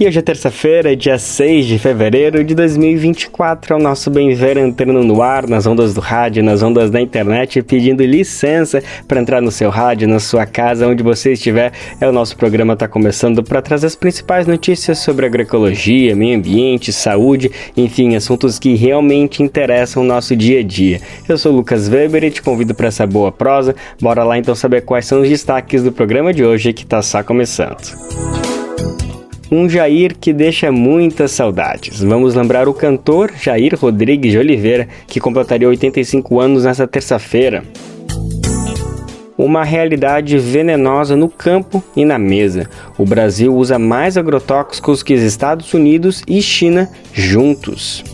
E 0.00 0.06
hoje 0.06 0.18
é 0.18 0.22
terça-feira, 0.22 0.96
dia 0.96 1.18
6 1.18 1.66
de 1.66 1.78
fevereiro 1.78 2.42
de 2.42 2.54
2024. 2.54 3.74
É 3.74 3.76
o 3.76 3.82
nosso 3.82 4.10
bem-ver 4.10 4.56
entrando 4.56 5.04
no 5.04 5.20
ar, 5.20 5.46
nas 5.46 5.66
ondas 5.66 5.92
do 5.92 6.00
rádio, 6.00 6.42
nas 6.42 6.62
ondas 6.62 6.90
da 6.90 6.98
internet, 7.02 7.60
pedindo 7.60 8.02
licença 8.02 8.82
para 9.06 9.20
entrar 9.20 9.42
no 9.42 9.50
seu 9.50 9.68
rádio, 9.68 10.08
na 10.08 10.18
sua 10.18 10.46
casa, 10.46 10.88
onde 10.88 11.02
você 11.02 11.32
estiver. 11.32 11.72
É 12.00 12.08
o 12.08 12.12
nosso 12.12 12.34
programa 12.34 12.72
está 12.72 12.88
começando 12.88 13.42
para 13.42 13.60
trazer 13.60 13.88
as 13.88 13.94
principais 13.94 14.46
notícias 14.46 15.00
sobre 15.00 15.26
agroecologia, 15.26 16.16
meio 16.16 16.38
ambiente, 16.38 16.94
saúde, 16.94 17.50
enfim, 17.76 18.16
assuntos 18.16 18.58
que 18.58 18.74
realmente 18.76 19.42
interessam 19.42 20.02
o 20.02 20.06
nosso 20.06 20.34
dia 20.34 20.60
a 20.60 20.62
dia. 20.62 20.98
Eu 21.28 21.36
sou 21.36 21.52
Lucas 21.52 21.90
Weber 21.90 22.24
e 22.24 22.30
te 22.30 22.40
convido 22.40 22.74
para 22.74 22.88
essa 22.88 23.06
boa 23.06 23.30
prosa. 23.30 23.76
Bora 24.00 24.24
lá 24.24 24.38
então 24.38 24.54
saber 24.54 24.80
quais 24.80 25.04
são 25.04 25.20
os 25.20 25.28
destaques 25.28 25.82
do 25.82 25.92
programa 25.92 26.32
de 26.32 26.42
hoje 26.42 26.72
que 26.72 26.84
está 26.84 27.02
só 27.02 27.22
começando 27.22 28.59
um 29.50 29.68
Jair 29.68 30.16
que 30.18 30.32
deixa 30.32 30.70
muitas 30.70 31.32
saudades. 31.32 32.00
Vamos 32.02 32.34
lembrar 32.34 32.68
o 32.68 32.74
cantor 32.74 33.32
Jair 33.40 33.74
Rodrigues 33.76 34.32
de 34.32 34.38
Oliveira, 34.38 34.86
que 35.06 35.18
completaria 35.18 35.68
85 35.68 36.40
anos 36.40 36.64
nesta 36.64 36.86
terça-feira. 36.86 37.64
Uma 39.36 39.64
realidade 39.64 40.38
venenosa 40.38 41.16
no 41.16 41.28
campo 41.28 41.82
e 41.96 42.04
na 42.04 42.18
mesa. 42.18 42.68
O 42.98 43.04
Brasil 43.04 43.54
usa 43.54 43.78
mais 43.78 44.16
agrotóxicos 44.16 45.02
que 45.02 45.14
os 45.14 45.22
Estados 45.22 45.72
Unidos 45.72 46.22
e 46.28 46.40
China 46.42 46.90
juntos 47.12 48.04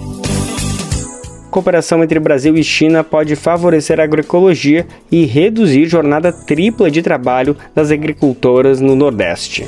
cooperação 1.56 2.04
entre 2.04 2.20
Brasil 2.20 2.54
e 2.54 2.62
China 2.62 3.02
pode 3.02 3.34
favorecer 3.34 3.98
a 3.98 4.04
agroecologia 4.04 4.86
e 5.10 5.24
reduzir 5.24 5.86
jornada 5.86 6.30
tripla 6.30 6.90
de 6.90 7.00
trabalho 7.00 7.56
das 7.74 7.90
agricultoras 7.90 8.78
no 8.78 8.94
Nordeste. 8.94 9.66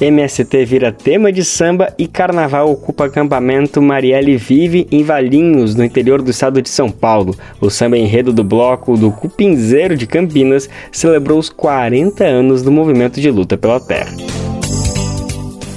MST 0.00 0.64
vira 0.64 0.90
tema 0.90 1.30
de 1.30 1.44
samba 1.44 1.92
e 1.96 2.08
carnaval 2.08 2.70
ocupa 2.70 3.04
acampamento 3.04 3.80
Marielle 3.80 4.36
Vive 4.36 4.88
em 4.90 5.04
Valinhos, 5.04 5.76
no 5.76 5.84
interior 5.84 6.20
do 6.20 6.30
estado 6.30 6.60
de 6.60 6.68
São 6.68 6.90
Paulo. 6.90 7.36
O 7.60 7.70
samba 7.70 7.96
enredo 7.96 8.32
do 8.32 8.42
bloco 8.42 8.96
do 8.96 9.12
Cupinzeiro 9.12 9.96
de 9.96 10.06
Campinas 10.06 10.68
celebrou 10.90 11.38
os 11.38 11.48
40 11.48 12.24
anos 12.24 12.62
do 12.62 12.72
movimento 12.72 13.20
de 13.20 13.30
luta 13.30 13.56
pela 13.56 13.78
terra. 13.78 14.12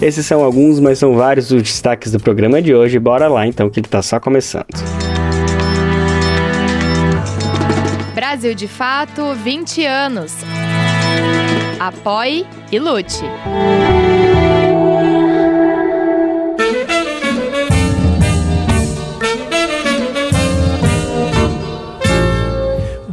Esses 0.01 0.25
são 0.25 0.43
alguns, 0.43 0.79
mas 0.79 0.99
são 0.99 1.15
vários 1.15 1.52
os 1.52 1.61
destaques 1.61 2.11
do 2.11 2.19
programa 2.19 2.61
de 2.61 2.73
hoje. 2.73 2.99
Bora 2.99 3.27
lá 3.27 3.47
então, 3.47 3.69
que 3.69 3.79
ele 3.79 3.87
está 3.87 4.02
só 4.02 4.19
começando. 4.19 4.65
Brasil 8.13 8.53
de 8.53 8.67
Fato 8.67 9.33
20 9.35 9.85
anos. 9.85 10.33
Apoie 11.80 12.45
e 12.72 12.80
lute. 12.80 14.27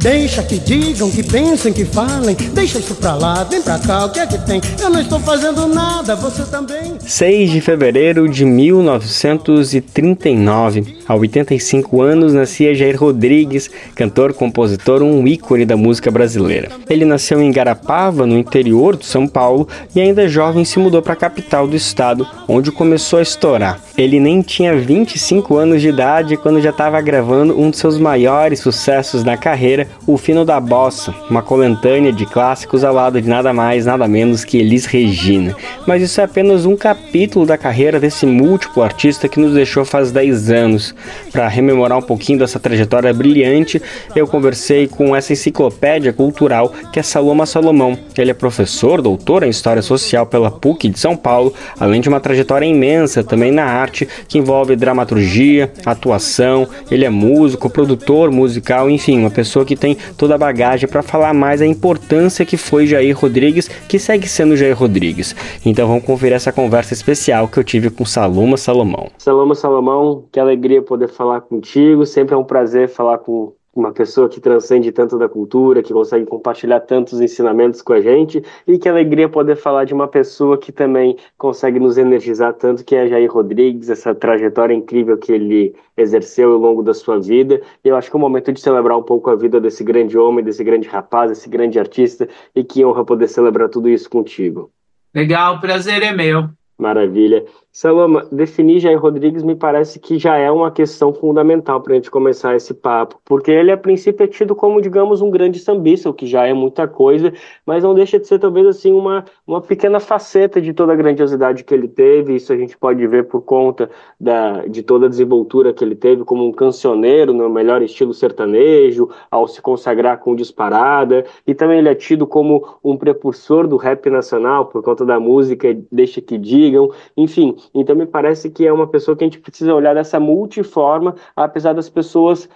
Deixa 0.05 0.43
que 0.43 0.59
digam, 0.59 1.09
que 1.09 1.23
pensem, 1.23 1.73
que 1.73 1.83
falem. 1.83 2.35
Deixa 2.53 2.77
isso 2.77 2.93
pra 2.93 3.15
lá, 3.15 3.43
vem 3.43 3.59
pra 3.59 3.79
cá, 3.79 4.05
o 4.05 4.11
que 4.11 4.19
é 4.19 4.27
que 4.27 4.37
tem? 4.37 4.61
Eu 4.79 4.91
não 4.91 5.01
estou 5.01 5.19
fazendo 5.19 5.65
nada, 5.65 6.15
você 6.15 6.45
também. 6.45 6.93
6 6.99 7.49
de 7.49 7.59
fevereiro 7.59 8.29
de 8.29 8.45
1939. 8.45 10.99
Há 11.07 11.15
85 11.15 12.03
anos 12.03 12.35
nascia 12.35 12.75
Jair 12.75 12.99
Rodrigues, 12.99 13.71
cantor, 13.95 14.31
compositor, 14.33 15.01
um 15.01 15.27
ícone 15.27 15.65
da 15.65 15.75
música 15.75 16.11
brasileira. 16.11 16.69
Ele 16.87 17.03
nasceu 17.03 17.41
em 17.41 17.51
Garapava, 17.51 18.27
no 18.27 18.37
interior 18.37 18.95
de 18.95 19.07
São 19.07 19.27
Paulo, 19.27 19.67
e 19.95 20.01
ainda 20.01 20.27
jovem 20.27 20.63
se 20.63 20.77
mudou 20.77 21.01
para 21.01 21.13
a 21.13 21.15
capital 21.15 21.67
do 21.67 21.75
estado, 21.75 22.27
onde 22.47 22.71
começou 22.71 23.17
a 23.17 23.23
estourar. 23.23 23.81
Ele 23.97 24.19
nem 24.19 24.43
tinha 24.43 24.77
25 24.77 25.57
anos 25.57 25.81
de 25.81 25.89
idade 25.89 26.37
quando 26.37 26.61
já 26.61 26.69
estava 26.69 27.01
gravando 27.01 27.59
um 27.59 27.71
de 27.71 27.77
seus 27.77 27.97
maiores 27.97 28.59
sucessos 28.59 29.23
na 29.23 29.35
carreira, 29.35 29.94
o 30.07 30.17
Fino 30.17 30.45
da 30.45 30.59
Bossa, 30.59 31.13
uma 31.29 31.41
coletânea 31.41 32.13
de 32.13 32.25
clássicos 32.25 32.83
ao 32.83 32.93
lado 32.93 33.21
de 33.21 33.27
nada 33.27 33.51
mais, 33.51 33.85
nada 33.85 34.07
menos 34.07 34.45
que 34.45 34.57
Elis 34.57 34.85
Regina. 34.85 35.55
Mas 35.87 36.01
isso 36.01 36.21
é 36.21 36.23
apenas 36.23 36.65
um 36.65 36.75
capítulo 36.75 37.45
da 37.45 37.57
carreira 37.57 37.99
desse 37.99 38.25
múltiplo 38.25 38.83
artista 38.83 39.27
que 39.27 39.39
nos 39.39 39.53
deixou 39.53 39.83
faz 39.83 40.11
10 40.11 40.51
anos. 40.51 40.95
Para 41.31 41.47
rememorar 41.47 41.97
um 41.97 42.03
pouquinho 42.03 42.39
dessa 42.39 42.59
trajetória 42.59 43.13
brilhante, 43.13 43.81
eu 44.15 44.27
conversei 44.27 44.87
com 44.87 45.15
essa 45.15 45.33
enciclopédia 45.33 46.13
cultural 46.13 46.71
que 46.91 46.99
é 46.99 47.03
Saloma 47.03 47.45
Salomão. 47.45 47.97
Ele 48.17 48.31
é 48.31 48.33
professor, 48.33 49.01
doutor 49.01 49.43
em 49.43 49.49
História 49.49 49.81
Social 49.81 50.25
pela 50.25 50.51
PUC 50.51 50.89
de 50.89 50.99
São 50.99 51.15
Paulo, 51.15 51.53
além 51.79 52.01
de 52.01 52.09
uma 52.09 52.19
trajetória 52.19 52.65
imensa 52.65 53.23
também 53.23 53.51
na 53.51 53.65
arte 53.65 54.07
que 54.27 54.37
envolve 54.37 54.75
dramaturgia, 54.75 55.71
atuação, 55.85 56.67
ele 56.91 57.05
é 57.05 57.09
músico, 57.09 57.69
produtor 57.69 58.31
musical, 58.31 58.89
enfim, 58.89 59.19
uma 59.19 59.31
pessoa 59.31 59.65
que 59.65 59.75
tem 59.75 59.84
toda 60.17 60.35
a 60.35 60.37
bagagem 60.37 60.89
para 60.89 61.03
falar 61.03 61.33
mais 61.33 61.61
a 61.61 61.65
importância 61.65 62.45
que 62.45 62.57
foi 62.57 62.87
Jair 62.87 63.15
Rodrigues, 63.15 63.67
que 63.67 63.99
segue 63.99 64.27
sendo 64.27 64.55
Jair 64.55 64.75
Rodrigues. 64.75 65.35
Então 65.65 65.87
vamos 65.87 66.05
conferir 66.05 66.35
essa 66.35 66.51
conversa 66.51 66.93
especial 66.93 67.47
que 67.47 67.59
eu 67.59 67.63
tive 67.63 67.89
com 67.89 68.05
Saloma 68.05 68.57
Salomão. 68.57 69.09
Saloma 69.17 69.53
Salomão, 69.53 70.23
que 70.31 70.39
alegria 70.39 70.81
poder 70.81 71.09
falar 71.09 71.41
contigo, 71.41 72.05
sempre 72.05 72.33
é 72.33 72.37
um 72.37 72.43
prazer 72.43 72.87
falar 72.87 73.17
com 73.17 73.53
uma 73.75 73.91
pessoa 73.91 74.29
que 74.29 74.39
transcende 74.39 74.89
tanto 74.91 75.19
da 75.19 75.27
cultura, 75.27 75.83
que 75.83 75.91
consegue 75.91 76.25
compartilhar 76.25 76.79
tantos 76.79 77.19
ensinamentos 77.19 77.81
com 77.81 77.91
a 77.91 77.99
gente, 77.99 78.41
e 78.65 78.79
que 78.79 78.87
alegria 78.87 79.27
poder 79.27 79.57
falar 79.57 79.83
de 79.83 79.93
uma 79.93 80.07
pessoa 80.07 80.57
que 80.57 80.71
também 80.71 81.17
consegue 81.37 81.77
nos 81.77 81.97
energizar 81.97 82.53
tanto, 82.53 82.85
que 82.85 82.95
é 82.95 83.07
Jair 83.07 83.31
Rodrigues, 83.31 83.89
essa 83.89 84.15
trajetória 84.15 84.73
incrível 84.73 85.17
que 85.17 85.33
ele 85.33 85.75
exerceu 85.97 86.53
ao 86.53 86.57
longo 86.57 86.81
da 86.81 86.93
sua 86.93 87.19
vida. 87.19 87.61
E 87.83 87.89
eu 87.89 87.97
acho 87.97 88.09
que 88.09 88.15
é 88.15 88.17
o 88.17 88.21
momento 88.21 88.53
de 88.53 88.61
celebrar 88.61 88.97
um 88.97 89.03
pouco 89.03 89.29
a 89.29 89.35
vida 89.35 89.59
desse 89.59 89.83
grande 89.83 90.17
homem, 90.17 90.43
desse 90.43 90.63
grande 90.63 90.87
rapaz, 90.87 91.29
desse 91.29 91.49
grande 91.49 91.77
artista, 91.77 92.29
e 92.55 92.63
que 92.63 92.85
honra 92.85 93.03
poder 93.03 93.27
celebrar 93.27 93.67
tudo 93.67 93.89
isso 93.89 94.09
contigo. 94.09 94.71
Legal, 95.13 95.59
prazer 95.59 96.01
é 96.01 96.13
meu. 96.13 96.49
Maravilha. 96.77 97.45
Saloma, 97.77 98.25
definir 98.31 98.79
Jair 98.79 98.97
Rodrigues 98.97 99.43
me 99.43 99.53
parece 99.53 99.99
que 99.99 100.17
já 100.17 100.37
é 100.37 100.49
uma 100.49 100.71
questão 100.71 101.13
fundamental 101.13 101.81
para 101.81 101.91
a 101.91 101.95
gente 101.97 102.09
começar 102.09 102.55
esse 102.55 102.73
papo, 102.73 103.19
porque 103.25 103.51
ele 103.51 103.69
a 103.69 103.75
princípio 103.75 104.23
é 104.23 104.27
tido 104.27 104.55
como, 104.55 104.81
digamos, 104.81 105.21
um 105.21 105.29
grande 105.29 105.59
sambista, 105.59 106.09
o 106.09 106.13
que 106.13 106.25
já 106.25 106.47
é 106.47 106.53
muita 106.53 106.87
coisa, 106.87 107.33
mas 107.65 107.83
não 107.83 107.93
deixa 107.93 108.17
de 108.17 108.27
ser 108.27 108.39
talvez 108.39 108.65
assim 108.65 108.93
uma, 108.93 109.25
uma 109.45 109.59
pequena 109.59 109.99
faceta 109.99 110.61
de 110.61 110.71
toda 110.71 110.93
a 110.93 110.95
grandiosidade 110.95 111.65
que 111.65 111.73
ele 111.73 111.89
teve, 111.89 112.37
isso 112.37 112.53
a 112.53 112.55
gente 112.55 112.77
pode 112.77 113.05
ver 113.07 113.27
por 113.27 113.41
conta 113.41 113.89
da, 114.17 114.65
de 114.67 114.81
toda 114.81 115.07
a 115.07 115.09
desenvoltura 115.09 115.73
que 115.73 115.83
ele 115.83 115.95
teve 115.95 116.23
como 116.23 116.47
um 116.47 116.53
cancioneiro 116.53 117.33
no 117.33 117.49
melhor 117.49 117.81
estilo 117.81 118.13
sertanejo, 118.13 119.09
ao 119.29 119.49
se 119.49 119.61
consagrar 119.61 120.19
com 120.19 120.33
disparada, 120.33 121.25
e 121.45 121.53
também 121.53 121.79
ele 121.79 121.89
é 121.89 121.95
tido 121.95 122.25
como 122.25 122.77
um 122.81 122.95
precursor 122.95 123.67
do 123.67 123.75
rap 123.75 124.09
nacional 124.09 124.67
por 124.67 124.81
conta 124.81 125.05
da 125.05 125.19
música 125.19 125.77
Deixa 125.91 126.21
que 126.21 126.37
digam, 126.37 126.89
enfim, 127.17 127.53
então 127.73 127.95
me 127.95 128.05
parece 128.05 128.49
que 128.49 128.65
é 128.65 128.71
uma 128.71 128.87
pessoa 128.87 129.15
que 129.15 129.23
a 129.23 129.27
gente 129.27 129.39
precisa 129.39 129.73
olhar 129.73 129.93
dessa 129.93 130.19
multiforma, 130.19 131.15
apesar 131.35 131.73
das 131.73 131.89
pessoas 131.89 132.49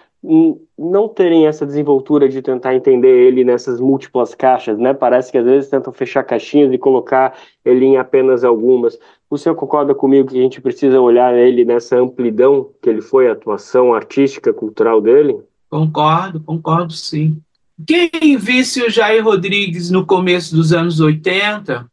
não 0.78 1.08
terem 1.08 1.47
essa 1.47 1.66
desenvoltura 1.66 2.28
de 2.28 2.42
tentar 2.42 2.75
entender 2.75 3.28
ele 3.28 3.46
nessas 3.46 3.80
múltiplas 3.80 4.36
caixas, 4.36 4.78
né? 4.78 4.94
Parece 4.94 5.31
que 5.31 5.38
às 5.38 5.46
vezes 5.46 5.69
tentam 5.69 5.94
fechar 5.94 6.24
caixinhas 6.24 6.74
e 6.74 6.78
colocar 6.78 7.38
ele 7.63 7.86
em 7.86 7.98
apenas 7.98 8.44
algumas. 8.44 9.00
O 9.30 9.38
senhor 9.38 9.56
concorda 9.56 9.95
comigo 9.95 10.30
que 10.30 10.38
a 10.38 10.42
gente 10.42 10.60
precisa 10.60 11.00
olhar 11.00 11.33
ele 11.38 11.63
nessa 11.63 11.98
amplidão 11.98 12.69
que 12.81 12.89
ele 12.89 13.01
foi, 13.01 13.30
a 13.30 13.33
atuação 13.33 13.94
artística, 13.94 14.51
cultural 14.51 15.00
dele? 15.00 15.39
Concordo, 15.69 16.42
concordo 16.42 16.92
sim. 16.94 17.38
Quem 17.88 18.36
visse 18.36 18.81
o 18.81 18.89
Jair 18.89 19.24
Rodrigues 19.24 19.89
no 19.89 20.06
começo 20.06 20.54
dos 20.54 20.74
anos 20.74 21.00
80 21.00 21.89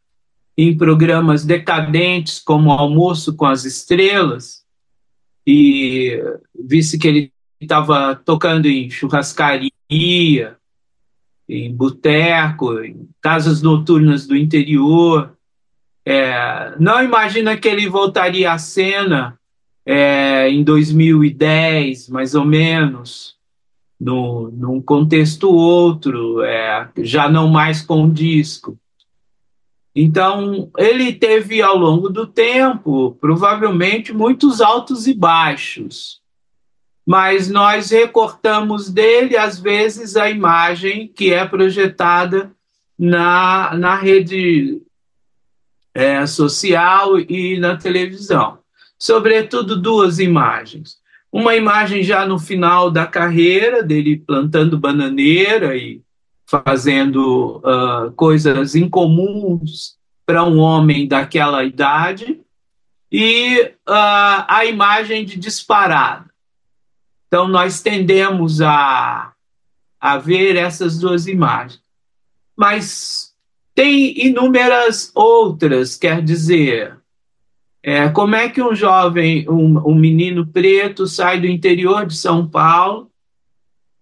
em 0.56 0.76
programas 0.76 1.44
decadentes 1.44 2.38
como 2.38 2.70
Almoço 2.70 3.34
com 3.34 3.44
as 3.44 3.64
Estrelas, 3.64 4.64
e 5.46 6.20
visse 6.58 6.98
que 6.98 7.06
ele 7.06 7.32
estava 7.60 8.16
tocando 8.16 8.66
em 8.66 8.90
churrascaria, 8.90 10.56
em 11.48 11.74
boteco, 11.74 12.80
em 12.80 13.08
casas 13.20 13.62
noturnas 13.62 14.26
do 14.26 14.36
interior. 14.36 15.36
É, 16.04 16.74
não 16.80 17.02
imagina 17.02 17.56
que 17.56 17.68
ele 17.68 17.88
voltaria 17.88 18.52
à 18.52 18.58
cena 18.58 19.38
é, 19.84 20.50
em 20.50 20.64
2010, 20.64 22.08
mais 22.08 22.34
ou 22.34 22.44
menos, 22.44 23.36
no, 24.00 24.50
num 24.50 24.80
contexto 24.80 25.48
outro, 25.48 26.42
é, 26.42 26.88
já 26.98 27.28
não 27.28 27.48
mais 27.48 27.82
com 27.82 28.10
disco. 28.10 28.76
Então, 29.98 30.70
ele 30.76 31.10
teve 31.14 31.62
ao 31.62 31.74
longo 31.74 32.10
do 32.10 32.26
tempo, 32.26 33.16
provavelmente, 33.18 34.12
muitos 34.12 34.60
altos 34.60 35.06
e 35.06 35.14
baixos. 35.14 36.20
Mas 37.06 37.48
nós 37.48 37.88
recortamos 37.88 38.90
dele, 38.90 39.38
às 39.38 39.58
vezes, 39.58 40.14
a 40.14 40.28
imagem 40.28 41.08
que 41.08 41.32
é 41.32 41.46
projetada 41.46 42.52
na, 42.98 43.74
na 43.74 43.96
rede 43.96 44.82
é, 45.94 46.26
social 46.26 47.18
e 47.18 47.58
na 47.58 47.74
televisão. 47.78 48.58
Sobretudo, 48.98 49.80
duas 49.80 50.18
imagens. 50.18 50.98
Uma 51.32 51.56
imagem 51.56 52.02
já 52.02 52.26
no 52.26 52.38
final 52.38 52.90
da 52.90 53.06
carreira, 53.06 53.82
dele 53.82 54.18
plantando 54.18 54.78
bananeira 54.78 55.74
e 55.74 56.02
fazendo 56.46 57.58
uh, 57.58 58.12
coisas 58.12 58.74
incomuns 58.74 59.96
para 60.24 60.44
um 60.44 60.58
homem 60.58 61.06
daquela 61.06 61.64
idade, 61.64 62.40
e 63.10 63.62
uh, 63.88 64.44
a 64.48 64.64
imagem 64.64 65.24
de 65.24 65.36
disparada. 65.36 66.26
Então, 67.28 67.46
nós 67.46 67.80
tendemos 67.80 68.60
a, 68.60 69.32
a 70.00 70.18
ver 70.18 70.56
essas 70.56 70.98
duas 70.98 71.26
imagens. 71.26 71.80
Mas 72.56 73.32
tem 73.74 74.26
inúmeras 74.26 75.12
outras, 75.14 75.96
quer 75.96 76.22
dizer, 76.22 76.96
é, 77.82 78.08
como 78.08 78.34
é 78.34 78.48
que 78.48 78.62
um 78.62 78.74
jovem, 78.74 79.48
um, 79.48 79.78
um 79.90 79.94
menino 79.94 80.46
preto, 80.46 81.06
sai 81.06 81.40
do 81.40 81.46
interior 81.46 82.06
de 82.06 82.16
São 82.16 82.48
Paulo 82.48 83.10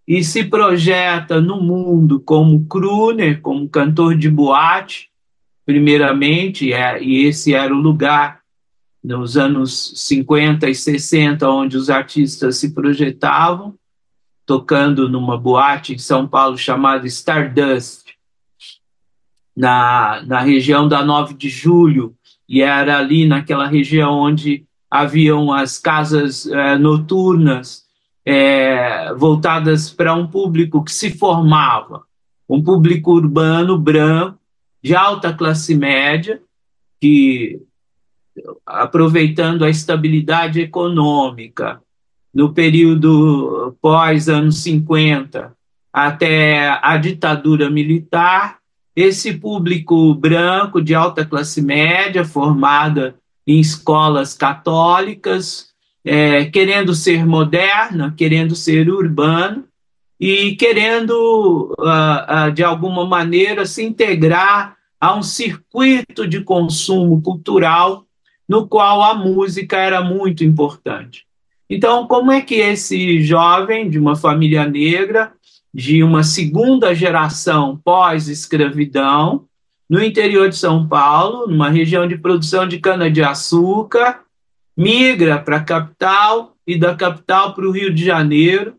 e 0.07 0.23
se 0.23 0.45
projeta 0.45 1.41
no 1.41 1.61
mundo 1.61 2.21
como 2.21 2.67
crooner, 2.67 3.41
como 3.41 3.69
cantor 3.69 4.17
de 4.17 4.29
boate, 4.29 5.11
primeiramente, 5.65 6.73
é, 6.73 7.03
e 7.03 7.25
esse 7.25 7.55
era 7.55 7.75
o 7.75 7.81
lugar 7.81 8.41
nos 9.03 9.37
anos 9.37 9.93
50 9.97 10.69
e 10.69 10.75
60 10.75 11.49
onde 11.49 11.77
os 11.77 11.89
artistas 11.89 12.57
se 12.59 12.75
projetavam, 12.75 13.75
tocando 14.47 15.09
numa 15.09 15.39
boate 15.39 15.95
em 15.95 15.99
São 15.99 16.27
Paulo 16.27 16.59
chamada 16.59 17.07
Stardust, 17.07 18.05
na, 19.57 20.23
na 20.27 20.41
região 20.41 20.87
da 20.87 21.03
9 21.03 21.35
de 21.35 21.49
Julho, 21.49 22.15
e 22.47 22.61
era 22.61 22.99
ali 22.99 23.27
naquela 23.27 23.67
região 23.67 24.13
onde 24.19 24.67
haviam 24.91 25.51
as 25.51 25.79
casas 25.79 26.47
é, 26.47 26.77
noturnas 26.77 27.84
é, 28.25 29.13
voltadas 29.15 29.91
para 29.91 30.15
um 30.15 30.27
público 30.27 30.83
que 30.83 30.93
se 30.93 31.11
formava, 31.11 32.03
um 32.49 32.63
público 32.63 33.13
urbano, 33.13 33.79
branco, 33.79 34.39
de 34.83 34.95
alta 34.95 35.33
classe 35.33 35.75
média, 35.75 36.41
que, 37.01 37.61
aproveitando 38.65 39.65
a 39.65 39.71
estabilidade 39.71 40.61
econômica 40.61 41.81
no 42.33 42.53
período 42.53 43.77
pós 43.81 44.29
anos 44.29 44.59
50 44.59 45.55
até 45.93 46.69
a 46.83 46.97
ditadura 46.97 47.71
militar, 47.71 48.59
esse 48.97 49.35
público 49.35 50.15
branco 50.15 50.83
de 50.83 50.95
alta 50.95 51.25
classe 51.25 51.63
média, 51.63 52.25
formada 52.25 53.15
em 53.47 53.61
escolas 53.61 54.35
católicas, 54.35 55.74
é, 56.05 56.45
querendo 56.45 56.95
ser 56.95 57.25
moderna, 57.25 58.13
querendo 58.17 58.55
ser 58.55 58.91
urbano 58.91 59.65
e 60.21 60.55
querendo, 60.57 61.75
uh, 61.79 62.49
uh, 62.49 62.53
de 62.53 62.63
alguma 62.63 63.05
maneira, 63.07 63.65
se 63.67 63.83
integrar 63.83 64.77
a 65.01 65.15
um 65.15 65.23
circuito 65.23 66.27
de 66.27 66.41
consumo 66.43 67.21
cultural 67.23 68.05
no 68.49 68.67
qual 68.67 69.03
a 69.03 69.15
música 69.15 69.77
era 69.77 70.03
muito 70.03 70.45
importante. 70.45 71.27
Então, 71.69 72.07
como 72.07 72.31
é 72.31 72.41
que 72.41 72.57
esse 72.57 73.23
jovem 73.23 73.89
de 73.89 73.99
uma 73.99 74.15
família 74.15 74.67
negra, 74.67 75.33
de 75.73 76.05
uma 76.05 76.23
segunda 76.23 76.95
geração 76.95 77.81
pós-escravidão, 77.83 79.47
no 79.89 80.03
interior 80.03 80.49
de 80.49 80.57
São 80.57 80.87
Paulo, 80.87 81.47
numa 81.47 81.71
região 81.71 82.07
de 82.07 82.17
produção 82.17 82.67
de 82.67 82.79
cana-de-açúcar, 82.79 84.24
migra 84.77 85.39
para 85.39 85.59
a 85.59 85.65
capital 85.65 86.55
e 86.67 86.79
da 86.79 86.95
capital 86.95 87.55
para 87.55 87.67
o 87.67 87.71
Rio 87.71 87.93
de 87.93 88.05
Janeiro 88.05 88.75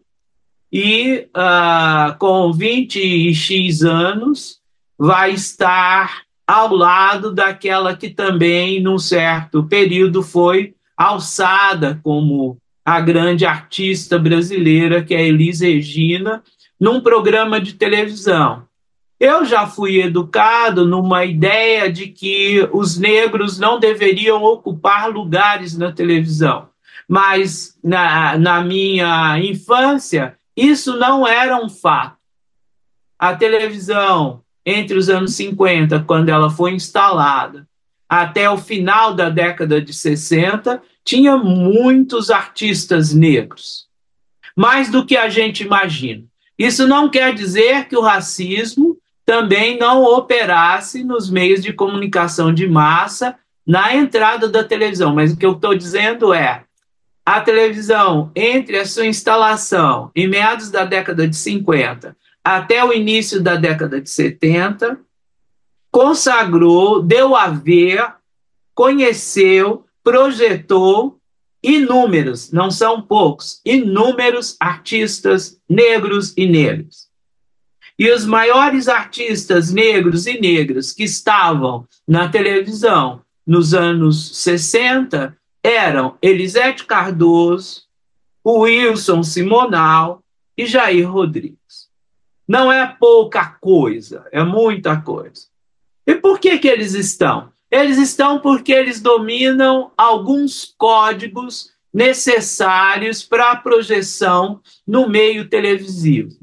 e 0.72 1.28
uh, 1.36 2.18
com 2.18 2.52
20 2.52 3.00
e 3.00 3.34
X 3.34 3.84
anos 3.84 4.60
vai 4.98 5.32
estar 5.32 6.24
ao 6.46 6.76
lado 6.76 7.34
daquela 7.34 7.96
que 7.96 8.10
também, 8.10 8.82
num 8.82 9.00
certo 9.00 9.64
período, 9.64 10.22
foi 10.22 10.76
alçada 10.98 12.00
como 12.04 12.58
a 12.84 13.02
grande 13.02 13.46
artista 13.46 14.20
brasileira, 14.20 15.04
que 15.04 15.16
é 15.16 15.26
Elis 15.26 15.62
Regina, 15.62 16.44
num 16.80 17.02
programa 17.02 17.60
de 17.60 17.74
televisão. 17.74 18.65
Eu 19.20 19.46
já 19.46 19.66
fui 19.66 20.02
educado 20.02 20.86
numa 20.86 21.24
ideia 21.24 21.92
de 21.92 22.08
que 22.08 22.68
os 22.74 22.98
negros 22.98 23.58
não 23.58 23.80
deveriam 23.80 24.44
ocupar 24.44 25.10
lugares 25.10 25.78
na 25.78 25.92
televisão. 25.92 26.68
Mas 27.08 27.78
na, 27.84 28.38
na 28.38 28.62
minha 28.62 29.40
infância, 29.40 30.38
isso 30.56 30.98
não 30.98 31.26
era 31.26 31.58
um 31.58 31.70
fato. 31.70 32.18
A 33.18 33.34
televisão, 33.34 34.42
entre 34.66 34.98
os 34.98 35.10
anos 35.10 35.34
50, 35.36 36.02
quando 36.02 36.30
ela 36.30 36.50
foi 36.50 36.74
instalada, 36.74 37.66
até 38.10 38.50
o 38.50 38.58
final 38.58 39.14
da 39.14 39.30
década 39.30 39.82
de 39.82 39.94
60, 39.94 40.82
tinha 41.04 41.38
muitos 41.38 42.30
artistas 42.30 43.14
negros. 43.14 43.88
Mais 44.56 44.90
do 44.90 45.06
que 45.06 45.16
a 45.16 45.30
gente 45.30 45.64
imagina. 45.64 46.24
Isso 46.58 46.88
não 46.88 47.10
quer 47.10 47.34
dizer 47.34 47.88
que 47.88 47.96
o 47.96 48.02
racismo 48.02 48.98
também 49.26 49.78
não 49.78 50.04
operasse 50.04 51.04
nos 51.04 51.30
meios 51.30 51.62
de 51.62 51.74
comunicação 51.74 52.54
de 52.54 52.68
massa 52.68 53.36
na 53.66 53.96
entrada 53.96 54.48
da 54.48 54.64
televisão. 54.64 55.14
Mas 55.16 55.32
o 55.32 55.38
que 55.38 55.46
eu 55.46 55.54
estou 55.54 55.76
dizendo 55.76 56.34
é 56.34 56.64
a 57.26 57.42
televisão, 57.42 58.32
entre 58.36 58.78
a 58.78 58.86
sua 58.86 59.08
instalação 59.08 60.12
em 60.16 60.28
meados 60.28 60.70
da 60.70 60.86
década 60.86 61.28
de 61.28 61.36
50 61.36 62.16
até 62.46 62.86
o 62.86 62.94
início 62.94 63.42
da 63.42 63.56
década 63.56 64.00
de 64.00 64.08
70, 64.08 65.00
consagrou, 65.92 67.02
deu 67.02 67.36
a 67.36 67.48
ver, 67.48 68.14
conheceu, 68.76 69.84
projetou 70.04 71.20
inúmeros, 71.64 72.52
não 72.52 72.70
são 72.70 73.02
poucos, 73.02 73.60
inúmeros 73.66 74.56
artistas 74.60 75.60
negros 75.68 76.36
e 76.38 76.46
negros. 76.46 77.05
E 77.98 78.12
os 78.12 78.26
maiores 78.26 78.88
artistas 78.88 79.72
negros 79.72 80.28
e 80.28 80.40
negras 80.40 80.92
que 80.92 81.04
estavam 81.04 81.88
na 82.08 82.28
televisão 82.28 83.22
nos 83.46 83.74
anos 83.74 84.38
60 84.38 85.38
eram 85.64 86.18
Elisete 86.22 86.86
Cardoso, 86.86 87.84
Wilson 88.46 89.24
Simonal 89.24 90.22
e 90.58 90.66
Jair 90.66 91.10
Rodrigues. 91.10 91.90
Não 92.48 92.72
é 92.72 92.86
pouca 93.00 93.46
coisa, 93.60 94.26
é 94.32 94.44
muita 94.44 94.98
coisa. 95.02 95.48
E 96.06 96.14
por 96.14 96.40
que, 96.40 96.60
que 96.60 96.68
eles 96.68 96.94
estão? 96.94 97.50
Eles 97.72 97.98
estão 97.98 98.40
porque 98.40 98.72
eles 98.72 99.02
dominam 99.02 99.92
alguns 99.98 100.74
códigos 100.78 101.72
necessários 101.92 103.24
para 103.24 103.52
a 103.52 103.56
projeção 103.56 104.62
no 104.86 105.10
meio 105.10 105.50
televisivo. 105.50 106.38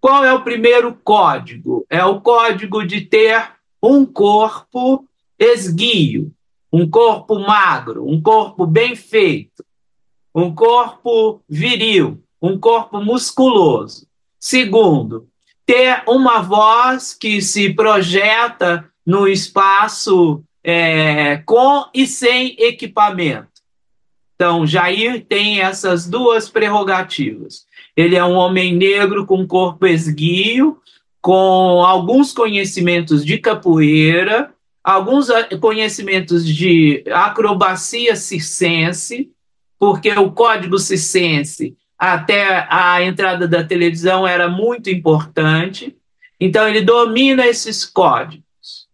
Qual 0.00 0.24
é 0.24 0.32
o 0.32 0.42
primeiro 0.42 0.94
código? 1.02 1.84
É 1.90 2.04
o 2.04 2.20
código 2.20 2.86
de 2.86 3.00
ter 3.00 3.52
um 3.82 4.04
corpo 4.06 5.04
esguio, 5.38 6.32
um 6.72 6.88
corpo 6.88 7.38
magro, 7.38 8.08
um 8.08 8.20
corpo 8.20 8.66
bem 8.66 8.94
feito, 8.94 9.64
um 10.34 10.54
corpo 10.54 11.42
viril, 11.48 12.22
um 12.40 12.58
corpo 12.58 13.00
musculoso. 13.00 14.06
Segundo, 14.38 15.28
ter 15.66 16.02
uma 16.06 16.40
voz 16.40 17.12
que 17.12 17.42
se 17.42 17.72
projeta 17.74 18.88
no 19.04 19.26
espaço 19.26 20.42
é, 20.62 21.38
com 21.38 21.86
e 21.92 22.06
sem 22.06 22.54
equipamento. 22.58 23.48
Então, 24.34 24.66
Jair 24.66 25.24
tem 25.26 25.60
essas 25.60 26.06
duas 26.06 26.48
prerrogativas. 26.48 27.66
Ele 27.98 28.14
é 28.14 28.24
um 28.24 28.34
homem 28.34 28.76
negro 28.76 29.26
com 29.26 29.44
corpo 29.44 29.84
esguio, 29.84 30.80
com 31.20 31.84
alguns 31.84 32.32
conhecimentos 32.32 33.24
de 33.24 33.38
capoeira, 33.38 34.54
alguns 34.84 35.26
conhecimentos 35.60 36.46
de 36.46 37.02
acrobacia 37.12 38.14
circense, 38.14 39.32
porque 39.80 40.12
o 40.12 40.30
código 40.30 40.78
circense, 40.78 41.76
até 41.98 42.68
a 42.70 43.02
entrada 43.02 43.48
da 43.48 43.64
televisão, 43.64 44.24
era 44.24 44.48
muito 44.48 44.88
importante. 44.88 45.96
Então, 46.38 46.68
ele 46.68 46.82
domina 46.82 47.48
esses 47.48 47.84
códigos. 47.84 48.86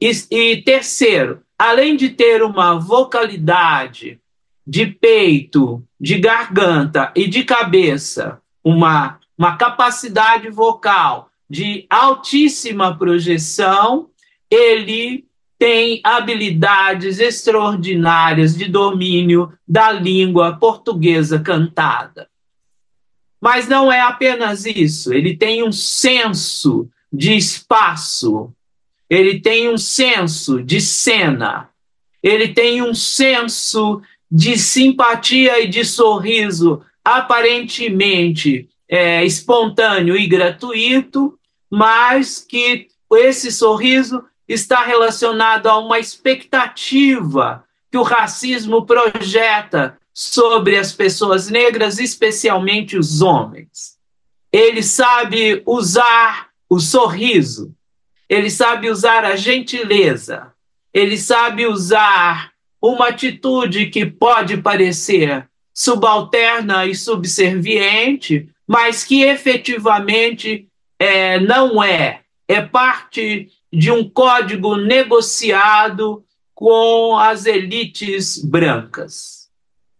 E, 0.00 0.10
e 0.30 0.62
terceiro, 0.62 1.42
além 1.58 1.96
de 1.96 2.08
ter 2.08 2.42
uma 2.42 2.78
vocalidade 2.78 4.18
de 4.70 4.86
peito, 4.86 5.82
de 6.00 6.16
garganta 6.16 7.12
e 7.16 7.26
de 7.26 7.42
cabeça, 7.42 8.40
uma, 8.62 9.18
uma 9.36 9.56
capacidade 9.56 10.48
vocal 10.48 11.28
de 11.50 11.86
altíssima 11.90 12.96
projeção, 12.96 14.10
ele 14.48 15.26
tem 15.58 16.00
habilidades 16.04 17.18
extraordinárias 17.18 18.56
de 18.56 18.68
domínio 18.68 19.52
da 19.66 19.90
língua 19.90 20.56
portuguesa 20.56 21.40
cantada. 21.40 22.28
Mas 23.40 23.66
não 23.66 23.90
é 23.90 24.00
apenas 24.00 24.66
isso, 24.66 25.12
ele 25.12 25.36
tem 25.36 25.64
um 25.64 25.72
senso 25.72 26.88
de 27.12 27.36
espaço, 27.36 28.52
ele 29.08 29.40
tem 29.40 29.68
um 29.68 29.76
senso 29.76 30.62
de 30.62 30.80
cena, 30.80 31.70
ele 32.22 32.54
tem 32.54 32.80
um 32.82 32.94
senso 32.94 34.00
de 34.30 34.56
simpatia 34.56 35.60
e 35.60 35.68
de 35.68 35.84
sorriso 35.84 36.82
aparentemente 37.04 38.68
é, 38.88 39.24
espontâneo 39.24 40.16
e 40.16 40.26
gratuito, 40.26 41.38
mas 41.70 42.38
que 42.38 42.88
esse 43.12 43.50
sorriso 43.50 44.24
está 44.48 44.84
relacionado 44.84 45.68
a 45.68 45.78
uma 45.78 45.98
expectativa 45.98 47.64
que 47.90 47.98
o 47.98 48.02
racismo 48.02 48.84
projeta 48.86 49.98
sobre 50.12 50.76
as 50.76 50.92
pessoas 50.92 51.48
negras, 51.48 51.98
especialmente 51.98 52.96
os 52.96 53.22
homens. 53.22 53.98
Ele 54.52 54.82
sabe 54.82 55.62
usar 55.66 56.48
o 56.68 56.78
sorriso, 56.78 57.74
ele 58.28 58.50
sabe 58.50 58.90
usar 58.90 59.24
a 59.24 59.34
gentileza, 59.34 60.52
ele 60.92 61.16
sabe 61.16 61.66
usar 61.66 62.49
uma 62.80 63.08
atitude 63.08 63.86
que 63.86 64.06
pode 64.06 64.56
parecer 64.56 65.46
subalterna 65.74 66.86
e 66.86 66.94
subserviente, 66.94 68.48
mas 68.66 69.04
que 69.04 69.22
efetivamente 69.22 70.68
é, 70.98 71.40
não 71.40 71.82
é. 71.82 72.20
É 72.46 72.60
parte 72.60 73.48
de 73.72 73.90
um 73.90 74.08
código 74.08 74.76
negociado 74.76 76.24
com 76.54 77.16
as 77.16 77.46
elites 77.46 78.42
brancas. 78.42 79.48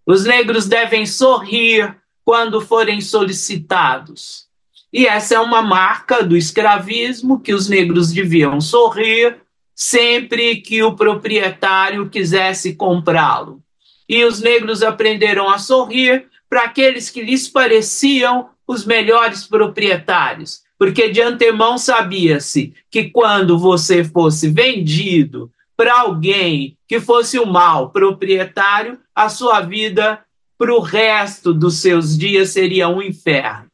Os 0.04 0.24
negros 0.24 0.66
devem 0.66 1.06
sorrir 1.06 1.96
quando 2.24 2.60
forem 2.60 3.00
solicitados. 3.00 4.46
E 4.92 5.06
essa 5.06 5.36
é 5.36 5.40
uma 5.40 5.62
marca 5.62 6.22
do 6.22 6.36
escravismo 6.36 7.40
que 7.40 7.54
os 7.54 7.68
negros 7.68 8.12
deviam 8.12 8.60
sorrir 8.60 9.39
sempre 9.80 10.56
que 10.56 10.82
o 10.82 10.94
proprietário 10.94 12.10
quisesse 12.10 12.74
comprá-lo. 12.74 13.62
E 14.06 14.22
os 14.26 14.38
negros 14.38 14.82
aprenderam 14.82 15.48
a 15.48 15.56
sorrir 15.56 16.26
para 16.50 16.64
aqueles 16.64 17.08
que 17.08 17.22
lhes 17.22 17.48
pareciam 17.48 18.50
os 18.68 18.84
melhores 18.84 19.46
proprietários, 19.46 20.60
porque 20.78 21.08
de 21.08 21.22
antemão 21.22 21.78
sabia-se 21.78 22.74
que 22.90 23.08
quando 23.08 23.58
você 23.58 24.04
fosse 24.04 24.50
vendido 24.50 25.50
para 25.74 26.00
alguém 26.00 26.76
que 26.86 27.00
fosse 27.00 27.38
o 27.38 27.46
mal 27.46 27.88
proprietário, 27.88 28.98
a 29.14 29.30
sua 29.30 29.62
vida 29.62 30.20
para 30.58 30.74
o 30.74 30.80
resto 30.80 31.54
dos 31.54 31.76
seus 31.78 32.18
dias 32.18 32.50
seria 32.50 32.86
um 32.86 33.00
inferno. 33.00 33.70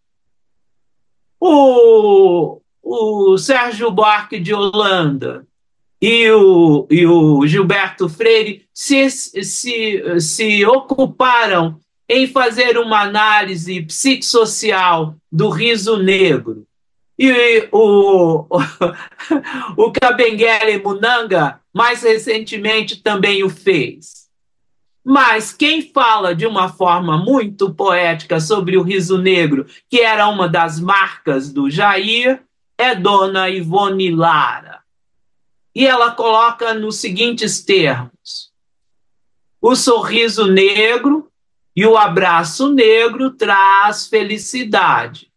O, 1.40 2.60
o 2.80 3.36
Sérgio 3.38 3.90
Buarque 3.90 4.38
de 4.38 4.54
Holanda, 4.54 5.44
e 6.00 6.30
o, 6.30 6.86
e 6.90 7.06
o 7.06 7.46
Gilberto 7.46 8.08
Freire 8.08 8.66
se, 8.72 9.08
se, 9.10 10.20
se 10.20 10.66
ocuparam 10.66 11.80
em 12.08 12.26
fazer 12.26 12.78
uma 12.78 13.00
análise 13.00 13.80
psicossocial 13.82 15.16
do 15.32 15.48
riso 15.48 15.96
negro. 15.96 16.66
E 17.18 17.66
o, 17.72 18.46
o, 19.76 19.90
Kabengele 19.90 20.82
Munanga, 20.82 21.60
mais 21.74 22.02
recentemente, 22.02 23.02
também 23.02 23.42
o 23.42 23.48
fez. 23.48 24.26
Mas 25.02 25.52
quem 25.52 25.90
fala 25.92 26.34
de 26.34 26.46
uma 26.46 26.68
forma 26.68 27.16
muito 27.16 27.72
poética 27.72 28.38
sobre 28.38 28.76
o 28.76 28.82
riso 28.82 29.16
negro, 29.16 29.66
que 29.88 30.00
era 30.00 30.28
uma 30.28 30.48
das 30.48 30.78
marcas 30.78 31.50
do 31.50 31.70
Jair, 31.70 32.42
é 32.76 32.94
Dona 32.94 33.48
Ivone 33.48 34.10
Lara 34.10 34.85
e 35.76 35.86
ela 35.86 36.10
coloca 36.10 36.72
nos 36.72 36.96
seguintes 36.96 37.62
termos: 37.62 38.50
o 39.60 39.76
sorriso 39.76 40.46
negro 40.46 41.30
e 41.76 41.84
o 41.84 41.98
abraço 41.98 42.72
negro 42.72 43.32
traz 43.32 44.08
felicidade. 44.08 45.30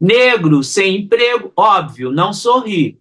Negro 0.00 0.64
sem 0.64 0.96
emprego, 0.96 1.52
óbvio, 1.56 2.10
não 2.10 2.32
sorri, 2.32 2.98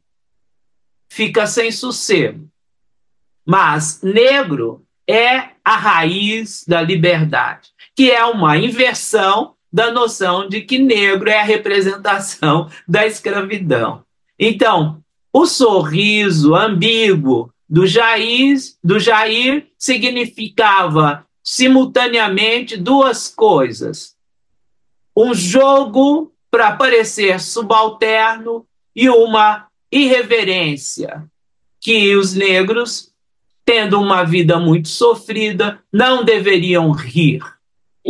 fica 1.10 1.48
sem 1.48 1.72
sossego. 1.72 2.48
Mas 3.44 4.02
negro 4.04 4.86
é 5.10 5.50
a 5.66 5.76
raiz 5.78 6.64
da 6.68 6.80
liberdade, 6.80 7.70
que 7.96 8.12
é 8.12 8.24
uma 8.24 8.56
inversão 8.56 9.56
da 9.74 9.92
noção 9.92 10.48
de 10.48 10.62
que 10.62 10.78
negro 10.78 11.28
é 11.28 11.40
a 11.40 11.44
representação 11.44 12.70
da 12.88 13.08
escravidão. 13.08 14.04
Então, 14.38 15.04
o 15.38 15.46
sorriso 15.46 16.56
ambíguo 16.56 17.54
do 17.70 17.86
Jair, 17.86 18.58
do 18.84 19.00
Jair 19.00 19.68
significava 19.78 21.28
simultaneamente 21.44 22.76
duas 22.76 23.28
coisas: 23.30 24.16
um 25.16 25.36
jogo 25.36 26.34
para 26.50 26.76
parecer 26.76 27.40
subalterno 27.40 28.66
e 28.96 29.08
uma 29.10 29.68
irreverência 29.92 31.24
que 31.80 32.16
os 32.16 32.34
negros, 32.34 33.14
tendo 33.64 34.02
uma 34.02 34.24
vida 34.24 34.60
muito 34.60 34.88
sofrida, 34.88 35.80
não 35.94 36.26
deveriam 36.26 36.90
rir. 36.90 37.44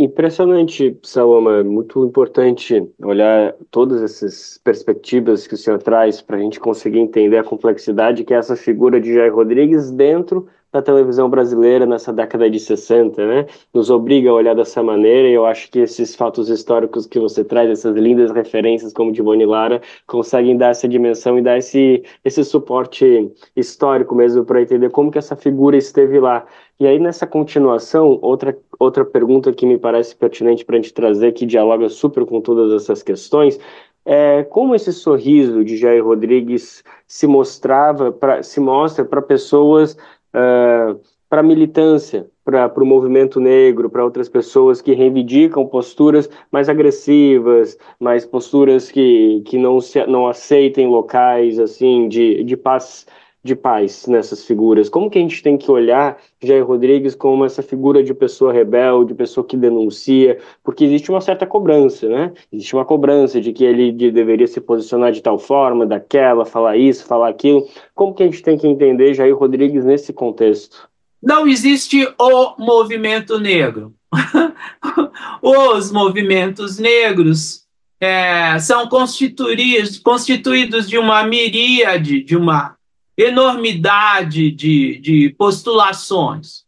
Impressionante, 0.00 0.96
Saloma. 1.02 1.64
Muito 1.64 2.04
importante 2.04 2.88
olhar 3.02 3.52
todas 3.68 4.00
essas 4.00 4.56
perspectivas 4.62 5.44
que 5.44 5.54
o 5.54 5.56
senhor 5.56 5.82
traz 5.82 6.22
para 6.22 6.36
a 6.36 6.40
gente 6.40 6.60
conseguir 6.60 7.00
entender 7.00 7.36
a 7.36 7.42
complexidade 7.42 8.22
que 8.22 8.32
é 8.32 8.36
essa 8.36 8.54
figura 8.54 9.00
de 9.00 9.12
Jair 9.12 9.34
Rodrigues 9.34 9.90
dentro 9.90 10.46
da 10.70 10.82
televisão 10.82 11.28
brasileira 11.30 11.86
nessa 11.86 12.12
década 12.12 12.48
de 12.48 12.60
60, 12.60 13.26
né? 13.26 13.46
Nos 13.72 13.90
obriga 13.90 14.30
a 14.30 14.34
olhar 14.34 14.54
dessa 14.54 14.82
maneira 14.82 15.26
e 15.26 15.32
eu 15.32 15.46
acho 15.46 15.70
que 15.70 15.80
esses 15.80 16.14
fatos 16.14 16.48
históricos 16.48 17.06
que 17.06 17.18
você 17.18 17.42
traz, 17.42 17.70
essas 17.70 17.96
lindas 17.96 18.30
referências 18.30 18.92
como 18.92 19.10
de 19.10 19.22
Boni 19.22 19.46
Lara, 19.46 19.80
conseguem 20.06 20.56
dar 20.56 20.68
essa 20.68 20.86
dimensão 20.86 21.38
e 21.38 21.42
dar 21.42 21.56
esse, 21.56 22.04
esse 22.24 22.44
suporte 22.44 23.32
histórico 23.56 24.14
mesmo 24.14 24.44
para 24.44 24.60
entender 24.60 24.90
como 24.90 25.10
que 25.10 25.18
essa 25.18 25.34
figura 25.34 25.76
esteve 25.76 26.20
lá. 26.20 26.46
E 26.80 26.86
aí, 26.86 26.98
nessa 26.98 27.26
continuação, 27.26 28.20
outra, 28.22 28.56
outra 28.78 29.04
pergunta 29.04 29.52
que 29.52 29.66
me 29.66 29.76
parece 29.76 30.14
pertinente 30.14 30.64
para 30.64 30.76
a 30.76 30.80
gente 30.80 30.94
trazer, 30.94 31.32
que 31.32 31.44
dialoga 31.44 31.88
super 31.88 32.24
com 32.24 32.40
todas 32.40 32.72
essas 32.72 33.02
questões, 33.02 33.58
é 34.04 34.44
como 34.44 34.74
esse 34.74 34.92
sorriso 34.92 35.64
de 35.64 35.76
Jair 35.76 36.04
Rodrigues 36.04 36.84
se 37.06 37.26
mostrava, 37.26 38.12
pra, 38.12 38.42
se 38.44 38.60
mostra 38.60 39.04
para 39.04 39.20
pessoas, 39.20 39.94
uh, 40.32 40.98
para 41.28 41.42
militância, 41.42 42.30
para 42.44 42.72
o 42.82 42.86
movimento 42.86 43.40
negro, 43.40 43.90
para 43.90 44.04
outras 44.04 44.28
pessoas 44.28 44.80
que 44.80 44.94
reivindicam 44.94 45.66
posturas 45.66 46.30
mais 46.50 46.68
agressivas, 46.68 47.76
mais 48.00 48.24
posturas 48.24 48.90
que, 48.90 49.42
que 49.44 49.58
não, 49.58 49.80
se, 49.80 50.06
não 50.06 50.26
aceitem 50.26 50.86
locais 50.86 51.58
assim 51.58 52.08
de, 52.08 52.42
de 52.44 52.56
paz 52.56 53.04
de 53.48 53.56
paz 53.56 54.06
nessas 54.06 54.44
figuras? 54.44 54.88
Como 54.88 55.10
que 55.10 55.18
a 55.18 55.20
gente 55.20 55.42
tem 55.42 55.56
que 55.56 55.70
olhar 55.70 56.18
Jair 56.40 56.64
Rodrigues 56.64 57.14
como 57.14 57.44
essa 57.44 57.62
figura 57.62 58.02
de 58.02 58.14
pessoa 58.14 58.52
rebelde, 58.52 59.14
pessoa 59.14 59.44
que 59.44 59.56
denuncia? 59.56 60.38
Porque 60.62 60.84
existe 60.84 61.10
uma 61.10 61.20
certa 61.20 61.46
cobrança, 61.46 62.08
né? 62.08 62.32
Existe 62.52 62.74
uma 62.74 62.84
cobrança 62.84 63.40
de 63.40 63.52
que 63.52 63.64
ele 63.64 63.90
de, 63.90 64.12
deveria 64.12 64.46
se 64.46 64.60
posicionar 64.60 65.10
de 65.10 65.22
tal 65.22 65.38
forma, 65.38 65.84
daquela, 65.84 66.44
falar 66.44 66.76
isso, 66.76 67.04
falar 67.04 67.30
aquilo. 67.30 67.66
Como 67.94 68.14
que 68.14 68.22
a 68.22 68.26
gente 68.26 68.42
tem 68.42 68.56
que 68.56 68.68
entender 68.68 69.14
Jair 69.14 69.36
Rodrigues 69.36 69.84
nesse 69.84 70.12
contexto? 70.12 70.88
Não 71.20 71.48
existe 71.48 72.06
o 72.20 72.54
movimento 72.58 73.40
negro. 73.40 73.92
Os 75.42 75.90
movimentos 75.90 76.78
negros 76.78 77.66
é, 78.00 78.58
são 78.60 78.88
constituídos, 78.88 79.98
constituídos 79.98 80.88
de 80.88 80.96
uma 80.96 81.22
miríade, 81.24 82.22
de 82.22 82.36
uma 82.36 82.77
enormidade 83.18 84.50
de, 84.52 84.98
de 85.00 85.34
postulações. 85.36 86.62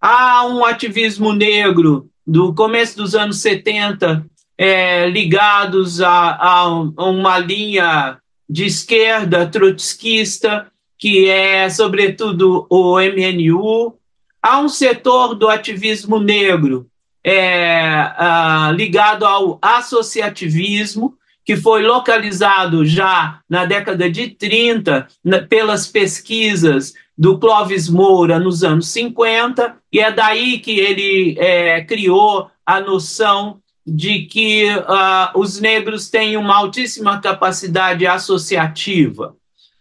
Há 0.00 0.46
um 0.46 0.64
ativismo 0.64 1.32
negro 1.32 2.08
do 2.24 2.54
começo 2.54 2.96
dos 2.96 3.16
anos 3.16 3.40
70 3.42 4.24
é, 4.56 5.08
ligados 5.10 6.00
a, 6.00 6.36
a, 6.36 6.68
uma 6.68 7.38
linha 7.38 8.18
de 8.48 8.66
esquerda 8.66 9.46
trotskista 9.46 10.70
que 10.96 11.28
é, 11.30 11.68
sobretudo, 11.70 12.66
o 12.68 12.98
MNU. 13.00 13.94
Há 14.42 14.60
um 14.60 14.68
setor 14.68 15.34
do 15.34 15.48
ativismo 15.48 16.20
negro 16.20 16.86
é, 17.24 18.12
ligado 18.74 19.24
ao 19.24 19.58
associativismo, 19.60 21.14
que 21.44 21.56
foi 21.56 21.82
localizado 21.82 22.84
já 22.84 23.40
na 23.48 23.64
década 23.64 24.10
de 24.10 24.28
30 24.28 25.06
na, 25.24 25.42
pelas 25.42 25.86
pesquisas 25.86 26.94
do 27.16 27.38
Clóvis 27.38 27.88
Moura 27.88 28.38
nos 28.38 28.64
anos 28.64 28.88
50, 28.88 29.76
e 29.92 30.00
é 30.00 30.10
daí 30.10 30.58
que 30.58 30.78
ele 30.78 31.36
é, 31.38 31.82
criou 31.84 32.50
a 32.64 32.80
noção 32.80 33.60
de 33.86 34.22
que 34.22 34.66
uh, 34.74 35.38
os 35.38 35.60
negros 35.60 36.08
têm 36.08 36.36
uma 36.36 36.56
altíssima 36.56 37.20
capacidade 37.20 38.06
associativa. 38.06 39.34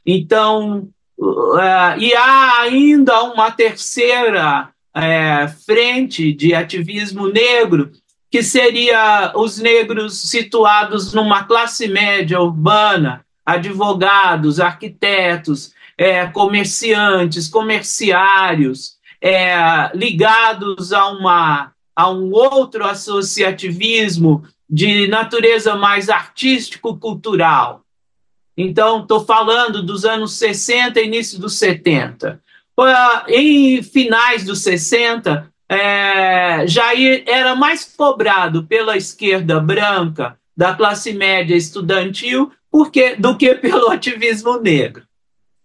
Então, 0.06 0.90
uh, 1.18 1.98
e 1.98 2.14
há 2.14 2.62
ainda 2.62 3.24
uma 3.24 3.52
terceira 3.52 4.70
uh, 4.96 5.64
frente 5.66 6.34
de 6.34 6.56
ativismo 6.56 7.28
negro, 7.28 7.92
que 8.32 8.44
seria 8.44 9.34
os 9.36 9.58
negros 9.58 10.30
situados 10.30 11.14
numa 11.14 11.44
classe 11.44 11.88
média 11.88 12.40
urbana, 12.40 13.26
advogados, 13.46 14.60
arquitetos, 14.60 15.74
é, 15.98 16.28
comerciantes, 16.28 17.48
comerciários, 17.48 18.98
é, 19.22 19.92
ligados 19.96 20.94
a 20.94 21.08
uma 21.08 21.72
a 21.96 22.10
um 22.10 22.32
outro 22.32 22.86
associativismo 22.86 24.46
de 24.70 25.08
natureza 25.08 25.76
mais 25.76 26.08
artístico-cultural. 26.08 27.84
Então, 28.56 29.02
estou 29.02 29.26
falando 29.26 29.84
dos 29.84 30.06
anos 30.06 30.34
60 30.34 31.02
início 31.02 31.38
dos 31.38 31.56
70. 31.58 32.42
Em 33.28 33.84
finais 33.84 34.46
dos 34.46 34.60
60, 34.60 35.52
é, 35.70 36.66
Jair 36.68 37.24
era 37.28 37.56
mais 37.56 37.86
cobrado 37.96 38.64
pela 38.64 38.98
esquerda 38.98 39.60
branca 39.60 40.38
da 40.58 40.74
classe 40.74 41.14
média 41.14 41.56
estudantil 41.56 42.52
porque, 42.72 43.16
do 43.16 43.38
que 43.38 43.54
pelo 43.56 43.90
ativismo 43.92 44.60
negro. 44.60 45.04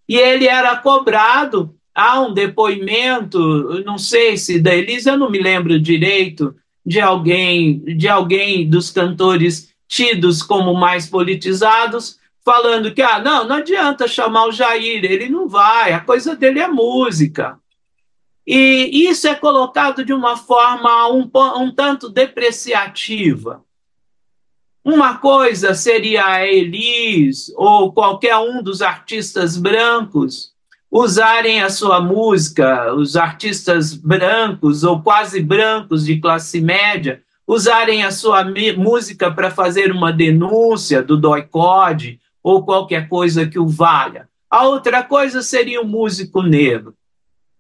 E 0.07 0.17
ele 0.17 0.47
era 0.47 0.77
cobrado 0.77 1.75
há 1.95 2.21
um 2.21 2.35
depoimento, 2.35 3.83
não 3.85 3.97
sei 3.97 4.37
se 4.37 4.61
da 4.61 4.75
Elisa, 4.75 5.13
eu 5.13 5.19
não 5.19 5.31
me 5.31 5.41
lembro 5.41 5.81
direito, 5.81 6.55
de 6.85 7.01
alguém, 7.01 7.79
de 7.81 8.07
alguém 8.07 8.69
dos 8.69 8.91
cantores 8.91 9.73
tidos 9.89 10.43
como 10.43 10.75
mais 10.75 11.09
politizados, 11.09 12.19
falando 12.45 12.93
que 12.93 13.01
ah, 13.01 13.21
não, 13.21 13.49
não 13.49 13.57
adianta 13.57 14.07
chamar 14.07 14.49
o 14.49 14.53
Jair, 14.53 15.03
ele 15.03 15.31
não 15.31 15.49
vai, 15.49 15.93
a 15.93 16.01
coisa 16.01 16.37
dele 16.37 16.61
é 16.61 16.69
música. 16.69 17.59
E 18.47 19.09
isso 19.09 19.27
é 19.27 19.35
colocado 19.35 20.05
de 20.05 20.13
uma 20.13 20.37
forma 20.37 21.09
um, 21.09 21.31
um 21.57 21.71
tanto 21.71 22.11
depreciativa. 22.11 23.65
Uma 24.85 25.17
coisa 25.17 25.75
seria 25.75 26.27
a 26.27 26.47
Elis 26.47 27.51
ou 27.57 27.93
qualquer 27.93 28.37
um 28.37 28.63
dos 28.63 28.83
artistas 28.83 29.57
brancos 29.57 30.53
usarem 30.91 31.61
a 31.61 31.71
sua 31.71 32.01
música, 32.01 32.95
os 32.95 33.17
artistas 33.17 33.95
brancos 33.95 34.85
ou 34.85 35.03
quase 35.03 35.41
brancos 35.41 36.05
de 36.05 36.21
classe 36.21 36.61
média, 36.61 37.23
usarem 37.47 38.05
a 38.05 38.13
sua 38.13 38.45
música 38.77 39.29
para 39.31 39.51
fazer 39.51 39.91
uma 39.91 40.13
denúncia 40.13 41.03
do 41.03 41.17
doicode 41.17 42.21
ou 42.43 42.65
qualquer 42.65 43.09
coisa 43.09 43.45
que 43.47 43.59
o 43.59 43.67
valha. 43.67 44.29
A 44.49 44.69
outra 44.69 45.03
coisa 45.03 45.43
seria 45.43 45.81
o 45.81 45.87
músico 45.87 46.43
negro. 46.43 46.95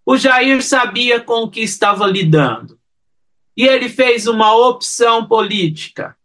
O 0.06 0.16
Jair 0.16 0.62
sabia 0.62 1.20
com 1.20 1.42
o 1.42 1.50
que 1.50 1.60
estava 1.60 2.06
lidando. 2.06 2.78
E 3.56 3.66
ele 3.66 3.88
fez 3.88 4.26
uma 4.26 4.54
opção 4.54 5.26
política 5.26 6.16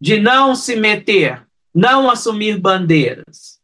de 0.00 0.20
não 0.20 0.54
se 0.54 0.76
meter, 0.76 1.46
não 1.74 2.08
assumir 2.08 2.58
bandeiras 2.58 3.56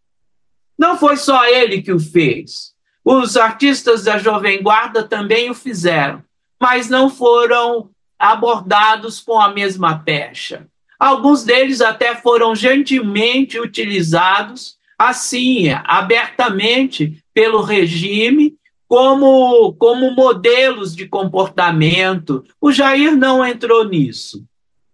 não 0.82 0.98
foi 0.98 1.16
só 1.16 1.46
ele 1.46 1.80
que 1.80 1.92
o 1.92 2.00
fez. 2.00 2.72
Os 3.04 3.36
artistas 3.36 4.02
da 4.02 4.18
Jovem 4.18 4.60
Guarda 4.60 5.04
também 5.04 5.48
o 5.48 5.54
fizeram, 5.54 6.24
mas 6.60 6.88
não 6.88 7.08
foram 7.08 7.90
abordados 8.18 9.20
com 9.20 9.40
a 9.40 9.48
mesma 9.52 10.00
pecha. 10.00 10.66
Alguns 10.98 11.44
deles 11.44 11.80
até 11.80 12.16
foram 12.16 12.52
gentilmente 12.56 13.60
utilizados, 13.60 14.76
assim, 14.98 15.68
abertamente, 15.84 17.22
pelo 17.32 17.62
regime, 17.62 18.56
como, 18.92 19.72
como 19.76 20.10
modelos 20.10 20.94
de 20.94 21.08
comportamento. 21.08 22.44
O 22.60 22.70
Jair 22.70 23.16
não 23.16 23.42
entrou 23.42 23.88
nisso. 23.88 24.44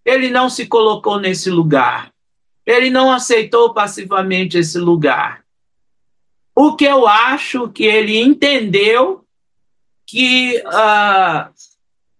Ele 0.04 0.30
não 0.30 0.48
se 0.48 0.66
colocou 0.66 1.18
nesse 1.18 1.50
lugar. 1.50 2.12
Ele 2.64 2.90
não 2.90 3.10
aceitou 3.10 3.74
passivamente 3.74 4.56
esse 4.56 4.78
lugar. 4.78 5.42
O 6.54 6.76
que 6.76 6.84
eu 6.84 7.08
acho 7.08 7.68
que 7.70 7.82
ele 7.82 8.16
entendeu 8.16 9.24
que 10.06 10.62
uh, 10.64 11.50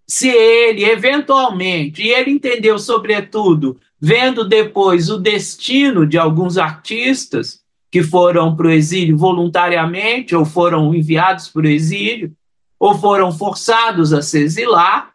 se 0.04 0.28
ele 0.28 0.84
eventualmente, 0.84 2.02
e 2.02 2.08
ele 2.08 2.32
entendeu 2.32 2.76
sobretudo, 2.80 3.80
vendo 4.00 4.42
depois 4.44 5.10
o 5.10 5.16
destino 5.16 6.04
de 6.04 6.18
alguns 6.18 6.58
artistas 6.58 7.62
que 7.90 8.02
foram 8.02 8.54
para 8.54 8.66
o 8.66 8.70
exílio 8.70 9.16
voluntariamente, 9.16 10.34
ou 10.34 10.44
foram 10.44 10.94
enviados 10.94 11.48
para 11.48 11.62
o 11.62 11.68
exílio, 11.68 12.32
ou 12.78 12.98
foram 12.98 13.32
forçados 13.32 14.12
a 14.12 14.22
se 14.22 14.40
exilar, 14.40 15.12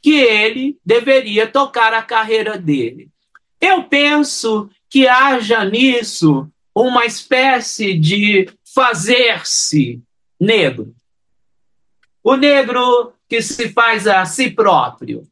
que 0.00 0.14
ele 0.14 0.78
deveria 0.84 1.46
tocar 1.46 1.92
a 1.92 2.02
carreira 2.02 2.56
dele. 2.56 3.08
Eu 3.60 3.84
penso 3.84 4.70
que 4.88 5.08
haja 5.08 5.64
nisso 5.64 6.48
uma 6.74 7.04
espécie 7.04 7.98
de 7.98 8.48
fazer-se 8.74 10.00
negro. 10.38 10.94
O 12.22 12.36
negro 12.36 13.12
que 13.28 13.42
se 13.42 13.70
faz 13.70 14.06
a 14.06 14.24
si 14.24 14.50
próprio, 14.50 15.26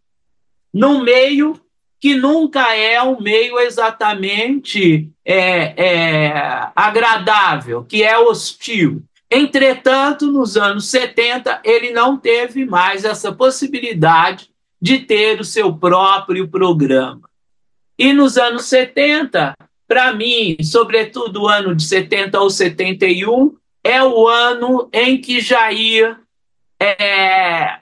num 0.72 1.02
meio 1.02 1.60
que 2.04 2.14
nunca 2.14 2.76
é 2.76 3.02
um 3.02 3.18
meio 3.18 3.58
exatamente 3.58 5.08
é, 5.24 5.72
é, 5.82 6.68
agradável, 6.76 7.82
que 7.82 8.02
é 8.02 8.18
hostil. 8.18 9.02
Entretanto, 9.30 10.30
nos 10.30 10.54
anos 10.54 10.86
70, 10.88 11.62
ele 11.64 11.92
não 11.92 12.18
teve 12.18 12.66
mais 12.66 13.06
essa 13.06 13.32
possibilidade 13.32 14.50
de 14.78 14.98
ter 14.98 15.40
o 15.40 15.44
seu 15.44 15.74
próprio 15.74 16.46
programa. 16.46 17.22
E 17.98 18.12
nos 18.12 18.36
anos 18.36 18.66
70, 18.66 19.54
para 19.88 20.12
mim, 20.12 20.58
sobretudo 20.62 21.44
o 21.44 21.48
ano 21.48 21.74
de 21.74 21.84
70 21.84 22.38
ou 22.38 22.50
71, 22.50 23.56
é 23.82 24.04
o 24.04 24.28
ano 24.28 24.90
em 24.92 25.18
que 25.18 25.40
Jair 25.40 26.18
é, 26.78 27.78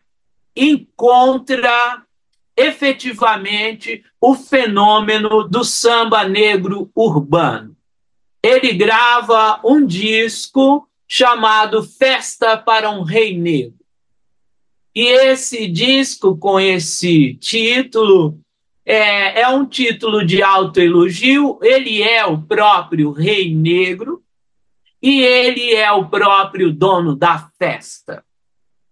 encontra 0.54 2.04
efetivamente 2.56 4.04
o 4.20 4.34
fenômeno 4.34 5.48
do 5.48 5.64
samba 5.64 6.24
negro 6.28 6.90
urbano. 6.94 7.76
Ele 8.42 8.72
grava 8.72 9.60
um 9.64 9.84
disco 9.84 10.88
chamado 11.06 11.82
Festa 11.82 12.56
para 12.56 12.90
um 12.90 13.02
Rei 13.02 13.38
Negro. 13.38 13.82
E 14.94 15.06
esse 15.06 15.68
disco, 15.68 16.36
com 16.36 16.60
esse 16.60 17.34
título, 17.34 18.38
é, 18.84 19.40
é 19.40 19.48
um 19.48 19.64
título 19.64 20.24
de 20.24 20.42
autoelogio, 20.42 21.58
ele 21.62 22.02
é 22.02 22.24
o 22.26 22.42
próprio 22.42 23.10
rei 23.10 23.54
negro 23.54 24.22
e 25.00 25.22
ele 25.22 25.72
é 25.72 25.90
o 25.92 26.08
próprio 26.08 26.72
dono 26.72 27.14
da 27.14 27.50
festa. 27.58 28.24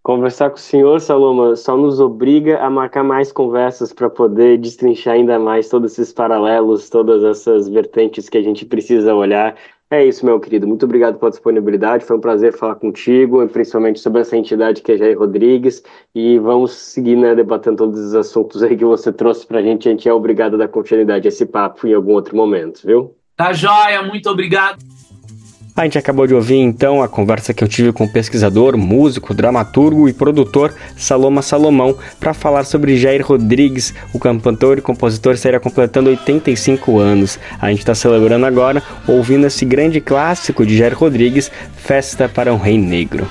Conversar 0.03 0.51
com 0.51 0.57
o 0.57 0.61
senhor, 0.61 1.01
Saloma, 1.01 1.55
só 1.57 1.77
nos 1.77 2.01
obriga 2.01 2.59
a 2.61 2.71
marcar 2.71 3.05
mais 3.05 3.31
conversas 3.31 3.93
para 3.93 4.09
poder 4.09 4.59
destrinchar 4.59 5.15
ainda 5.15 5.39
mais 5.39 5.69
todos 5.69 5.93
esses 5.93 6.13
paralelos, 6.13 6.89
todas 6.89 7.23
essas 7.23 7.69
vertentes 7.69 8.29
que 8.29 8.39
a 8.39 8.43
gente 8.43 8.65
precisa 8.65 9.15
olhar 9.15 9.57
é 9.93 10.07
isso, 10.07 10.25
meu 10.25 10.39
querido. 10.39 10.69
Muito 10.69 10.85
obrigado 10.85 11.19
pela 11.19 11.33
disponibilidade. 11.33 12.05
Foi 12.05 12.17
um 12.17 12.21
prazer 12.21 12.53
falar 12.53 12.77
contigo, 12.77 13.45
principalmente 13.49 13.99
sobre 13.99 14.21
essa 14.21 14.37
entidade 14.37 14.83
que 14.83 14.93
é 14.93 14.97
Jair 14.97 15.19
Rodrigues. 15.19 15.83
E 16.15 16.39
vamos 16.39 16.71
seguir 16.71 17.17
né, 17.17 17.35
debatendo 17.35 17.79
todos 17.79 17.99
os 17.99 18.15
assuntos 18.15 18.63
aí 18.63 18.77
que 18.77 18.85
você 18.85 19.13
trouxe 19.13 19.45
para 19.45 19.59
a 19.59 19.63
gente. 19.63 19.89
A 19.89 19.91
gente 19.91 20.09
é 20.09 20.15
obrigado 20.15 20.55
a 20.55 20.59
dar 20.59 20.69
continuidade 20.69 21.27
a 21.27 21.29
esse 21.29 21.45
papo 21.45 21.89
em 21.89 21.93
algum 21.93 22.13
outro 22.13 22.37
momento, 22.37 22.87
viu? 22.87 23.17
Tá 23.37 23.53
joia, 23.53 24.01
muito 24.05 24.31
obrigado. 24.31 24.79
A 25.75 25.85
gente 25.85 25.97
acabou 25.97 26.27
de 26.27 26.35
ouvir 26.35 26.57
então 26.57 27.03
a 27.03 27.09
conversa 27.09 27.55
que 27.55 27.63
eu 27.63 27.69
tive 27.69 27.93
com 27.93 28.05
o 28.05 28.13
pesquisador, 28.13 28.77
músico, 28.77 29.33
dramaturgo 29.33 30.09
e 30.09 30.13
produtor 30.13 30.75
Saloma 30.97 31.43
Salomão 31.43 31.97
para 32.19 32.35
falar 32.35 32.65
sobre 32.65 32.97
Jair 32.97 33.27
Rodrigues, 33.27 33.95
o 34.13 34.19
cantor 34.19 34.79
e 34.79 34.83
compositor 34.83 35.35
estaria 35.35 35.61
completando 35.61 36.11
85 36.11 36.99
anos. 36.99 37.39
A 37.61 37.71
gente 37.71 37.81
está 37.81 37.95
celebrando 37.95 38.47
agora 38.47 38.83
ouvindo 39.07 39.47
esse 39.47 39.65
grande 39.65 40.01
clássico 40.01 40.67
de 40.67 40.77
Jair 40.77 40.99
Rodrigues, 40.99 41.51
Festa 41.77 42.29
para 42.29 42.53
um 42.53 42.59
Rei 42.59 42.77
Negro. 42.77 43.27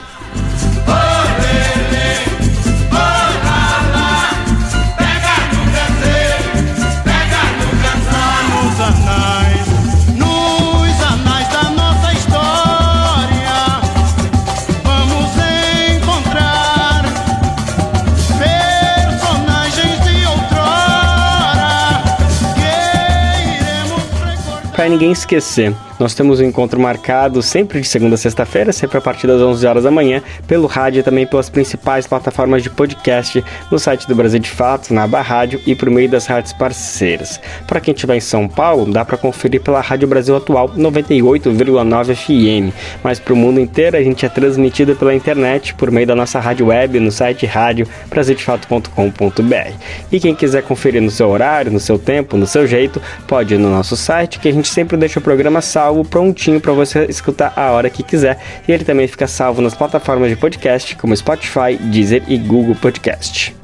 Ninguém 24.90 25.12
esquecer. 25.12 25.74
Nós 26.00 26.14
temos 26.14 26.40
um 26.40 26.46
encontro 26.46 26.80
marcado 26.80 27.42
sempre 27.42 27.82
de 27.82 27.88
segunda 27.88 28.16
a 28.16 28.18
sexta-feira, 28.18 28.72
sempre 28.72 28.98
a 28.98 29.02
partir 29.02 29.28
das 29.28 29.42
11 29.42 29.68
horas 29.68 29.84
da 29.84 29.92
manhã, 29.92 30.24
pelo 30.48 30.66
rádio 30.66 31.02
e 31.02 31.04
também 31.04 31.28
pelas 31.28 31.50
principais 31.50 32.08
plataformas 32.08 32.64
de 32.64 32.70
podcast, 32.70 33.44
no 33.70 33.78
site 33.78 34.08
do 34.08 34.16
Brasil 34.16 34.40
de 34.40 34.50
Fato, 34.50 34.94
na 34.94 35.04
aba 35.04 35.22
rádio 35.22 35.60
e 35.68 35.76
por 35.76 35.90
meio 35.90 36.08
das 36.08 36.26
rádios 36.26 36.54
parceiras. 36.54 37.42
Para 37.68 37.82
quem 37.82 37.94
estiver 37.94 38.16
em 38.16 38.22
São 38.22 38.48
Paulo, 38.48 38.90
dá 38.90 39.04
para 39.04 39.18
conferir 39.18 39.60
pela 39.60 39.82
Rádio 39.82 40.08
Brasil 40.08 40.38
Atual 40.38 40.70
98,9 40.70 42.16
FM, 42.16 42.74
mas 43.04 43.20
para 43.20 43.34
o 43.34 43.38
mundo 43.38 43.60
inteiro 43.60 43.98
a 43.98 44.02
gente 44.02 44.26
é 44.26 44.30
transmitido 44.30 44.96
pela 44.96 45.14
internet 45.14 45.74
por 45.74 45.92
meio 45.92 46.08
da 46.08 46.16
nossa 46.16 46.40
rádio 46.40 46.68
web 46.68 46.98
no 46.98 47.12
site 47.12 47.46
rádio 47.46 47.86
brasildefato.com.br. 48.10 49.74
E 50.10 50.18
quem 50.18 50.34
quiser 50.34 50.64
conferir 50.64 51.02
no 51.02 51.12
seu 51.12 51.28
horário, 51.28 51.74
no 51.74 51.80
seu 51.80 52.00
tempo, 52.00 52.38
no 52.38 52.48
seu 52.48 52.66
jeito, 52.66 53.02
pode 53.28 53.56
ir 53.56 53.58
no 53.58 53.70
nosso 53.70 53.98
site 53.98 54.40
que 54.40 54.48
a 54.48 54.54
gente 54.54 54.70
sempre 54.70 54.96
deixa 54.96 55.20
o 55.20 55.22
programa 55.22 55.60
salvo 55.60 55.89
prontinho 56.06 56.60
para 56.62 56.74
você 56.74 57.06
escutar 57.06 57.54
a 57.56 57.72
hora 57.72 57.90
que 57.90 58.04
quiser. 58.04 58.40
E 58.68 58.72
ele 58.72 58.84
também 58.84 59.08
fica 59.08 59.28
salvo 59.28 59.62
nas 59.62 59.74
plataformas 59.74 60.30
de 60.30 60.36
podcast 60.36 60.96
como 60.96 61.16
Spotify, 61.16 61.78
Deezer 61.80 62.24
e 62.28 62.38
Google 62.38 62.76
Podcast. 62.76 63.56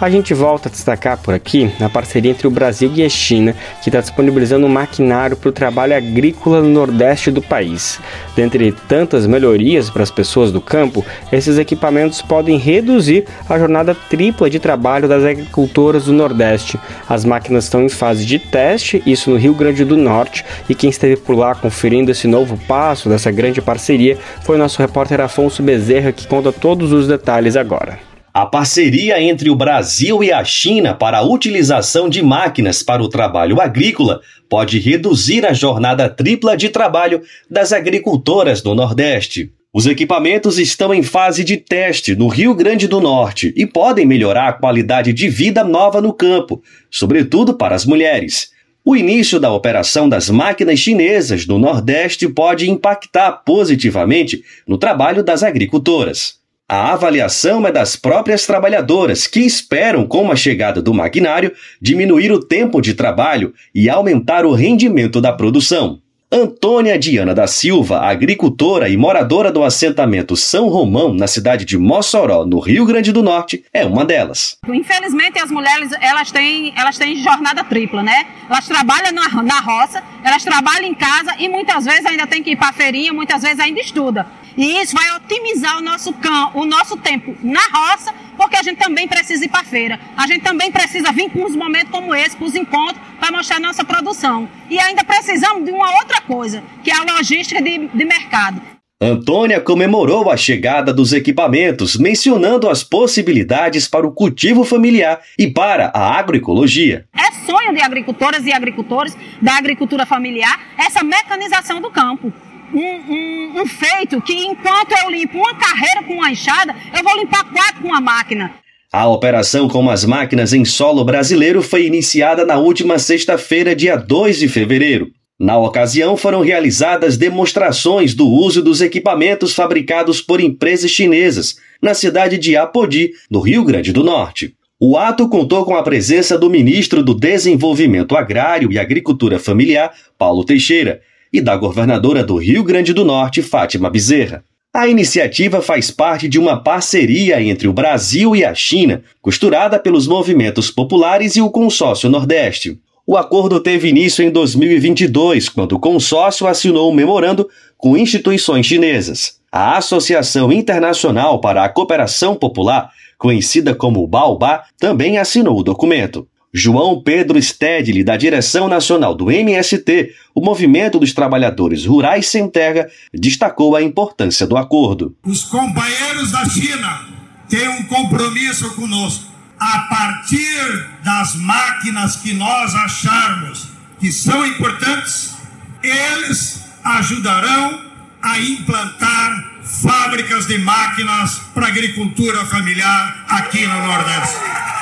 A 0.00 0.08
gente 0.08 0.32
volta 0.32 0.70
a 0.70 0.72
destacar 0.72 1.18
por 1.18 1.34
aqui 1.34 1.70
a 1.78 1.86
parceria 1.86 2.30
entre 2.30 2.46
o 2.46 2.50
Brasil 2.50 2.90
e 2.94 3.04
a 3.04 3.08
China, 3.10 3.54
que 3.82 3.90
está 3.90 4.00
disponibilizando 4.00 4.64
um 4.64 4.68
maquinário 4.70 5.36
para 5.36 5.50
o 5.50 5.52
trabalho 5.52 5.94
agrícola 5.94 6.62
no 6.62 6.70
nordeste 6.70 7.30
do 7.30 7.42
país. 7.42 8.00
Dentre 8.34 8.72
tantas 8.88 9.26
melhorias 9.26 9.90
para 9.90 10.02
as 10.02 10.10
pessoas 10.10 10.50
do 10.50 10.58
campo, 10.58 11.04
esses 11.30 11.58
equipamentos 11.58 12.22
podem 12.22 12.56
reduzir 12.56 13.26
a 13.46 13.58
jornada 13.58 13.94
tripla 13.94 14.48
de 14.48 14.58
trabalho 14.58 15.06
das 15.06 15.22
agricultoras 15.22 16.06
do 16.06 16.14
Nordeste. 16.14 16.80
As 17.06 17.26
máquinas 17.26 17.64
estão 17.64 17.82
em 17.82 17.90
fase 17.90 18.24
de 18.24 18.38
teste, 18.38 19.02
isso 19.04 19.28
no 19.28 19.36
Rio 19.36 19.52
Grande 19.52 19.84
do 19.84 19.98
Norte, 19.98 20.46
e 20.66 20.74
quem 20.74 20.88
esteve 20.88 21.18
por 21.18 21.36
lá 21.36 21.54
conferindo 21.54 22.10
esse 22.10 22.26
novo 22.26 22.58
passo 22.66 23.10
dessa 23.10 23.30
grande 23.30 23.60
parceria 23.60 24.16
foi 24.44 24.56
nosso 24.56 24.80
repórter 24.80 25.20
Afonso 25.20 25.62
Bezerra, 25.62 26.10
que 26.10 26.26
conta 26.26 26.50
todos 26.50 26.90
os 26.90 27.06
detalhes 27.06 27.54
agora. 27.54 28.09
A 28.32 28.46
parceria 28.46 29.20
entre 29.20 29.50
o 29.50 29.56
Brasil 29.56 30.22
e 30.22 30.30
a 30.30 30.44
China 30.44 30.94
para 30.94 31.18
a 31.18 31.22
utilização 31.22 32.08
de 32.08 32.22
máquinas 32.22 32.80
para 32.80 33.02
o 33.02 33.08
trabalho 33.08 33.60
agrícola 33.60 34.20
pode 34.48 34.78
reduzir 34.78 35.44
a 35.44 35.52
jornada 35.52 36.08
tripla 36.08 36.56
de 36.56 36.68
trabalho 36.68 37.22
das 37.50 37.72
agricultoras 37.72 38.62
do 38.62 38.72
Nordeste. 38.72 39.50
Os 39.72 39.84
equipamentos 39.86 40.60
estão 40.60 40.94
em 40.94 41.02
fase 41.02 41.42
de 41.42 41.56
teste 41.56 42.14
no 42.14 42.28
Rio 42.28 42.54
Grande 42.54 42.86
do 42.86 43.00
Norte 43.00 43.52
e 43.56 43.66
podem 43.66 44.06
melhorar 44.06 44.48
a 44.48 44.52
qualidade 44.52 45.12
de 45.12 45.28
vida 45.28 45.64
nova 45.64 46.00
no 46.00 46.12
campo, 46.12 46.62
sobretudo 46.88 47.54
para 47.54 47.74
as 47.74 47.84
mulheres. 47.84 48.52
O 48.84 48.94
início 48.94 49.40
da 49.40 49.52
operação 49.52 50.08
das 50.08 50.30
máquinas 50.30 50.78
chinesas 50.78 51.48
no 51.48 51.58
Nordeste 51.58 52.28
pode 52.28 52.70
impactar 52.70 53.42
positivamente 53.44 54.42
no 54.66 54.78
trabalho 54.78 55.22
das 55.22 55.42
agricultoras. 55.42 56.39
A 56.72 56.92
avaliação 56.92 57.66
é 57.66 57.72
das 57.72 57.96
próprias 57.96 58.46
trabalhadoras, 58.46 59.26
que 59.26 59.40
esperam, 59.40 60.06
com 60.06 60.30
a 60.30 60.36
chegada 60.36 60.80
do 60.80 60.94
maquinário, 60.94 61.52
diminuir 61.82 62.30
o 62.30 62.38
tempo 62.38 62.80
de 62.80 62.94
trabalho 62.94 63.52
e 63.74 63.90
aumentar 63.90 64.46
o 64.46 64.52
rendimento 64.52 65.20
da 65.20 65.32
produção. 65.32 65.98
Antônia 66.30 66.96
Diana 66.96 67.34
da 67.34 67.48
Silva, 67.48 68.02
agricultora 68.02 68.88
e 68.88 68.96
moradora 68.96 69.50
do 69.50 69.64
assentamento 69.64 70.36
São 70.36 70.68
Romão, 70.68 71.12
na 71.12 71.26
cidade 71.26 71.64
de 71.64 71.76
Mossoró, 71.76 72.46
no 72.46 72.60
Rio 72.60 72.86
Grande 72.86 73.10
do 73.10 73.20
Norte, 73.20 73.64
é 73.74 73.84
uma 73.84 74.04
delas. 74.04 74.56
Infelizmente, 74.68 75.40
as 75.40 75.50
mulheres 75.50 75.90
elas 76.00 76.30
têm, 76.30 76.72
elas 76.76 76.96
têm 76.96 77.16
jornada 77.16 77.64
tripla, 77.64 78.00
né? 78.00 78.28
Elas 78.48 78.68
trabalham 78.68 79.10
na, 79.10 79.42
na 79.42 79.58
roça, 79.58 80.00
elas 80.22 80.44
trabalham 80.44 80.84
em 80.84 80.94
casa 80.94 81.34
e 81.36 81.48
muitas 81.48 81.84
vezes 81.84 82.06
ainda 82.06 82.28
tem 82.28 82.44
que 82.44 82.52
ir 82.52 82.56
para 82.56 82.68
a 82.68 82.72
feirinha, 82.72 83.12
muitas 83.12 83.42
vezes 83.42 83.58
ainda 83.58 83.80
estuda. 83.80 84.24
E 84.60 84.82
isso 84.82 84.94
vai 84.94 85.16
otimizar 85.16 85.78
o 85.78 85.80
nosso, 85.80 86.12
cão, 86.12 86.50
o 86.52 86.66
nosso 86.66 86.94
tempo 86.98 87.34
na 87.42 87.62
roça, 87.72 88.12
porque 88.36 88.56
a 88.56 88.62
gente 88.62 88.76
também 88.76 89.08
precisa 89.08 89.42
ir 89.42 89.48
para 89.48 89.62
a 89.62 89.64
feira. 89.64 89.98
A 90.14 90.26
gente 90.26 90.42
também 90.42 90.70
precisa 90.70 91.10
vir 91.12 91.30
com 91.30 91.46
uns 91.46 91.56
momentos 91.56 91.90
como 91.90 92.14
esse, 92.14 92.36
para 92.36 92.46
os 92.46 92.54
encontros, 92.54 93.00
para 93.18 93.32
mostrar 93.32 93.58
nossa 93.58 93.82
produção. 93.82 94.46
E 94.68 94.78
ainda 94.78 95.02
precisamos 95.02 95.64
de 95.64 95.70
uma 95.70 95.90
outra 95.96 96.20
coisa, 96.20 96.62
que 96.84 96.90
é 96.90 96.94
a 96.94 97.16
logística 97.16 97.62
de, 97.62 97.88
de 97.88 98.04
mercado. 98.04 98.60
Antônia 99.00 99.62
comemorou 99.62 100.30
a 100.30 100.36
chegada 100.36 100.92
dos 100.92 101.14
equipamentos, 101.14 101.96
mencionando 101.96 102.68
as 102.68 102.84
possibilidades 102.84 103.88
para 103.88 104.06
o 104.06 104.12
cultivo 104.12 104.62
familiar 104.62 105.22
e 105.38 105.46
para 105.46 105.90
a 105.94 106.18
agroecologia. 106.18 107.06
É 107.16 107.32
sonho 107.46 107.72
de 107.72 107.80
agricultoras 107.80 108.44
e 108.44 108.52
agricultores 108.52 109.16
da 109.40 109.56
agricultura 109.56 110.04
familiar 110.04 110.60
essa 110.76 111.02
mecanização 111.02 111.80
do 111.80 111.90
campo 111.90 112.30
um, 112.72 113.12
um, 113.12 113.62
um 113.62 113.66
feito 113.66 114.20
que 114.22 114.32
enquanto 114.32 114.92
eu 115.02 115.10
limpo 115.10 115.38
uma 115.38 115.54
carreira 115.54 116.02
com 116.02 116.14
uma 116.14 116.30
enxada, 116.30 116.74
eu 116.96 117.02
vou 117.02 117.16
limpar 117.16 117.44
quatro 117.44 117.82
com 117.82 117.88
uma 117.88 118.00
máquina. 118.00 118.52
A 118.92 119.06
operação 119.06 119.68
com 119.68 119.88
as 119.88 120.04
máquinas 120.04 120.52
em 120.52 120.64
solo 120.64 121.04
brasileiro 121.04 121.62
foi 121.62 121.86
iniciada 121.86 122.44
na 122.44 122.58
última 122.58 122.98
sexta-feira, 122.98 123.74
dia 123.74 123.96
2 123.96 124.38
de 124.40 124.48
fevereiro. 124.48 125.12
Na 125.38 125.56
ocasião, 125.56 126.16
foram 126.16 126.42
realizadas 126.42 127.16
demonstrações 127.16 128.14
do 128.14 128.28
uso 128.28 128.62
dos 128.62 128.80
equipamentos 128.80 129.54
fabricados 129.54 130.20
por 130.20 130.40
empresas 130.40 130.90
chinesas 130.90 131.56
na 131.80 131.94
cidade 131.94 132.36
de 132.36 132.56
Apodi, 132.56 133.12
no 133.30 133.40
Rio 133.40 133.64
Grande 133.64 133.92
do 133.92 134.04
Norte. 134.04 134.54
O 134.78 134.96
ato 134.98 135.28
contou 135.28 135.64
com 135.64 135.76
a 135.76 135.82
presença 135.82 136.36
do 136.36 136.50
ministro 136.50 137.02
do 137.02 137.14
Desenvolvimento 137.14 138.16
Agrário 138.16 138.72
e 138.72 138.78
Agricultura 138.78 139.38
Familiar, 139.38 139.94
Paulo 140.18 140.44
Teixeira, 140.44 141.00
e 141.32 141.40
da 141.40 141.56
governadora 141.56 142.24
do 142.24 142.36
Rio 142.36 142.62
Grande 142.62 142.92
do 142.92 143.04
Norte, 143.04 143.42
Fátima 143.42 143.90
Bezerra. 143.90 144.44
A 144.72 144.86
iniciativa 144.86 145.60
faz 145.60 145.90
parte 145.90 146.28
de 146.28 146.38
uma 146.38 146.56
parceria 146.62 147.42
entre 147.42 147.66
o 147.66 147.72
Brasil 147.72 148.36
e 148.36 148.44
a 148.44 148.54
China, 148.54 149.02
costurada 149.20 149.78
pelos 149.78 150.06
movimentos 150.06 150.70
populares 150.70 151.34
e 151.34 151.40
o 151.40 151.50
Consórcio 151.50 152.08
Nordeste. 152.08 152.78
O 153.04 153.16
acordo 153.16 153.58
teve 153.58 153.88
início 153.88 154.24
em 154.24 154.30
2022, 154.30 155.48
quando 155.48 155.72
o 155.72 155.80
consórcio 155.80 156.46
assinou 156.46 156.92
um 156.92 156.94
memorando 156.94 157.48
com 157.76 157.96
instituições 157.96 158.66
chinesas. 158.66 159.40
A 159.50 159.76
Associação 159.76 160.52
Internacional 160.52 161.40
para 161.40 161.64
a 161.64 161.68
Cooperação 161.68 162.36
Popular, 162.36 162.92
conhecida 163.18 163.74
como 163.74 164.06
Baobá, 164.06 164.62
também 164.78 165.18
assinou 165.18 165.58
o 165.58 165.64
documento. 165.64 166.28
João 166.52 167.00
Pedro 167.00 167.40
Stedley, 167.40 168.02
da 168.02 168.16
direção 168.16 168.66
nacional 168.68 169.14
do 169.14 169.30
MST, 169.30 170.12
o 170.34 170.40
Movimento 170.40 170.98
dos 170.98 171.12
Trabalhadores 171.12 171.86
Rurais 171.86 172.26
Sem 172.26 172.50
Terra, 172.50 172.88
destacou 173.14 173.76
a 173.76 173.82
importância 173.82 174.46
do 174.46 174.56
acordo. 174.56 175.14
Os 175.24 175.44
companheiros 175.44 176.32
da 176.32 176.44
China 176.46 177.08
têm 177.48 177.68
um 177.68 177.84
compromisso 177.84 178.74
conosco. 178.74 179.30
A 179.60 179.80
partir 179.90 180.88
das 181.04 181.36
máquinas 181.36 182.16
que 182.16 182.32
nós 182.32 182.74
acharmos 182.74 183.68
que 184.00 184.10
são 184.10 184.44
importantes, 184.46 185.36
eles 185.82 186.64
ajudarão 186.82 187.80
a 188.22 188.38
implantar 188.40 189.60
fábricas 189.62 190.46
de 190.46 190.58
máquinas 190.58 191.38
para 191.54 191.68
agricultura 191.68 192.44
familiar 192.46 193.24
aqui 193.28 193.66
no 193.66 193.86
Nordeste. 193.86 194.79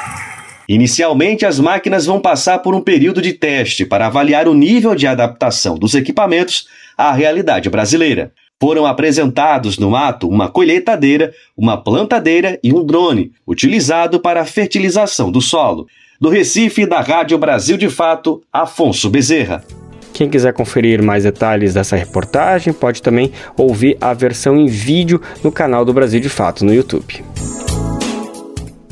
Inicialmente, 0.68 1.46
as 1.46 1.58
máquinas 1.58 2.04
vão 2.04 2.20
passar 2.20 2.58
por 2.58 2.74
um 2.74 2.80
período 2.82 3.22
de 3.22 3.32
teste 3.32 3.86
para 3.86 4.06
avaliar 4.06 4.46
o 4.46 4.52
nível 4.52 4.94
de 4.94 5.06
adaptação 5.06 5.78
dos 5.78 5.94
equipamentos 5.94 6.68
à 6.96 7.10
realidade 7.10 7.70
brasileira. 7.70 8.32
Foram 8.60 8.84
apresentados 8.84 9.78
no 9.78 9.96
ato 9.96 10.28
uma 10.28 10.50
colheitadeira, 10.50 11.32
uma 11.56 11.82
plantadeira 11.82 12.58
e 12.62 12.74
um 12.74 12.84
drone, 12.84 13.32
utilizado 13.46 14.20
para 14.20 14.42
a 14.42 14.44
fertilização 14.44 15.32
do 15.32 15.40
solo. 15.40 15.86
Do 16.20 16.28
Recife, 16.28 16.84
da 16.84 17.00
Rádio 17.00 17.38
Brasil 17.38 17.78
de 17.78 17.88
Fato, 17.88 18.42
Afonso 18.52 19.08
Bezerra. 19.08 19.64
Quem 20.12 20.28
quiser 20.28 20.52
conferir 20.52 21.02
mais 21.02 21.22
detalhes 21.22 21.74
dessa 21.74 21.96
reportagem 21.96 22.74
pode 22.74 23.00
também 23.00 23.32
ouvir 23.56 23.96
a 24.00 24.12
versão 24.12 24.56
em 24.56 24.66
vídeo 24.66 25.22
no 25.42 25.52
canal 25.52 25.84
do 25.84 25.94
Brasil 25.94 26.20
de 26.20 26.28
Fato 26.28 26.64
no 26.64 26.74
YouTube. 26.74 27.24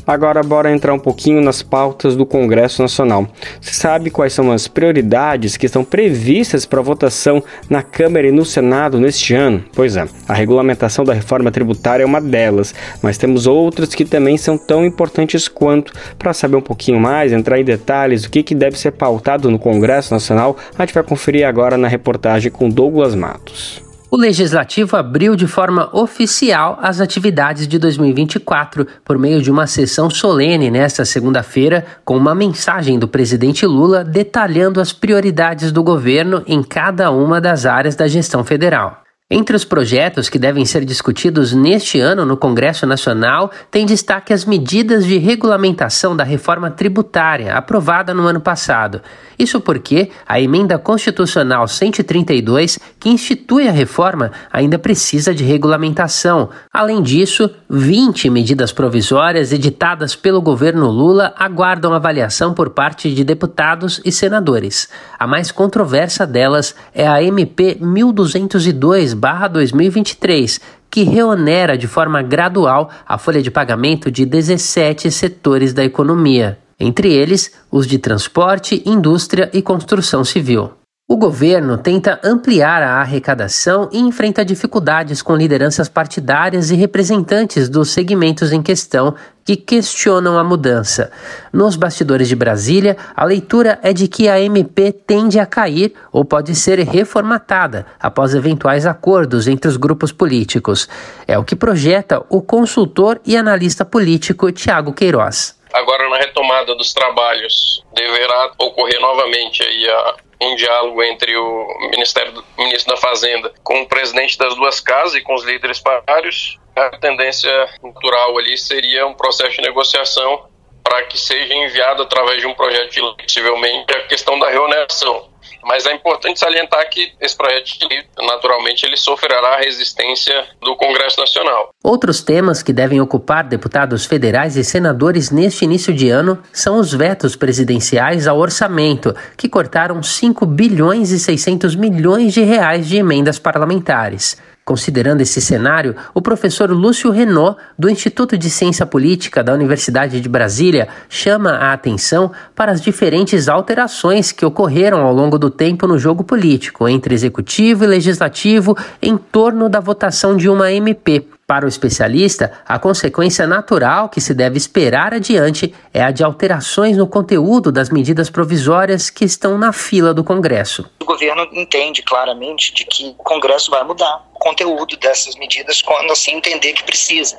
Agora, 0.07 0.41
bora 0.41 0.71
entrar 0.71 0.93
um 0.93 0.99
pouquinho 0.99 1.41
nas 1.41 1.61
pautas 1.61 2.15
do 2.15 2.25
Congresso 2.25 2.81
Nacional. 2.81 3.27
Você 3.59 3.73
sabe 3.73 4.09
quais 4.09 4.31
são 4.31 4.53
as 4.53 4.65
prioridades 4.65 5.57
que 5.57 5.65
estão 5.65 5.83
previstas 5.83 6.65
para 6.65 6.81
votação 6.81 7.43
na 7.69 7.83
Câmara 7.83 8.25
e 8.25 8.31
no 8.31 8.45
Senado 8.45 9.01
neste 9.01 9.33
ano? 9.33 9.65
Pois 9.73 9.97
é, 9.97 10.07
a 10.25 10.33
regulamentação 10.33 11.03
da 11.03 11.13
reforma 11.13 11.51
tributária 11.51 12.03
é 12.03 12.05
uma 12.05 12.21
delas, 12.21 12.73
mas 13.01 13.17
temos 13.17 13.45
outras 13.47 13.93
que 13.93 14.05
também 14.05 14.37
são 14.37 14.57
tão 14.57 14.85
importantes 14.85 15.49
quanto. 15.49 15.91
Para 16.17 16.33
saber 16.33 16.55
um 16.55 16.61
pouquinho 16.61 17.01
mais, 17.01 17.33
entrar 17.33 17.59
em 17.59 17.65
detalhes 17.65 18.21
do 18.21 18.29
que, 18.29 18.43
que 18.43 18.55
deve 18.55 18.79
ser 18.79 18.91
pautado 18.91 19.51
no 19.51 19.59
Congresso 19.59 20.13
Nacional, 20.13 20.55
a 20.77 20.85
gente 20.85 20.93
vai 20.93 21.03
conferir 21.03 21.45
agora 21.45 21.77
na 21.77 21.89
reportagem 21.89 22.49
com 22.49 22.69
Douglas 22.69 23.13
Matos. 23.13 23.86
O 24.09 24.15
Legislativo 24.15 24.95
abriu 24.95 25.35
de 25.35 25.45
forma 25.47 25.89
oficial 25.91 26.79
as 26.81 27.01
atividades 27.01 27.67
de 27.67 27.77
2024 27.77 28.87
por 29.03 29.17
meio 29.17 29.41
de 29.41 29.51
uma 29.51 29.67
sessão 29.67 30.09
solene 30.09 30.71
nesta 30.71 31.03
segunda-feira, 31.03 31.85
com 32.05 32.15
uma 32.15 32.33
mensagem 32.33 32.97
do 32.97 33.07
presidente 33.07 33.65
Lula 33.65 34.05
detalhando 34.05 34.79
as 34.79 34.93
prioridades 34.93 35.73
do 35.73 35.83
governo 35.83 36.41
em 36.47 36.63
cada 36.63 37.11
uma 37.11 37.41
das 37.41 37.65
áreas 37.65 37.97
da 37.97 38.07
gestão 38.07 38.45
federal. 38.45 39.06
Entre 39.29 39.57
os 39.57 39.65
projetos 39.65 40.29
que 40.29 40.39
devem 40.39 40.63
ser 40.63 40.85
discutidos 40.85 41.51
neste 41.51 41.99
ano 41.99 42.25
no 42.25 42.37
Congresso 42.37 42.87
Nacional, 42.87 43.51
tem 43.69 43.85
destaque 43.85 44.31
as 44.31 44.45
medidas 44.45 45.05
de 45.05 45.17
regulamentação 45.17 46.15
da 46.15 46.23
reforma 46.23 46.71
tributária 46.71 47.53
aprovada 47.53 48.13
no 48.13 48.25
ano 48.25 48.39
passado. 48.39 49.01
Isso 49.37 49.59
porque 49.59 50.09
a 50.25 50.39
emenda 50.39 50.79
constitucional 50.79 51.67
132, 51.67 52.79
que 52.97 53.09
institui 53.09 53.67
a 53.67 53.71
reforma, 53.73 54.31
ainda 54.49 54.79
precisa 54.79 55.35
de 55.35 55.43
regulamentação. 55.43 56.49
Além 56.71 57.01
disso, 57.01 57.49
20 57.69 58.29
medidas 58.29 58.71
provisórias 58.71 59.51
editadas 59.51 60.15
pelo 60.15 60.41
governo 60.41 60.89
Lula 60.89 61.33
aguardam 61.37 61.93
avaliação 61.93 62.53
por 62.53 62.69
parte 62.69 63.13
de 63.13 63.25
deputados 63.25 63.99
e 64.05 64.11
senadores. 64.11 64.87
A 65.19 65.27
mais 65.27 65.51
controversa 65.51 66.25
delas 66.25 66.73
é 66.93 67.05
a 67.05 67.21
MP 67.21 67.77
1202 67.81 69.16
2023, 69.49 70.61
que 70.89 71.03
reonera 71.03 71.77
de 71.77 71.87
forma 71.87 72.21
gradual 72.21 72.89
a 73.05 73.17
folha 73.17 73.41
de 73.41 73.51
pagamento 73.51 74.09
de 74.09 74.25
17 74.25 75.11
setores 75.11 75.73
da 75.73 75.83
economia, 75.83 76.57
entre 76.79 77.11
eles 77.11 77.51
os 77.71 77.85
de 77.85 77.99
transporte, 77.99 78.81
indústria 78.85 79.49
e 79.53 79.61
construção 79.61 80.23
civil. 80.23 80.71
O 81.09 81.15
governo 81.15 81.77
tenta 81.77 82.19
ampliar 82.21 82.83
a 82.83 82.95
arrecadação 82.95 83.87
e 83.93 83.97
enfrenta 83.97 84.43
dificuldades 84.43 85.21
com 85.21 85.37
lideranças 85.37 85.87
partidárias 85.87 86.69
e 86.69 86.75
representantes 86.75 87.69
dos 87.69 87.91
segmentos 87.91 88.51
em 88.51 88.61
questão 88.61 89.15
que 89.45 89.55
questionam 89.55 90.37
a 90.37 90.43
mudança. 90.43 91.09
Nos 91.53 91.77
bastidores 91.77 92.27
de 92.27 92.35
Brasília, 92.35 92.97
a 93.15 93.23
leitura 93.23 93.79
é 93.81 93.93
de 93.93 94.09
que 94.09 94.27
a 94.27 94.37
MP 94.41 94.91
tende 94.91 95.39
a 95.39 95.45
cair 95.45 95.93
ou 96.11 96.25
pode 96.25 96.53
ser 96.55 96.79
reformatada 96.79 97.85
após 97.97 98.35
eventuais 98.35 98.85
acordos 98.85 99.47
entre 99.47 99.69
os 99.69 99.77
grupos 99.77 100.11
políticos. 100.11 100.89
É 101.25 101.39
o 101.39 101.45
que 101.45 101.55
projeta 101.55 102.21
o 102.29 102.41
consultor 102.41 103.21
e 103.25 103.37
analista 103.37 103.85
político 103.85 104.51
Tiago 104.51 104.91
Queiroz. 104.91 105.57
Agora, 105.73 106.09
na 106.09 106.17
retomada 106.17 106.75
dos 106.75 106.93
trabalhos, 106.93 107.81
deverá 107.95 108.51
ocorrer 108.59 108.99
novamente 108.99 109.63
aí 109.63 109.87
a 109.87 110.26
um 110.41 110.55
diálogo 110.55 111.03
entre 111.03 111.35
o 111.35 111.89
Ministério 111.89 112.31
do 112.31 112.45
Ministro 112.57 112.95
da 112.95 113.01
Fazenda 113.01 113.51
com 113.63 113.81
o 113.81 113.87
presidente 113.87 114.37
das 114.37 114.55
duas 114.55 114.79
casas 114.79 115.15
e 115.15 115.21
com 115.21 115.33
os 115.33 115.43
líderes 115.43 115.79
parários, 115.79 116.59
a 116.75 116.89
tendência 116.97 117.51
natural 117.81 118.37
ali 118.37 118.57
seria 118.57 119.07
um 119.07 119.13
processo 119.13 119.55
de 119.55 119.61
negociação 119.61 120.47
para 120.83 121.03
que 121.03 121.17
seja 121.17 121.53
enviado 121.53 122.03
através 122.03 122.39
de 122.39 122.47
um 122.47 122.53
projeto 122.53 122.91
de 122.91 123.01
lei, 123.01 123.13
possivelmente, 123.17 123.93
a 123.93 124.07
questão 124.07 124.39
da 124.39 124.49
reoneração. 124.49 125.29
Mas 125.67 125.85
é 125.85 125.93
importante 125.93 126.39
salientar 126.39 126.89
que 126.89 127.11
esse 127.19 127.35
projeto 127.35 127.77
de 127.77 127.87
lei, 127.87 128.03
naturalmente, 128.25 128.85
ele 128.85 128.95
sofrerá 128.95 129.55
a 129.55 129.57
resistência 129.57 130.45
do 130.61 130.75
Congresso 130.77 131.19
Nacional. 131.19 131.71
Outros 131.83 132.21
temas 132.21 132.63
que 132.63 132.71
devem 132.71 133.01
ocupar 133.01 133.43
deputados 133.43 134.05
federais 134.05 134.55
e 134.55 134.63
senadores 134.63 135.29
neste 135.29 135.65
início 135.65 135.93
de 135.93 136.09
ano 136.09 136.41
são 136.53 136.79
os 136.79 136.93
vetos 136.93 137.35
presidenciais 137.35 138.27
ao 138.27 138.37
orçamento, 138.37 139.13
que 139.35 139.49
cortaram 139.49 140.01
5 140.01 140.45
bilhões 140.45 141.11
e 141.11 141.19
600 141.19 141.75
milhões 141.75 142.33
de 142.33 142.43
reais 142.43 142.87
de 142.87 142.95
emendas 142.95 143.37
parlamentares. 143.37 144.37
Considerando 144.67 145.21
esse 145.21 145.39
cenário, 145.39 145.95
o 146.13 146.21
professor 146.21 146.69
Lúcio 146.69 147.09
Renault, 147.09 147.57
do 147.79 147.89
Instituto 147.89 148.37
de 148.37 148.49
Ciência 148.49 148.85
Política 148.85 149.41
da 149.41 149.53
Universidade 149.53 150.19
de 150.19 150.27
Brasília, 150.27 150.89
chama 151.07 151.51
a 151.51 151.71
atenção 151.71 152.33
para 152.53 152.73
as 152.73 152.81
diferentes 152.81 153.47
alterações 153.47 154.33
que 154.33 154.45
ocorreram 154.45 155.05
ao 155.05 155.13
longo 155.13 155.39
do 155.39 155.49
tempo 155.49 155.87
no 155.87 155.97
jogo 155.97 156.21
político 156.21 156.85
entre 156.85 157.15
executivo 157.15 157.85
e 157.85 157.87
legislativo 157.87 158.75
em 159.01 159.15
torno 159.15 159.69
da 159.69 159.79
votação 159.79 160.35
de 160.35 160.49
uma 160.49 160.69
MP. 160.69 161.25
Para 161.47 161.63
o 161.63 161.69
especialista, 161.69 162.51
a 162.67 162.77
consequência 162.77 163.47
natural 163.47 164.09
que 164.09 164.19
se 164.19 164.33
deve 164.33 164.57
esperar 164.57 165.13
adiante 165.13 165.73
é 165.93 166.03
a 166.03 166.11
de 166.11 166.21
alterações 166.21 166.97
no 166.97 167.07
conteúdo 167.07 167.71
das 167.71 167.89
medidas 167.89 168.29
provisórias 168.29 169.09
que 169.09 169.23
estão 169.23 169.57
na 169.57 169.71
fila 169.71 170.13
do 170.13 170.25
Congresso. 170.25 170.91
O 171.01 171.05
governo 171.05 171.47
entende 171.53 172.03
claramente 172.03 172.73
de 172.73 172.83
que 172.83 173.15
o 173.17 173.23
Congresso 173.23 173.71
vai 173.71 173.81
mudar 173.85 174.27
conteúdo 174.47 174.95
dessas 174.95 175.35
medidas 175.35 175.81
quando 175.81 176.11
assim 176.11 176.35
entender 176.35 176.71
que 176.71 176.83
precisa. 176.83 177.37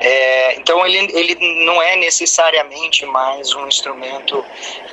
É, 0.00 0.54
então 0.56 0.86
ele, 0.86 0.98
ele 1.12 1.64
não 1.66 1.82
é 1.82 1.96
necessariamente 1.96 3.04
mais 3.04 3.52
um 3.54 3.68
instrumento 3.68 4.44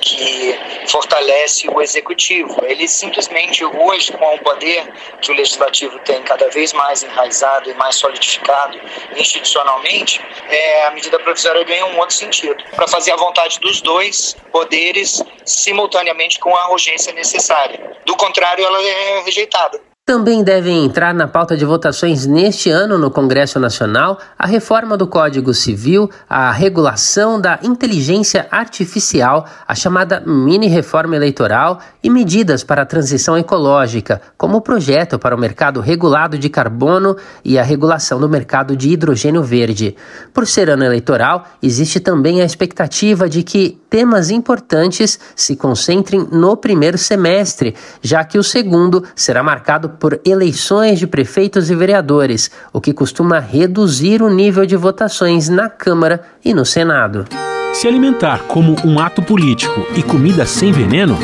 que 0.02 0.54
fortalece 0.88 1.68
o 1.70 1.80
executivo. 1.80 2.54
Ele 2.64 2.86
simplesmente 2.86 3.64
hoje, 3.64 4.12
com 4.12 4.34
o 4.34 4.38
poder 4.40 4.92
que 5.22 5.30
o 5.30 5.34
legislativo 5.34 5.98
tem 6.00 6.22
cada 6.22 6.48
vez 6.50 6.74
mais 6.74 7.02
enraizado 7.02 7.70
e 7.70 7.74
mais 7.74 7.96
solidificado, 7.96 8.78
institucionalmente, 9.16 10.20
é, 10.50 10.86
a 10.86 10.90
medida 10.90 11.18
provisória 11.18 11.64
ganha 11.64 11.86
um 11.86 11.98
outro 11.98 12.14
sentido, 12.14 12.62
para 12.74 12.86
fazer 12.86 13.12
a 13.12 13.16
vontade 13.16 13.58
dos 13.60 13.80
dois 13.80 14.36
poderes 14.52 15.22
simultaneamente 15.46 16.38
com 16.38 16.54
a 16.54 16.70
urgência 16.70 17.12
necessária. 17.12 17.96
Do 18.04 18.14
contrário, 18.16 18.64
ela 18.64 18.82
é 18.82 19.22
rejeitada. 19.24 19.87
Também 20.08 20.42
devem 20.42 20.86
entrar 20.86 21.12
na 21.12 21.28
pauta 21.28 21.54
de 21.54 21.66
votações 21.66 22.24
neste 22.24 22.70
ano 22.70 22.96
no 22.96 23.10
Congresso 23.10 23.60
Nacional 23.60 24.18
a 24.38 24.46
reforma 24.46 24.96
do 24.96 25.06
Código 25.06 25.52
Civil, 25.52 26.08
a 26.26 26.50
regulação 26.50 27.38
da 27.38 27.58
inteligência 27.62 28.46
artificial, 28.50 29.44
a 29.66 29.74
chamada 29.74 30.22
mini-reforma 30.24 31.14
eleitoral 31.14 31.80
e 32.02 32.08
medidas 32.08 32.64
para 32.64 32.80
a 32.80 32.86
transição 32.86 33.36
ecológica, 33.36 34.22
como 34.38 34.56
o 34.56 34.62
projeto 34.62 35.18
para 35.18 35.36
o 35.36 35.38
mercado 35.38 35.78
regulado 35.78 36.38
de 36.38 36.48
carbono 36.48 37.14
e 37.44 37.58
a 37.58 37.62
regulação 37.62 38.18
do 38.18 38.30
mercado 38.30 38.74
de 38.74 38.88
hidrogênio 38.88 39.42
verde. 39.42 39.94
Por 40.32 40.46
ser 40.46 40.70
ano 40.70 40.84
eleitoral, 40.84 41.44
existe 41.62 42.00
também 42.00 42.40
a 42.40 42.46
expectativa 42.46 43.28
de 43.28 43.42
que 43.42 43.78
temas 43.88 44.30
importantes 44.30 45.18
se 45.34 45.56
concentrem 45.56 46.26
no 46.30 46.56
primeiro 46.56 46.98
semestre, 46.98 47.74
já 48.02 48.24
que 48.24 48.38
o 48.38 48.42
segundo 48.42 49.04
será 49.14 49.42
marcado 49.42 49.88
por 49.90 50.20
eleições 50.24 50.98
de 50.98 51.06
prefeitos 51.06 51.70
e 51.70 51.74
vereadores, 51.74 52.50
o 52.72 52.80
que 52.80 52.92
costuma 52.92 53.38
reduzir 53.38 54.22
o 54.22 54.30
nível 54.30 54.66
de 54.66 54.76
votações 54.76 55.48
na 55.48 55.68
Câmara 55.68 56.22
e 56.44 56.52
no 56.52 56.64
Senado. 56.64 57.24
Se 57.72 57.86
alimentar 57.86 58.44
como 58.48 58.76
um 58.84 58.98
ato 58.98 59.22
político 59.22 59.86
e 59.96 60.02
comida 60.02 60.44
sem 60.44 60.72
veneno? 60.72 61.16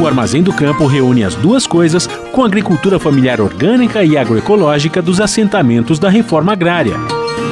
O 0.00 0.06
Armazém 0.06 0.42
do 0.42 0.52
Campo 0.52 0.86
reúne 0.86 1.24
as 1.24 1.34
duas 1.34 1.66
coisas 1.66 2.06
com 2.32 2.44
a 2.44 2.46
agricultura 2.46 3.00
familiar 3.00 3.40
orgânica 3.40 4.04
e 4.04 4.16
agroecológica 4.16 5.02
dos 5.02 5.20
assentamentos 5.20 5.98
da 5.98 6.08
reforma 6.08 6.52
agrária. 6.52 6.94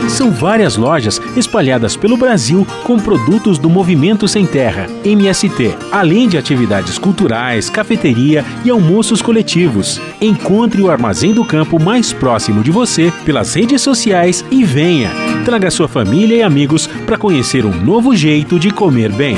São 0.09 0.31
várias 0.31 0.77
lojas 0.77 1.21
espalhadas 1.37 1.97
pelo 1.97 2.17
Brasil 2.17 2.65
com 2.85 2.97
produtos 3.01 3.59
do 3.59 3.69
Movimento 3.69 4.29
Sem 4.29 4.47
Terra, 4.47 4.87
MST, 5.05 5.77
além 5.91 6.29
de 6.29 6.39
atividades 6.39 6.97
culturais, 6.97 7.69
cafeteria 7.69 8.45
e 8.65 8.71
almoços 8.71 9.21
coletivos. 9.21 10.01
Encontre 10.21 10.81
o 10.81 10.89
Armazém 10.89 11.35
do 11.35 11.45
Campo 11.45 11.83
mais 11.83 12.13
próximo 12.13 12.63
de 12.63 12.71
você 12.71 13.13
pelas 13.25 13.53
redes 13.55 13.83
sociais 13.83 14.45
e 14.49 14.63
venha. 14.63 15.11
Traga 15.45 15.69
sua 15.71 15.89
família 15.89 16.37
e 16.37 16.43
amigos 16.43 16.87
para 17.05 17.19
conhecer 17.19 17.67
um 17.67 17.75
novo 17.75 18.15
jeito 18.15 18.61
de 18.61 18.71
comer 18.71 19.11
bem 19.11 19.37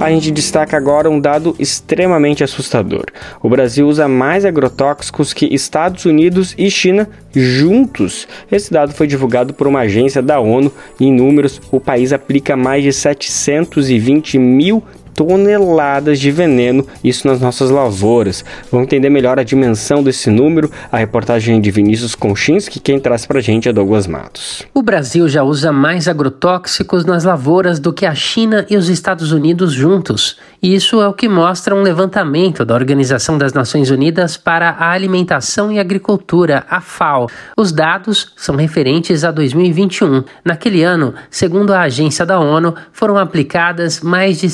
a 0.00 0.10
gente 0.10 0.30
destaca 0.30 0.78
agora 0.78 1.10
um 1.10 1.20
dado 1.20 1.54
extremamente 1.58 2.42
assustador. 2.42 3.04
O 3.42 3.50
Brasil 3.50 3.86
usa 3.86 4.08
mais 4.08 4.46
agrotóxicos 4.46 5.34
que 5.34 5.54
Estados 5.54 6.06
Unidos 6.06 6.54
e 6.56 6.70
China 6.70 7.06
juntos. 7.34 8.26
Esse 8.50 8.72
dado 8.72 8.94
foi 8.94 9.06
divulgado 9.06 9.52
por 9.52 9.66
uma 9.66 9.80
agência 9.80 10.22
da 10.22 10.40
ONU 10.40 10.72
em 10.98 11.12
números, 11.12 11.60
o 11.70 11.78
país 11.78 12.14
aplica 12.14 12.56
mais 12.56 12.82
de 12.82 12.92
720 12.92 14.38
mil 14.38 14.82
toneladas 15.14 16.18
de 16.18 16.30
veneno, 16.30 16.86
isso 17.02 17.26
nas 17.26 17.40
nossas 17.40 17.70
lavouras. 17.70 18.44
Vamos 18.70 18.86
entender 18.86 19.10
melhor 19.10 19.38
a 19.38 19.42
dimensão 19.42 20.02
desse 20.02 20.30
número, 20.30 20.70
a 20.90 20.98
reportagem 20.98 21.60
de 21.60 21.70
Vinícius 21.70 22.14
Konchinski, 22.14 22.80
quem 22.80 22.98
traz 22.98 23.26
pra 23.26 23.40
gente 23.40 23.68
é 23.68 23.72
Douglas 23.72 24.06
Matos. 24.06 24.62
O 24.74 24.82
Brasil 24.82 25.28
já 25.28 25.42
usa 25.42 25.72
mais 25.72 26.08
agrotóxicos 26.08 27.04
nas 27.04 27.24
lavouras 27.24 27.78
do 27.78 27.92
que 27.92 28.06
a 28.06 28.14
China 28.14 28.66
e 28.68 28.76
os 28.76 28.88
Estados 28.88 29.32
Unidos 29.32 29.72
juntos. 29.72 30.36
E 30.62 30.74
isso 30.74 31.00
é 31.00 31.08
o 31.08 31.14
que 31.14 31.28
mostra 31.28 31.74
um 31.74 31.82
levantamento 31.82 32.64
da 32.64 32.74
Organização 32.74 33.38
das 33.38 33.54
Nações 33.54 33.90
Unidas 33.90 34.36
para 34.36 34.70
a 34.70 34.90
Alimentação 34.90 35.72
e 35.72 35.78
Agricultura, 35.78 36.64
a 36.68 36.80
FAO. 36.80 37.28
Os 37.56 37.72
dados 37.72 38.32
são 38.36 38.56
referentes 38.56 39.24
a 39.24 39.30
2021. 39.30 40.22
Naquele 40.44 40.82
ano, 40.82 41.14
segundo 41.30 41.72
a 41.72 41.80
agência 41.80 42.26
da 42.26 42.38
ONU, 42.38 42.74
foram 42.92 43.16
aplicadas 43.16 44.00
mais 44.00 44.38
de 44.38 44.50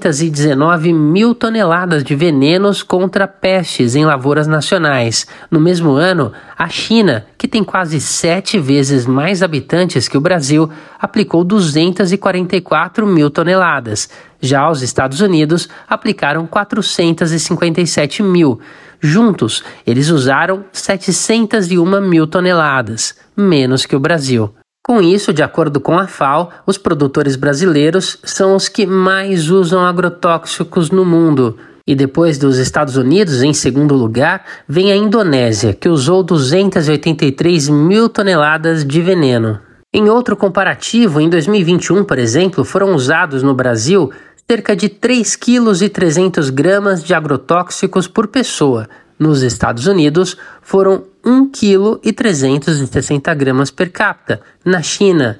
719 0.00 0.92
mil 0.92 1.34
toneladas 1.34 2.02
de 2.02 2.14
venenos 2.14 2.82
contra 2.82 3.28
pestes 3.28 3.94
em 3.94 4.04
lavouras 4.06 4.46
nacionais. 4.46 5.26
No 5.50 5.60
mesmo 5.60 5.92
ano, 5.92 6.32
a 6.56 6.68
China, 6.68 7.26
que 7.36 7.46
tem 7.46 7.62
quase 7.62 8.00
sete 8.00 8.58
vezes 8.58 9.04
mais 9.06 9.42
habitantes 9.42 10.08
que 10.08 10.16
o 10.16 10.20
Brasil, 10.20 10.70
aplicou 10.98 11.44
244 11.44 13.06
mil 13.06 13.30
toneladas. 13.30 14.08
Já 14.40 14.70
os 14.70 14.80
Estados 14.82 15.20
Unidos 15.20 15.68
aplicaram 15.86 16.46
457 16.46 18.22
mil. 18.22 18.58
Juntos, 18.98 19.62
eles 19.86 20.08
usaram 20.08 20.64
701 20.72 22.00
mil 22.00 22.26
toneladas, 22.26 23.14
menos 23.36 23.84
que 23.84 23.94
o 23.94 24.00
Brasil. 24.00 24.54
Com 24.82 25.00
isso, 25.00 25.32
de 25.32 25.42
acordo 25.42 25.80
com 25.80 25.98
a 25.98 26.06
FAO, 26.06 26.50
os 26.66 26.78
produtores 26.78 27.36
brasileiros 27.36 28.18
são 28.24 28.56
os 28.56 28.68
que 28.68 28.86
mais 28.86 29.50
usam 29.50 29.84
agrotóxicos 29.84 30.90
no 30.90 31.04
mundo. 31.04 31.56
E 31.86 31.94
depois 31.94 32.38
dos 32.38 32.56
Estados 32.56 32.96
Unidos, 32.96 33.42
em 33.42 33.52
segundo 33.52 33.94
lugar, 33.94 34.44
vem 34.66 34.90
a 34.90 34.96
Indonésia, 34.96 35.74
que 35.74 35.88
usou 35.88 36.22
283 36.22 37.68
mil 37.68 38.08
toneladas 38.08 38.84
de 38.84 39.00
veneno. 39.02 39.60
Em 39.92 40.08
outro 40.08 40.36
comparativo, 40.36 41.20
em 41.20 41.28
2021, 41.28 42.04
por 42.04 42.18
exemplo, 42.18 42.64
foram 42.64 42.94
usados 42.94 43.42
no 43.42 43.54
Brasil 43.54 44.10
cerca 44.48 44.74
de 44.74 44.88
3,3 44.88 46.16
kg 46.16 47.04
de 47.04 47.14
agrotóxicos 47.14 48.08
por 48.08 48.28
pessoa. 48.28 48.88
Nos 49.20 49.42
Estados 49.42 49.86
Unidos, 49.86 50.36
foram 50.62 51.04
1,360 51.22 53.36
kg 53.36 53.70
per 53.70 53.92
capita. 53.92 54.40
Na 54.64 54.82
China, 54.82 55.38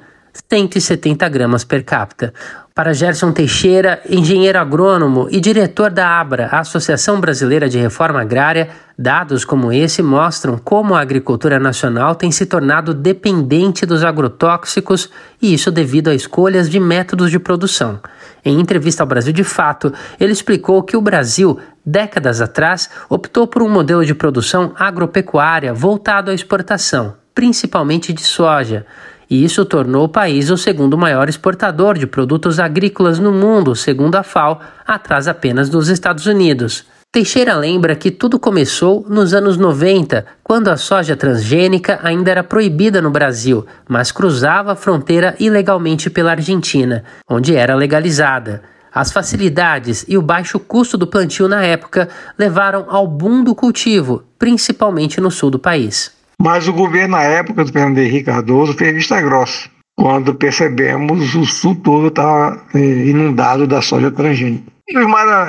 170 0.51 1.29
gramas 1.29 1.65
per 1.65 1.83
capita. 1.83 2.33
Para 2.75 2.93
Gerson 2.93 3.33
Teixeira, 3.33 4.01
engenheiro 4.09 4.59
agrônomo 4.59 5.29
e 5.31 5.41
diretor 5.41 5.91
da 5.91 6.21
ABRA, 6.21 6.49
Associação 6.53 7.21
Brasileira 7.21 7.69
de 7.69 7.79
Reforma 7.79 8.21
Agrária, 8.21 8.69
dados 8.99 9.45
como 9.45 9.73
esse 9.73 10.03
mostram 10.03 10.57
como 10.57 10.95
a 10.95 11.01
agricultura 11.01 11.59
nacional 11.59 12.15
tem 12.15 12.31
se 12.31 12.47
tornado 12.47 12.95
dependente 12.95 13.85
dos 13.85 14.05
agrotóxicos 14.05 15.11
e 15.43 15.53
isso 15.53 15.71
devido 15.71 16.09
a 16.09 16.15
escolhas 16.15 16.71
de 16.71 16.79
métodos 16.79 17.31
de 17.31 17.39
produção. 17.39 18.01
Em 18.45 18.59
entrevista 18.59 19.03
ao 19.03 19.07
Brasil 19.07 19.33
de 19.33 19.45
Fato, 19.45 19.93
ele 20.19 20.33
explicou 20.33 20.83
que 20.83 20.97
o 20.97 21.01
Brasil, 21.01 21.59
décadas 21.85 22.41
atrás, 22.41 22.89
optou 23.09 23.47
por 23.47 23.63
um 23.63 23.69
modelo 23.69 24.05
de 24.05 24.15
produção 24.15 24.73
agropecuária 24.77 25.75
voltado 25.75 26.31
à 26.31 26.35
exportação, 26.35 27.15
principalmente 27.35 28.13
de 28.13 28.23
soja 28.23 28.87
e 29.31 29.45
isso 29.45 29.65
tornou 29.65 30.05
o 30.05 30.09
país 30.09 30.51
o 30.51 30.57
segundo 30.57 30.99
maior 30.99 31.29
exportador 31.29 31.97
de 31.97 32.05
produtos 32.05 32.59
agrícolas 32.59 33.21
no 33.21 33.31
mundo, 33.31 33.77
segundo 33.77 34.17
a 34.17 34.25
FAO, 34.25 34.61
atrás 34.85 35.29
apenas 35.29 35.69
dos 35.69 35.89
Estados 35.89 36.27
Unidos. 36.27 36.85
Teixeira 37.13 37.57
lembra 37.57 37.97
que 37.97 38.09
tudo 38.09 38.39
começou 38.39 39.05
nos 39.09 39.35
anos 39.35 39.57
90, 39.57 40.25
quando 40.45 40.69
a 40.69 40.77
soja 40.77 41.17
transgênica 41.17 41.99
ainda 42.05 42.31
era 42.31 42.45
proibida 42.45 43.03
no 43.03 43.11
Brasil, 43.11 43.67
mas 43.89 44.13
cruzava 44.13 44.75
a 44.75 44.77
fronteira 44.77 45.35
ilegalmente 45.41 46.09
pela 46.09 46.31
Argentina, 46.31 47.03
onde 47.29 47.57
era 47.57 47.75
legalizada. 47.75 48.63
As 48.95 49.11
facilidades 49.11 50.05
e 50.07 50.17
o 50.17 50.23
baixo 50.23 50.61
custo 50.61 50.97
do 50.97 51.05
plantio 51.05 51.49
na 51.49 51.65
época 51.65 52.09
levaram 52.39 52.87
ao 52.89 53.09
boom 53.09 53.43
do 53.43 53.57
cultivo, 53.57 54.23
principalmente 54.39 55.21
no 55.21 55.33
sul 55.33 55.51
do 55.51 55.59
país. 55.59 56.13
Mas 56.41 56.69
o 56.69 56.73
governo, 56.73 57.17
na 57.17 57.25
época 57.25 57.65
do 57.65 57.73
Fernando 57.73 57.99
Henrique 57.99 58.27
Cardoso, 58.27 58.75
fez 58.75 58.95
vista 58.95 59.21
grossa. 59.21 59.69
Quando 59.99 60.33
percebemos 60.37 61.35
o 61.35 61.45
sul 61.45 61.75
todo 61.75 62.07
estava 62.07 62.63
eh, 62.73 62.79
inundado 62.79 63.67
da 63.67 63.83
soja 63.83 64.13
transgênica. 64.13 64.71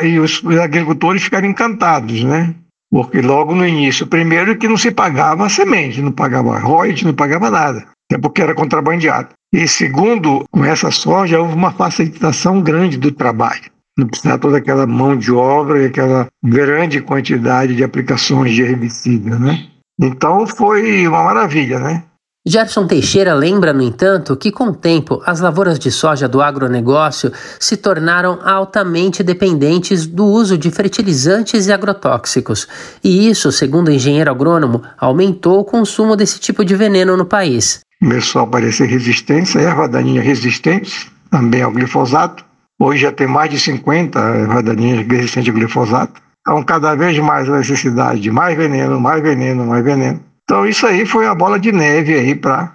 E 0.04 0.20
os, 0.20 0.44
agricultores 0.62 1.24
ficaram 1.24 1.48
encantados, 1.48 2.24
né? 2.24 2.54
Porque 2.92 3.22
logo 3.22 3.56
no 3.56 3.66
início, 3.66 4.06
primeiro 4.06 4.58
que 4.58 4.68
não 4.68 4.78
se 4.78 4.92
pagava 4.92 5.48
semente, 5.48 6.02
não 6.02 6.12
pagava 6.12 6.60
royalties, 6.60 7.04
não 7.04 7.14
pagava 7.14 7.50
nada, 7.50 7.86
até 8.10 8.20
porque 8.22 8.42
era 8.42 8.54
contrabandeado. 8.54 9.30
E 9.54 9.68
segundo, 9.68 10.44
com 10.52 10.66
essa 10.66 10.92
soja 10.92 11.40
houve 11.40 11.54
uma 11.54 11.72
facilitação 11.72 12.62
grande 12.62 12.98
do 12.98 13.12
trabalho. 13.12 13.72
Não 13.98 14.08
precisava 14.08 14.40
toda 14.40 14.58
aquela 14.58 14.86
mão 14.86 15.18
de 15.18 15.32
obra 15.32 15.82
e 15.82 15.86
aquela 15.86 16.28
grande 16.44 17.02
quantidade 17.02 17.76
de 17.76 17.84
aplicações 17.84 18.54
de 18.54 18.62
herbicida, 18.62 19.38
né? 19.38 19.68
Então 20.00 20.48
foi 20.48 21.08
uma 21.08 21.24
maravilha, 21.24 21.80
né? 21.80 22.04
Gerson 22.44 22.88
Teixeira 22.88 23.36
lembra, 23.36 23.72
no 23.72 23.84
entanto, 23.84 24.36
que 24.36 24.52
com 24.52 24.70
o 24.70 24.74
tempo 24.74 25.22
as 25.28 25.40
lavouras 25.40 25.78
de 25.78 25.92
soja 25.92 26.28
do 26.28 26.42
agronegócio 26.42 27.32
se 27.60 27.78
tornaram 27.78 28.40
altamente 28.44 29.22
dependentes 29.22 30.08
do 30.08 30.26
uso 30.26 30.58
de 30.58 30.72
fertilizantes 30.72 31.68
e 31.68 31.72
agrotóxicos. 31.72 32.68
E 33.04 33.30
isso, 33.30 33.52
segundo 33.52 33.90
o 33.90 33.92
engenheiro 33.92 34.32
agrônomo, 34.32 34.82
aumentou 34.98 35.60
o 35.60 35.64
consumo 35.64 36.16
desse 36.16 36.40
tipo 36.40 36.66
de 36.66 36.76
veneno 36.76 37.16
no 37.16 37.26
país. 37.26 37.82
Começou 38.00 38.42
a 38.42 38.46
aparecer 38.46 38.88
resistência, 38.88 39.60
erva 39.60 39.88
daninha 39.88 40.24
resistente, 40.24 41.12
também 41.30 41.62
ao 41.62 41.72
glifosato. 41.72 42.44
Hoje 42.80 43.04
já 43.04 43.12
tem 43.12 43.28
mais 43.28 43.52
de 43.52 43.60
50 43.60 44.18
erva 44.18 44.64
daninhas 44.64 45.06
resistentes 45.06 45.50
ao 45.50 45.60
glifosato. 45.60 46.20
Então, 46.42 46.64
cada 46.64 46.96
vez 46.96 47.20
mais 47.20 47.48
necessidade 47.48 48.20
de 48.20 48.32
mais 48.32 48.58
veneno, 48.58 49.00
mais 49.00 49.22
veneno, 49.22 49.64
mais 49.64 49.86
veneno. 49.86 50.31
Então, 50.52 50.68
isso 50.68 50.86
aí 50.86 51.06
foi 51.06 51.26
a 51.28 51.34
bola 51.34 51.58
de 51.58 51.72
neve 51.72 52.14
aí 52.14 52.36
para 52.36 52.74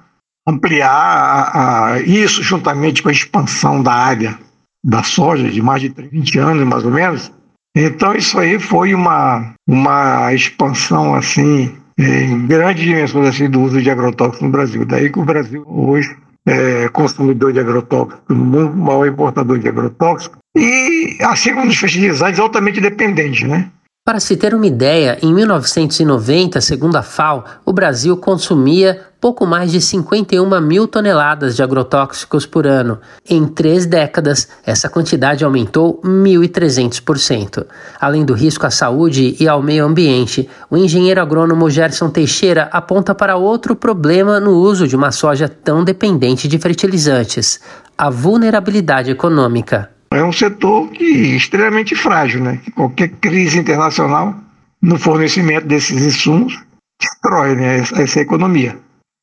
ampliar 0.48 0.88
a, 0.90 1.92
a, 1.92 2.00
isso, 2.00 2.42
juntamente 2.42 3.02
com 3.02 3.10
a 3.10 3.12
expansão 3.12 3.82
da 3.82 3.92
área 3.92 4.38
da 4.82 5.02
soja, 5.02 5.50
de 5.50 5.60
mais 5.60 5.82
de 5.82 5.88
20 5.88 6.38
anos, 6.38 6.66
mais 6.66 6.86
ou 6.86 6.90
menos. 6.90 7.30
Então, 7.76 8.14
isso 8.14 8.38
aí 8.38 8.58
foi 8.58 8.94
uma, 8.94 9.52
uma 9.68 10.32
expansão, 10.32 11.14
assim, 11.14 11.76
em 11.98 12.46
grande 12.46 12.82
dimensão 12.82 13.20
assim, 13.20 13.50
do 13.50 13.60
uso 13.60 13.82
de 13.82 13.90
agrotóxicos 13.90 14.40
no 14.40 14.48
Brasil. 14.48 14.86
Daí 14.86 15.12
que 15.12 15.18
o 15.18 15.26
Brasil 15.26 15.62
hoje 15.66 16.16
é 16.46 16.88
consumidor 16.88 17.52
de 17.52 17.60
agrotóxicos 17.60 18.34
no 18.34 18.42
mundo, 18.42 18.74
maior 18.74 19.06
importador 19.06 19.58
de 19.58 19.68
agrotóxicos, 19.68 20.38
e, 20.56 21.18
assim 21.20 21.52
como 21.52 21.68
os 21.68 21.76
fertilizantes, 21.76 22.40
altamente 22.40 22.80
dependentes, 22.80 23.46
né? 23.46 23.70
Para 24.06 24.20
se 24.20 24.36
ter 24.36 24.54
uma 24.54 24.68
ideia, 24.68 25.18
em 25.20 25.34
1990, 25.34 26.60
segundo 26.60 26.94
a 26.94 27.02
FAO, 27.02 27.44
o 27.64 27.72
Brasil 27.72 28.16
consumia 28.16 29.00
pouco 29.20 29.44
mais 29.44 29.72
de 29.72 29.80
51 29.80 30.60
mil 30.60 30.86
toneladas 30.86 31.56
de 31.56 31.62
agrotóxicos 31.64 32.46
por 32.46 32.68
ano. 32.68 33.00
Em 33.28 33.44
três 33.48 33.84
décadas, 33.84 34.48
essa 34.64 34.88
quantidade 34.88 35.44
aumentou 35.44 36.00
1.300%. 36.04 37.66
Além 38.00 38.24
do 38.24 38.32
risco 38.32 38.64
à 38.64 38.70
saúde 38.70 39.36
e 39.40 39.48
ao 39.48 39.60
meio 39.60 39.84
ambiente, 39.84 40.48
o 40.70 40.76
engenheiro 40.76 41.20
agrônomo 41.20 41.68
Gerson 41.68 42.08
Teixeira 42.08 42.68
aponta 42.70 43.12
para 43.12 43.36
outro 43.36 43.74
problema 43.74 44.38
no 44.38 44.52
uso 44.52 44.86
de 44.86 44.94
uma 44.94 45.10
soja 45.10 45.48
tão 45.48 45.82
dependente 45.82 46.46
de 46.46 46.56
fertilizantes: 46.60 47.58
a 47.98 48.08
vulnerabilidade 48.08 49.10
econômica. 49.10 49.95
É 50.10 50.22
um 50.22 50.32
setor 50.32 50.88
que 50.90 51.04
extremamente 51.36 51.94
frágil, 51.94 52.42
né? 52.42 52.60
Qualquer 52.74 53.08
crise 53.08 53.58
internacional 53.58 54.34
no 54.80 54.98
fornecimento 54.98 55.66
desses 55.66 56.04
insumos 56.04 56.58
destrói 57.00 57.54
né, 57.54 57.78
essa 57.78 58.20
economia. 58.20 58.78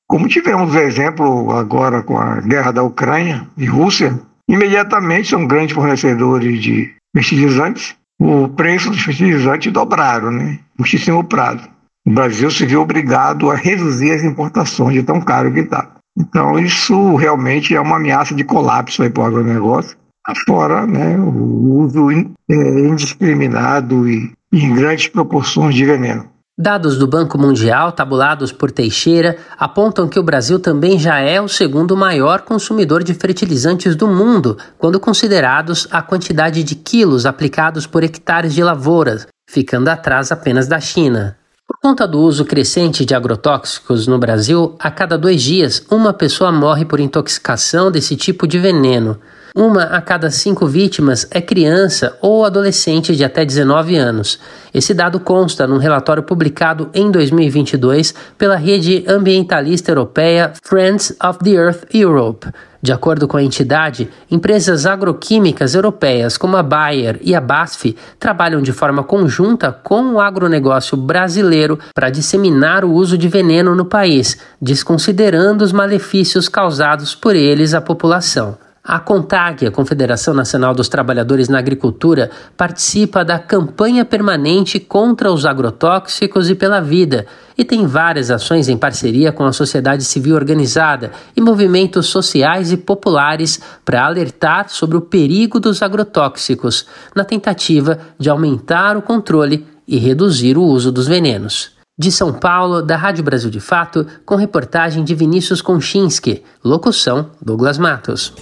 Como 0.07 0.27
tivemos 0.27 0.75
o 0.75 0.79
exemplo 0.79 1.51
agora 1.51 2.03
com 2.03 2.17
a 2.17 2.41
guerra 2.41 2.71
da 2.71 2.83
Ucrânia 2.83 3.47
e 3.57 3.65
Rússia, 3.65 4.19
imediatamente 4.47 5.29
são 5.29 5.47
grandes 5.47 5.73
fornecedores 5.73 6.61
de 6.61 6.93
fertilizantes, 7.15 7.95
o 8.19 8.47
preço 8.49 8.89
dos 8.89 9.01
fertilizantes 9.01 9.71
dobraram, 9.71 10.31
né? 10.31 10.59
Muitíssimo 10.77 11.23
prazo. 11.23 11.67
O 12.05 12.11
Brasil 12.11 12.51
se 12.51 12.65
viu 12.65 12.81
obrigado 12.81 13.49
a 13.49 13.55
reduzir 13.55 14.11
as 14.11 14.23
importações 14.23 14.93
de 14.93 15.03
tão 15.03 15.21
caro 15.21 15.51
que 15.53 15.61
está. 15.61 15.89
Então, 16.17 16.59
isso 16.59 17.15
realmente 17.15 17.73
é 17.73 17.79
uma 17.79 17.95
ameaça 17.95 18.35
de 18.35 18.43
colapso 18.43 19.09
para 19.09 19.23
o 19.23 19.25
agronegócio 19.25 19.97
fora 20.45 20.87
né, 20.87 21.17
o 21.17 21.83
uso 21.83 22.09
é, 22.11 22.19
indiscriminado 22.49 24.07
e 24.07 24.31
em 24.51 24.73
grandes 24.73 25.07
proporções 25.07 25.75
de 25.75 25.85
veneno. 25.85 26.33
Dados 26.55 26.99
do 26.99 27.07
Banco 27.07 27.35
Mundial, 27.35 27.91
tabulados 27.91 28.51
por 28.51 28.69
Teixeira, 28.69 29.37
apontam 29.57 30.07
que 30.07 30.19
o 30.19 30.23
Brasil 30.23 30.59
também 30.59 30.99
já 30.99 31.19
é 31.19 31.41
o 31.41 31.47
segundo 31.47 31.97
maior 31.97 32.41
consumidor 32.41 33.03
de 33.03 33.11
fertilizantes 33.15 33.95
do 33.95 34.07
mundo, 34.07 34.55
quando 34.77 34.99
considerados 34.99 35.87
a 35.89 35.99
quantidade 36.03 36.63
de 36.63 36.75
quilos 36.75 37.25
aplicados 37.25 37.87
por 37.87 38.03
hectares 38.03 38.53
de 38.53 38.63
lavouras, 38.63 39.25
ficando 39.49 39.89
atrás 39.89 40.31
apenas 40.31 40.67
da 40.67 40.79
China. 40.79 41.35
Por 41.67 41.79
conta 41.81 42.07
do 42.07 42.19
uso 42.19 42.45
crescente 42.45 43.03
de 43.03 43.15
agrotóxicos 43.15 44.05
no 44.05 44.19
Brasil, 44.19 44.75
a 44.77 44.91
cada 44.91 45.17
dois 45.17 45.41
dias 45.41 45.83
uma 45.89 46.13
pessoa 46.13 46.51
morre 46.51 46.85
por 46.85 46.99
intoxicação 46.99 47.89
desse 47.89 48.15
tipo 48.15 48.45
de 48.45 48.59
veneno. 48.59 49.19
Uma 49.55 49.83
a 49.83 50.01
cada 50.01 50.31
cinco 50.31 50.65
vítimas 50.65 51.27
é 51.29 51.39
criança 51.39 52.17
ou 52.23 52.43
adolescente 52.43 53.15
de 53.15 53.23
até 53.23 53.45
19 53.45 53.95
anos. 53.95 54.39
Esse 54.73 54.95
dado 54.95 55.19
consta 55.19 55.67
num 55.67 55.77
relatório 55.77 56.23
publicado 56.23 56.89
em 56.91 57.11
2022 57.11 58.15
pela 58.35 58.55
rede 58.55 59.05
ambientalista 59.07 59.91
europeia 59.91 60.53
Friends 60.63 61.15
of 61.23 61.37
the 61.43 61.51
Earth 61.51 61.83
Europe. 61.93 62.47
De 62.81 62.91
acordo 62.91 63.27
com 63.27 63.37
a 63.37 63.43
entidade, 63.43 64.09
empresas 64.29 64.87
agroquímicas 64.87 65.75
europeias 65.75 66.35
como 66.35 66.57
a 66.57 66.63
Bayer 66.63 67.19
e 67.21 67.35
a 67.35 67.39
BASF 67.39 67.95
trabalham 68.19 68.59
de 68.59 68.73
forma 68.73 69.03
conjunta 69.03 69.71
com 69.71 70.13
o 70.13 70.19
agronegócio 70.19 70.97
brasileiro 70.97 71.77
para 71.93 72.09
disseminar 72.09 72.83
o 72.83 72.91
uso 72.91 73.15
de 73.19 73.27
veneno 73.27 73.75
no 73.75 73.85
país, 73.85 74.35
desconsiderando 74.59 75.63
os 75.63 75.71
malefícios 75.71 76.49
causados 76.49 77.13
por 77.13 77.35
eles 77.35 77.75
à 77.75 77.79
população. 77.79 78.57
A 78.85 78.99
CONTAG, 78.99 79.65
a 79.65 79.71
Confederação 79.71 80.33
Nacional 80.33 80.75
dos 80.75 80.89
Trabalhadores 80.89 81.47
na 81.47 81.57
Agricultura, 81.57 82.29
participa 82.57 83.23
da 83.23 83.39
campanha 83.39 84.03
permanente 84.03 84.77
contra 84.77 85.31
os 85.31 85.45
agrotóxicos 85.45 86.49
e 86.49 86.55
pela 86.55 86.81
vida 86.81 87.25
e 87.57 87.63
tem 87.63 87.87
várias 87.87 88.29
ações 88.29 88.67
em 88.67 88.75
parceria 88.75 89.31
com 89.31 89.45
a 89.45 89.53
sociedade 89.53 90.03
civil 90.03 90.35
organizada 90.35 91.11
e 91.33 91.39
movimentos 91.39 92.07
sociais 92.07 92.73
e 92.73 92.77
populares 92.77 93.61
para 93.85 94.05
alertar 94.05 94.67
sobre 94.67 94.97
o 94.97 95.01
perigo 95.01 95.61
dos 95.61 95.81
agrotóxicos, 95.81 96.85
na 97.15 97.23
tentativa 97.23 97.99
de 98.19 98.29
aumentar 98.29 98.97
o 98.97 99.01
controle 99.01 99.65
e 99.87 99.97
reduzir 99.97 100.57
o 100.57 100.63
uso 100.63 100.91
dos 100.91 101.07
venenos. 101.07 101.71
De 101.97 102.11
São 102.11 102.33
Paulo, 102.33 102.81
da 102.81 102.97
Rádio 102.97 103.23
Brasil 103.23 103.49
de 103.49 103.61
Fato, 103.61 104.05
com 104.25 104.35
reportagem 104.35 105.05
de 105.05 105.15
Vinícius 105.15 105.61
Konchinski, 105.61 106.43
locução 106.61 107.29
Douglas 107.41 107.77
Matos. 107.77 108.33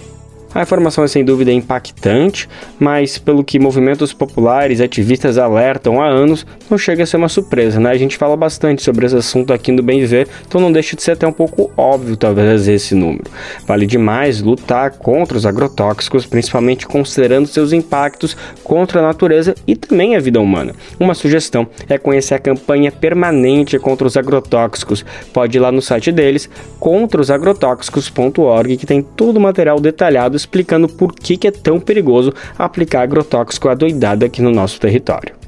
A 0.54 0.60
informação 0.60 1.02
é 1.02 1.08
sem 1.08 1.24
dúvida 1.24 1.50
impactante, 1.50 2.46
mas 2.78 3.16
pelo 3.16 3.42
que 3.42 3.58
movimentos 3.58 4.12
populares 4.12 4.80
e 4.80 4.82
ativistas 4.82 5.38
alertam 5.38 5.98
há 5.98 6.06
anos, 6.06 6.44
não 6.68 6.76
chega 6.76 7.04
a 7.04 7.06
ser 7.06 7.16
uma 7.16 7.30
surpresa, 7.30 7.80
né? 7.80 7.90
A 7.90 7.96
gente 7.96 8.18
fala 8.18 8.36
bastante 8.36 8.82
sobre 8.82 9.06
esse 9.06 9.16
assunto 9.16 9.50
aqui 9.50 9.72
no 9.72 9.82
Bem 9.82 10.00
Viver, 10.00 10.28
então 10.46 10.60
não 10.60 10.70
deixa 10.70 10.94
de 10.94 11.02
ser 11.02 11.12
até 11.12 11.26
um 11.26 11.32
pouco 11.32 11.70
óbvio 11.74 12.18
talvez 12.18 12.68
esse 12.68 12.94
número. 12.94 13.24
Vale 13.66 13.86
demais 13.86 14.42
lutar 14.42 14.90
contra 14.90 15.38
os 15.38 15.46
agrotóxicos, 15.46 16.26
principalmente 16.26 16.86
considerando 16.86 17.46
seus 17.46 17.72
impactos 17.72 18.36
contra 18.62 19.00
a 19.00 19.02
natureza 19.02 19.54
e 19.66 19.74
também 19.74 20.16
a 20.16 20.20
vida 20.20 20.38
humana. 20.38 20.74
Uma 21.00 21.14
sugestão 21.14 21.66
é 21.88 21.96
conhecer 21.96 22.34
a 22.34 22.38
campanha 22.38 22.92
permanente 22.92 23.78
contra 23.78 24.06
os 24.06 24.18
agrotóxicos. 24.18 25.02
Pode 25.32 25.56
ir 25.56 25.60
lá 25.60 25.72
no 25.72 25.80
site 25.80 26.12
deles, 26.12 26.50
contraosagrotóxicos.org, 26.78 28.76
que 28.76 28.84
tem 28.84 29.00
todo 29.00 29.38
o 29.38 29.40
material 29.40 29.80
detalhado 29.80 30.41
explicando 30.42 30.88
por 30.88 31.14
que, 31.14 31.46
é 31.46 31.50
tão 31.50 31.80
perigoso 31.80 32.32
aplicar 32.58 33.02
agrotóxico 33.02 33.68
adoidado 33.68 34.24
aqui 34.24 34.42
no 34.42 34.50
nosso 34.50 34.78
território. 34.80 35.42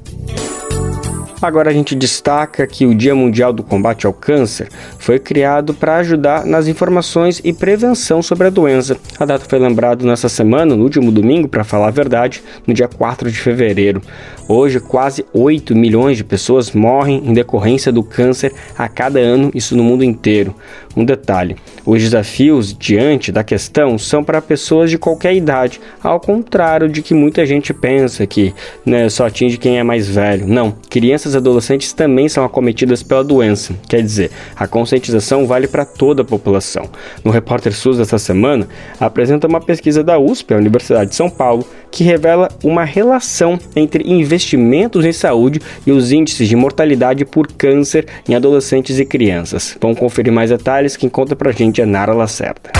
Agora 1.44 1.68
a 1.68 1.74
gente 1.74 1.94
destaca 1.94 2.66
que 2.66 2.86
o 2.86 2.94
Dia 2.94 3.14
Mundial 3.14 3.52
do 3.52 3.62
Combate 3.62 4.06
ao 4.06 4.14
Câncer 4.14 4.68
foi 4.98 5.18
criado 5.18 5.74
para 5.74 5.96
ajudar 5.96 6.46
nas 6.46 6.68
informações 6.68 7.38
e 7.44 7.52
prevenção 7.52 8.22
sobre 8.22 8.46
a 8.46 8.50
doença. 8.50 8.96
A 9.18 9.26
data 9.26 9.44
foi 9.46 9.58
lembrada 9.58 10.06
nessa 10.06 10.26
semana, 10.30 10.74
no 10.74 10.82
último 10.82 11.12
domingo, 11.12 11.46
para 11.46 11.62
falar 11.62 11.88
a 11.88 11.90
verdade, 11.90 12.42
no 12.66 12.72
dia 12.72 12.88
4 12.88 13.30
de 13.30 13.38
fevereiro. 13.38 14.00
Hoje, 14.48 14.80
quase 14.80 15.26
8 15.34 15.76
milhões 15.76 16.16
de 16.16 16.24
pessoas 16.24 16.72
morrem 16.72 17.22
em 17.26 17.34
decorrência 17.34 17.92
do 17.92 18.02
câncer 18.02 18.50
a 18.78 18.88
cada 18.88 19.18
ano, 19.18 19.50
isso 19.54 19.76
no 19.76 19.84
mundo 19.84 20.02
inteiro. 20.02 20.54
Um 20.96 21.04
detalhe: 21.04 21.56
os 21.84 22.00
desafios 22.02 22.76
diante 22.76 23.32
da 23.32 23.42
questão 23.42 23.98
são 23.98 24.22
para 24.22 24.40
pessoas 24.40 24.90
de 24.90 24.98
qualquer 24.98 25.34
idade, 25.34 25.80
ao 26.02 26.20
contrário 26.20 26.88
de 26.88 27.02
que 27.02 27.14
muita 27.14 27.44
gente 27.44 27.72
pensa 27.72 28.26
que 28.26 28.54
né, 28.84 29.08
só 29.08 29.26
atinge 29.26 29.58
quem 29.58 29.78
é 29.78 29.82
mais 29.82 30.08
velho. 30.08 30.46
Não, 30.46 30.72
crianças 30.88 31.34
e 31.34 31.36
adolescentes 31.36 31.92
também 31.92 32.28
são 32.28 32.44
acometidas 32.44 33.02
pela 33.02 33.24
doença. 33.24 33.74
Quer 33.88 34.02
dizer, 34.02 34.30
a 34.56 34.66
conscientização 34.66 35.46
vale 35.46 35.66
para 35.66 35.84
toda 35.84 36.22
a 36.22 36.24
população. 36.24 36.88
No 37.24 37.30
Repórter 37.30 37.72
SUS 37.72 37.98
dessa 37.98 38.18
semana, 38.18 38.68
apresenta 39.00 39.46
uma 39.46 39.60
pesquisa 39.60 40.02
da 40.02 40.18
USP, 40.18 40.54
a 40.54 40.58
Universidade 40.58 41.10
de 41.10 41.16
São 41.16 41.28
Paulo, 41.28 41.66
que 41.90 42.02
revela 42.02 42.48
uma 42.62 42.84
relação 42.84 43.58
entre 43.76 44.04
investimentos 44.04 45.04
em 45.04 45.12
saúde 45.12 45.60
e 45.86 45.92
os 45.92 46.12
índices 46.12 46.48
de 46.48 46.56
mortalidade 46.56 47.24
por 47.24 47.46
câncer 47.46 48.06
em 48.28 48.34
adolescentes 48.34 48.98
e 48.98 49.04
crianças. 49.04 49.76
Vamos 49.80 49.98
conferir 49.98 50.32
mais 50.32 50.50
detalhes 50.50 50.83
detalhes, 50.84 50.96
quem 50.96 51.08
conta 51.08 51.34
pra 51.34 51.50
gente 51.50 51.80
é 51.80 51.86
Nara 51.86 52.12
Lacerda. 52.12 52.70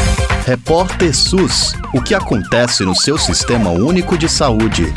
Repórter 0.46 1.14
SUS. 1.14 1.74
O 1.94 2.02
que 2.02 2.14
acontece 2.14 2.84
no 2.84 2.94
seu 2.94 3.16
sistema 3.16 3.70
único 3.70 4.16
de 4.18 4.28
saúde? 4.28 4.92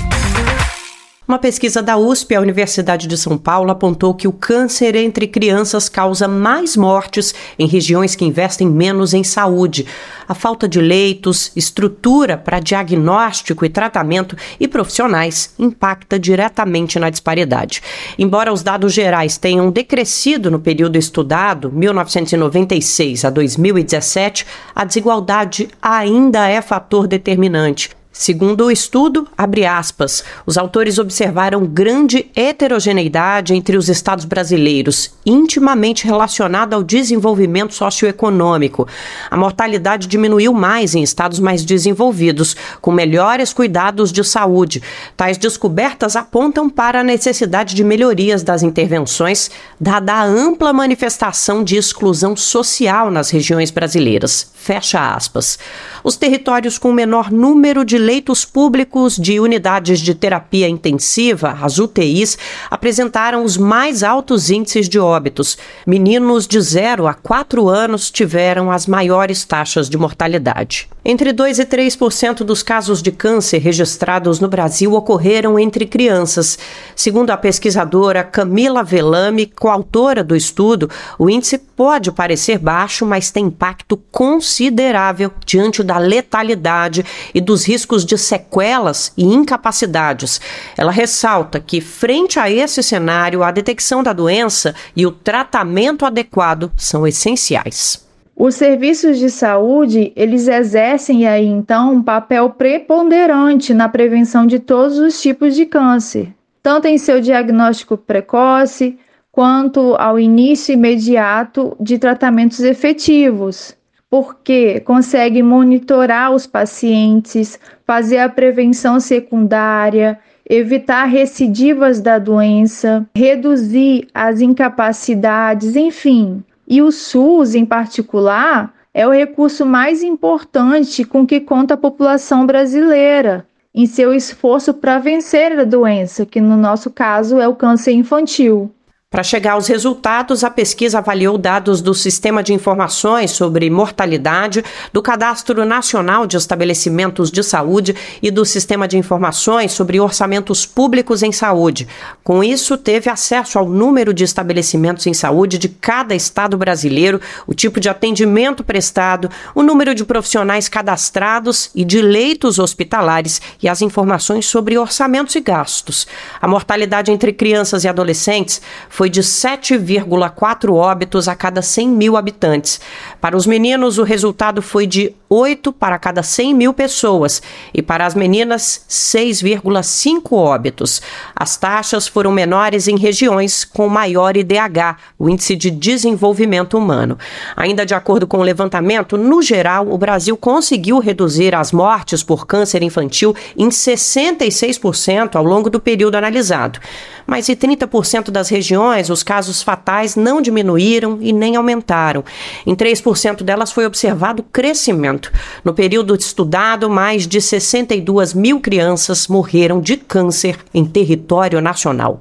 Uma 1.28 1.38
pesquisa 1.38 1.84
da 1.84 1.98
USP, 1.98 2.36
a 2.36 2.40
Universidade 2.40 3.06
de 3.06 3.18
São 3.18 3.38
Paulo, 3.38 3.70
apontou 3.70 4.14
que 4.14 4.30
o 4.30 4.32
câncer 4.32 4.96
entre 4.96 5.28
crianças 5.28 5.90
causa 5.90 6.26
mais 6.26 6.78
mortes 6.78 7.36
em 7.60 7.68
regiões 7.68 8.16
que 8.16 8.24
investem 8.24 8.66
menos 8.66 9.14
em 9.14 9.26
saúde. 9.26 9.86
A 10.26 10.34
falta 10.34 10.70
de 10.70 10.80
leitos, 10.80 11.52
estrutura 11.54 12.38
para 12.38 12.62
diagnóstico 12.62 13.66
e 13.66 13.70
tratamento 13.70 14.38
e 14.58 14.70
profissionais 14.70 15.54
impacta 15.60 16.18
diretamente 16.18 16.98
na 16.98 17.10
disparidade. 17.10 17.84
Embora 18.18 18.54
os 18.54 18.64
dados 18.64 18.94
gerais 18.94 19.38
tenham 19.38 19.70
decrescido 19.70 20.50
no 20.50 20.62
período 20.62 20.98
estudado, 20.98 21.70
1996 21.74 23.26
a 23.26 23.30
2017, 23.30 24.46
a 24.74 24.86
desigualdade 24.86 25.68
ainda 25.82 26.48
é 26.48 26.62
fator 26.62 27.06
determinante. 27.06 27.98
Segundo 28.18 28.66
o 28.66 28.72
estudo, 28.72 29.28
aspas, 29.70 30.24
os 30.44 30.58
autores 30.58 30.98
observaram 30.98 31.64
grande 31.68 32.32
heterogeneidade 32.36 33.54
entre 33.54 33.78
os 33.78 33.90
estados 33.90 34.26
brasileiros, 34.26 35.12
intimamente 35.24 36.04
relacionada 36.04 36.76
ao 36.76 36.84
desenvolvimento 36.84 37.76
socioeconômico. 37.76 38.88
A 39.30 39.38
mortalidade 39.38 40.08
diminuiu 40.08 40.52
mais 40.52 40.96
em 40.96 41.04
estados 41.04 41.40
mais 41.40 41.64
desenvolvidos, 41.64 42.56
com 42.82 42.92
melhores 42.92 43.54
cuidados 43.54 44.12
de 44.12 44.24
saúde. 44.24 44.82
Tais 45.16 45.38
descobertas 45.38 46.16
apontam 46.16 46.68
para 46.68 47.02
a 47.02 47.04
necessidade 47.04 47.76
de 47.76 47.84
melhorias 47.84 48.42
das 48.42 48.64
intervenções, 48.64 49.52
dada 49.80 50.14
a 50.14 50.24
ampla 50.24 50.74
manifestação 50.74 51.64
de 51.64 51.78
exclusão 51.78 52.36
social 52.36 53.12
nas 53.12 53.30
regiões 53.30 53.70
brasileiras. 53.70 54.52
Fecha 54.56 55.14
aspas. 55.14 55.60
Os 56.08 56.16
territórios 56.16 56.78
com 56.78 56.94
menor 56.94 57.30
número 57.30 57.84
de 57.84 57.98
leitos 57.98 58.46
públicos 58.46 59.18
de 59.18 59.42
unidades 59.42 60.00
de 60.00 60.16
terapia 60.16 60.70
intensiva, 60.70 61.60
as 61.62 61.80
UTIs, 61.80 62.38
apresentaram 62.72 63.44
os 63.44 63.58
mais 63.58 64.04
altos 64.04 64.50
índices 64.50 64.88
de 64.88 64.98
óbitos. 64.98 65.58
Meninos 65.86 66.48
de 66.48 66.62
0 66.62 67.08
a 67.08 67.14
4 67.14 67.68
anos 67.68 68.10
tiveram 68.10 68.72
as 68.72 68.88
maiores 68.88 69.44
taxas 69.44 69.90
de 69.90 69.98
mortalidade. 69.98 70.88
Entre 71.04 71.34
2 71.34 71.60
e 71.60 71.66
3% 71.66 72.38
dos 72.38 72.64
casos 72.64 73.02
de 73.02 73.12
câncer 73.12 73.58
registrados 73.58 74.40
no 74.40 74.48
Brasil 74.48 74.94
ocorreram 74.94 75.60
entre 75.60 75.86
crianças. 75.86 76.58
Segundo 76.96 77.32
a 77.32 77.38
pesquisadora 77.38 78.24
Camila 78.24 78.82
Velame, 78.82 79.46
coautora 79.46 80.24
do 80.24 80.38
estudo, 80.38 80.90
o 81.20 81.30
índice 81.30 81.67
pode 81.78 82.12
parecer 82.12 82.58
baixo, 82.58 83.06
mas 83.06 83.30
tem 83.30 83.46
impacto 83.46 83.96
considerável 84.12 85.32
diante 85.46 85.84
da 85.84 86.00
letalidade 86.00 87.06
e 87.36 87.40
dos 87.40 87.66
riscos 87.66 88.04
de 88.04 88.18
sequelas 88.18 89.14
e 89.16 89.24
incapacidades. 89.24 90.42
Ela 90.76 90.92
ressalta 90.92 91.60
que, 91.60 91.80
frente 91.80 92.40
a 92.40 92.50
esse 92.50 92.82
cenário, 92.82 93.44
a 93.44 93.52
detecção 93.52 94.02
da 94.02 94.12
doença 94.12 94.74
e 94.96 95.06
o 95.06 95.12
tratamento 95.12 96.04
adequado 96.04 96.72
são 96.76 97.06
essenciais. 97.06 98.04
Os 98.36 98.56
serviços 98.56 99.20
de 99.20 99.30
saúde, 99.30 100.12
eles 100.16 100.48
exercem 100.48 101.28
aí 101.28 101.46
então 101.46 101.94
um 101.94 102.04
papel 102.04 102.50
preponderante 102.50 103.74
na 103.74 103.88
prevenção 103.88 104.48
de 104.48 104.58
todos 104.58 104.98
os 104.98 105.22
tipos 105.22 105.56
de 105.56 105.66
câncer, 105.66 106.30
tanto 106.64 106.88
em 106.88 106.98
seu 106.98 107.22
diagnóstico 107.22 107.98
precoce, 107.98 108.98
quanto 109.38 109.94
ao 110.00 110.20
início 110.20 110.74
imediato 110.74 111.78
de 111.80 112.00
tratamentos 112.00 112.62
efetivos, 112.62 113.78
porque 114.10 114.80
consegue 114.80 115.44
monitorar 115.44 116.32
os 116.32 116.48
pacientes, 116.48 117.60
fazer 117.86 118.18
a 118.18 118.30
prevenção 118.30 119.00
secundária, 119.00 120.18
evitar 120.50 121.06
recidivas 121.06 122.02
da 122.02 122.18
doença, 122.18 123.08
reduzir 123.16 124.08
as 124.12 124.42
incapacidades, 124.42 125.76
enfim. 125.76 126.44
E 126.68 126.82
o 126.82 126.92
SUS, 126.92 127.54
em 127.54 127.64
particular, 127.64 128.74
é 128.92 129.06
o 129.06 129.12
recurso 129.12 129.68
mais 129.68 130.02
importante 130.02 131.04
com 131.04 131.28
que 131.28 131.40
conta 131.40 131.76
a 131.76 131.78
população 131.78 132.44
brasileira 132.44 133.46
em 133.72 133.86
seu 133.86 134.16
esforço 134.16 134.74
para 134.74 134.98
vencer 134.98 135.60
a 135.60 135.64
doença, 135.64 136.26
que 136.26 136.42
no 136.42 136.58
nosso 136.58 136.90
caso 136.90 137.40
é 137.40 137.48
o 137.48 137.54
câncer 137.54 137.92
infantil. 137.92 138.72
Para 139.10 139.24
chegar 139.24 139.54
aos 139.54 139.68
resultados, 139.68 140.44
a 140.44 140.50
pesquisa 140.50 140.98
avaliou 140.98 141.38
dados 141.38 141.82
do 141.82 141.94
Sistema 141.94 142.44
de 142.44 142.54
Informações 142.54 143.32
sobre 143.32 143.70
Mortalidade, 143.70 144.62
do 144.92 145.02
Cadastro 145.02 145.64
Nacional 145.64 146.28
de 146.28 146.36
Estabelecimentos 146.36 147.32
de 147.32 147.42
Saúde 147.42 147.96
e 148.22 148.30
do 148.30 148.44
Sistema 148.44 148.86
de 148.86 148.98
Informações 148.98 149.72
sobre 149.72 149.98
Orçamentos 149.98 150.66
Públicos 150.66 151.24
em 151.24 151.32
Saúde. 151.32 151.88
Com 152.22 152.44
isso, 152.44 152.78
teve 152.78 153.10
acesso 153.10 153.58
ao 153.58 153.70
número 153.70 154.14
de 154.14 154.26
estabelecimentos 154.26 155.08
em 155.08 155.14
saúde 155.14 155.58
de 155.58 155.70
cada 155.70 156.14
estado 156.14 156.58
brasileiro, 156.58 157.22
o 157.48 157.54
tipo 157.54 157.80
de 157.80 157.88
atendimento 157.88 158.62
prestado, 158.62 159.30
o 159.56 159.64
número 159.64 159.96
de 159.96 160.04
profissionais 160.04 160.68
cadastrados 160.68 161.72
e 161.74 161.86
de 161.86 162.02
leitos 162.02 162.60
hospitalares 162.60 163.42
e 163.64 163.70
as 163.70 163.82
informações 163.82 164.46
sobre 164.46 164.78
orçamentos 164.78 165.34
e 165.34 165.40
gastos. 165.40 166.06
A 166.42 166.48
mortalidade 166.48 167.10
entre 167.10 167.32
crianças 167.32 167.86
e 167.86 167.88
adolescentes 167.88 168.62
foi 168.98 169.12
de 169.12 169.22
7,4 169.22 170.74
óbitos 170.74 171.28
a 171.28 171.36
cada 171.36 171.62
100 171.62 171.88
mil 171.88 172.18
habitantes. 172.18 172.82
Para 173.22 173.38
os 173.38 173.46
meninos, 173.46 174.00
o 174.00 174.04
resultado 174.04 174.60
foi 174.60 174.88
de 174.88 175.14
8 175.30 175.72
para 175.72 176.00
cada 176.00 176.24
100 176.24 176.56
mil 176.56 176.74
pessoas 176.74 177.40
e 177.72 177.84
para 177.84 178.08
as 178.08 178.16
meninas, 178.16 178.86
6,5 178.90 180.36
óbitos. 180.36 181.00
As 181.36 181.58
taxas 181.58 182.08
foram 182.08 182.32
menores 182.32 182.88
em 182.88 182.98
regiões 182.98 183.64
com 183.64 183.88
maior 183.88 184.36
IDH, 184.36 184.98
o 185.20 185.30
Índice 185.30 185.56
de 185.56 185.70
Desenvolvimento 185.70 186.76
Humano. 186.76 187.20
Ainda 187.56 187.86
de 187.86 187.94
acordo 187.94 188.26
com 188.26 188.40
o 188.40 188.44
levantamento, 188.44 189.16
no 189.16 189.44
geral, 189.44 189.88
o 189.92 189.98
Brasil 190.00 190.36
conseguiu 190.36 190.98
reduzir 190.98 191.54
as 191.54 191.72
mortes 191.72 192.24
por 192.24 192.48
câncer 192.48 192.82
infantil 192.82 193.36
em 193.56 193.70
66% 193.70 195.36
ao 195.36 195.44
longo 195.44 195.70
do 195.70 195.80
período 195.80 196.16
analisado. 196.16 196.80
Mas 197.28 197.50
em 197.50 197.56
30% 197.56 198.32
das 198.32 198.48
regiões, 198.48 198.87
os 199.10 199.24
casos 199.24 199.62
fatais 199.62 200.16
não 200.16 200.42
diminuíram 200.42 201.18
e 201.22 201.32
nem 201.32 201.56
aumentaram. 201.56 202.24
Em 202.66 202.76
3% 202.76 203.44
delas 203.44 203.72
foi 203.72 203.86
observado 203.86 204.44
crescimento. 204.44 205.32
No 205.64 205.74
período 205.74 206.16
estudado, 206.16 206.90
mais 206.90 207.28
de 207.28 207.42
62 207.42 208.34
mil 208.34 208.60
crianças 208.60 209.28
morreram 209.28 209.80
de 209.80 209.98
câncer 209.98 210.58
em 210.74 210.86
território 210.86 211.62
nacional. 211.62 212.20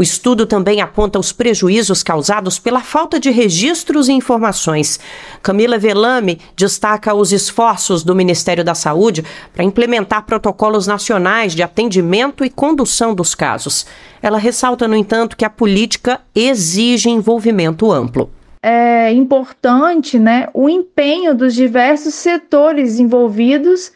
O 0.00 0.02
estudo 0.02 0.46
também 0.46 0.80
aponta 0.80 1.18
os 1.18 1.30
prejuízos 1.30 2.02
causados 2.02 2.58
pela 2.58 2.80
falta 2.80 3.20
de 3.20 3.30
registros 3.30 4.08
e 4.08 4.14
informações. 4.14 4.98
Camila 5.42 5.76
Velame 5.76 6.40
destaca 6.56 7.12
os 7.12 7.32
esforços 7.32 8.02
do 8.02 8.14
Ministério 8.14 8.64
da 8.64 8.74
Saúde 8.74 9.22
para 9.52 9.62
implementar 9.62 10.24
protocolos 10.24 10.86
nacionais 10.86 11.54
de 11.54 11.62
atendimento 11.62 12.46
e 12.46 12.48
condução 12.48 13.14
dos 13.14 13.34
casos. 13.34 13.84
Ela 14.22 14.38
ressalta, 14.38 14.88
no 14.88 14.96
entanto, 14.96 15.36
que 15.36 15.44
a 15.44 15.50
política 15.50 16.22
exige 16.34 17.10
envolvimento 17.10 17.92
amplo 17.92 18.30
é 18.62 19.10
importante 19.10 20.18
né, 20.18 20.46
o 20.52 20.68
empenho 20.68 21.34
dos 21.34 21.54
diversos 21.54 22.12
setores 22.14 22.98
envolvidos 22.98 23.90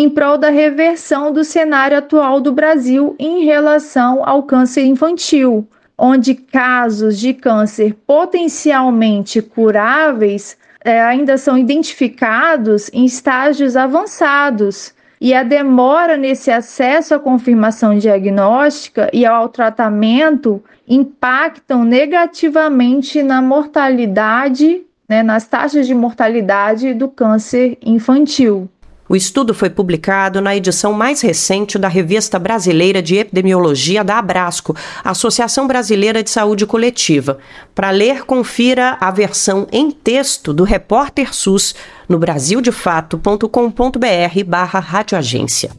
em 0.00 0.08
prol 0.08 0.38
da 0.38 0.48
reversão 0.48 1.30
do 1.30 1.44
cenário 1.44 1.98
atual 1.98 2.40
do 2.40 2.52
Brasil 2.52 3.14
em 3.18 3.44
relação 3.44 4.26
ao 4.26 4.44
câncer 4.44 4.86
infantil, 4.86 5.68
onde 5.98 6.34
casos 6.34 7.18
de 7.18 7.34
câncer 7.34 7.94
potencialmente 8.06 9.42
curáveis 9.42 10.56
é, 10.82 11.02
ainda 11.02 11.36
são 11.36 11.58
identificados 11.58 12.88
em 12.94 13.04
estágios 13.04 13.76
avançados. 13.76 14.94
E 15.20 15.34
a 15.34 15.42
demora 15.42 16.16
nesse 16.16 16.50
acesso 16.50 17.14
à 17.14 17.18
confirmação 17.18 17.98
diagnóstica 17.98 19.10
e 19.12 19.26
ao 19.26 19.50
tratamento 19.50 20.64
impactam 20.88 21.84
negativamente 21.84 23.22
na 23.22 23.42
mortalidade, 23.42 24.80
né, 25.06 25.22
nas 25.22 25.46
taxas 25.46 25.86
de 25.86 25.94
mortalidade 25.94 26.94
do 26.94 27.06
câncer 27.06 27.76
infantil. 27.84 28.66
O 29.10 29.16
estudo 29.16 29.52
foi 29.52 29.68
publicado 29.68 30.40
na 30.40 30.54
edição 30.54 30.92
mais 30.92 31.20
recente 31.20 31.76
da 31.76 31.88
Revista 31.88 32.38
Brasileira 32.38 33.02
de 33.02 33.16
Epidemiologia 33.16 34.04
da 34.04 34.18
Abrasco, 34.18 34.76
Associação 35.02 35.66
Brasileira 35.66 36.22
de 36.22 36.30
Saúde 36.30 36.64
Coletiva. 36.64 37.38
Para 37.74 37.90
ler, 37.90 38.24
confira 38.24 38.96
a 39.00 39.10
versão 39.10 39.66
em 39.72 39.90
texto 39.90 40.54
do 40.54 40.62
Repórter 40.62 41.34
SUS 41.34 41.74
no 42.08 42.20
brasildefato.com.br 42.20 44.44
barra 44.46 44.78
radioagência. 44.78 45.72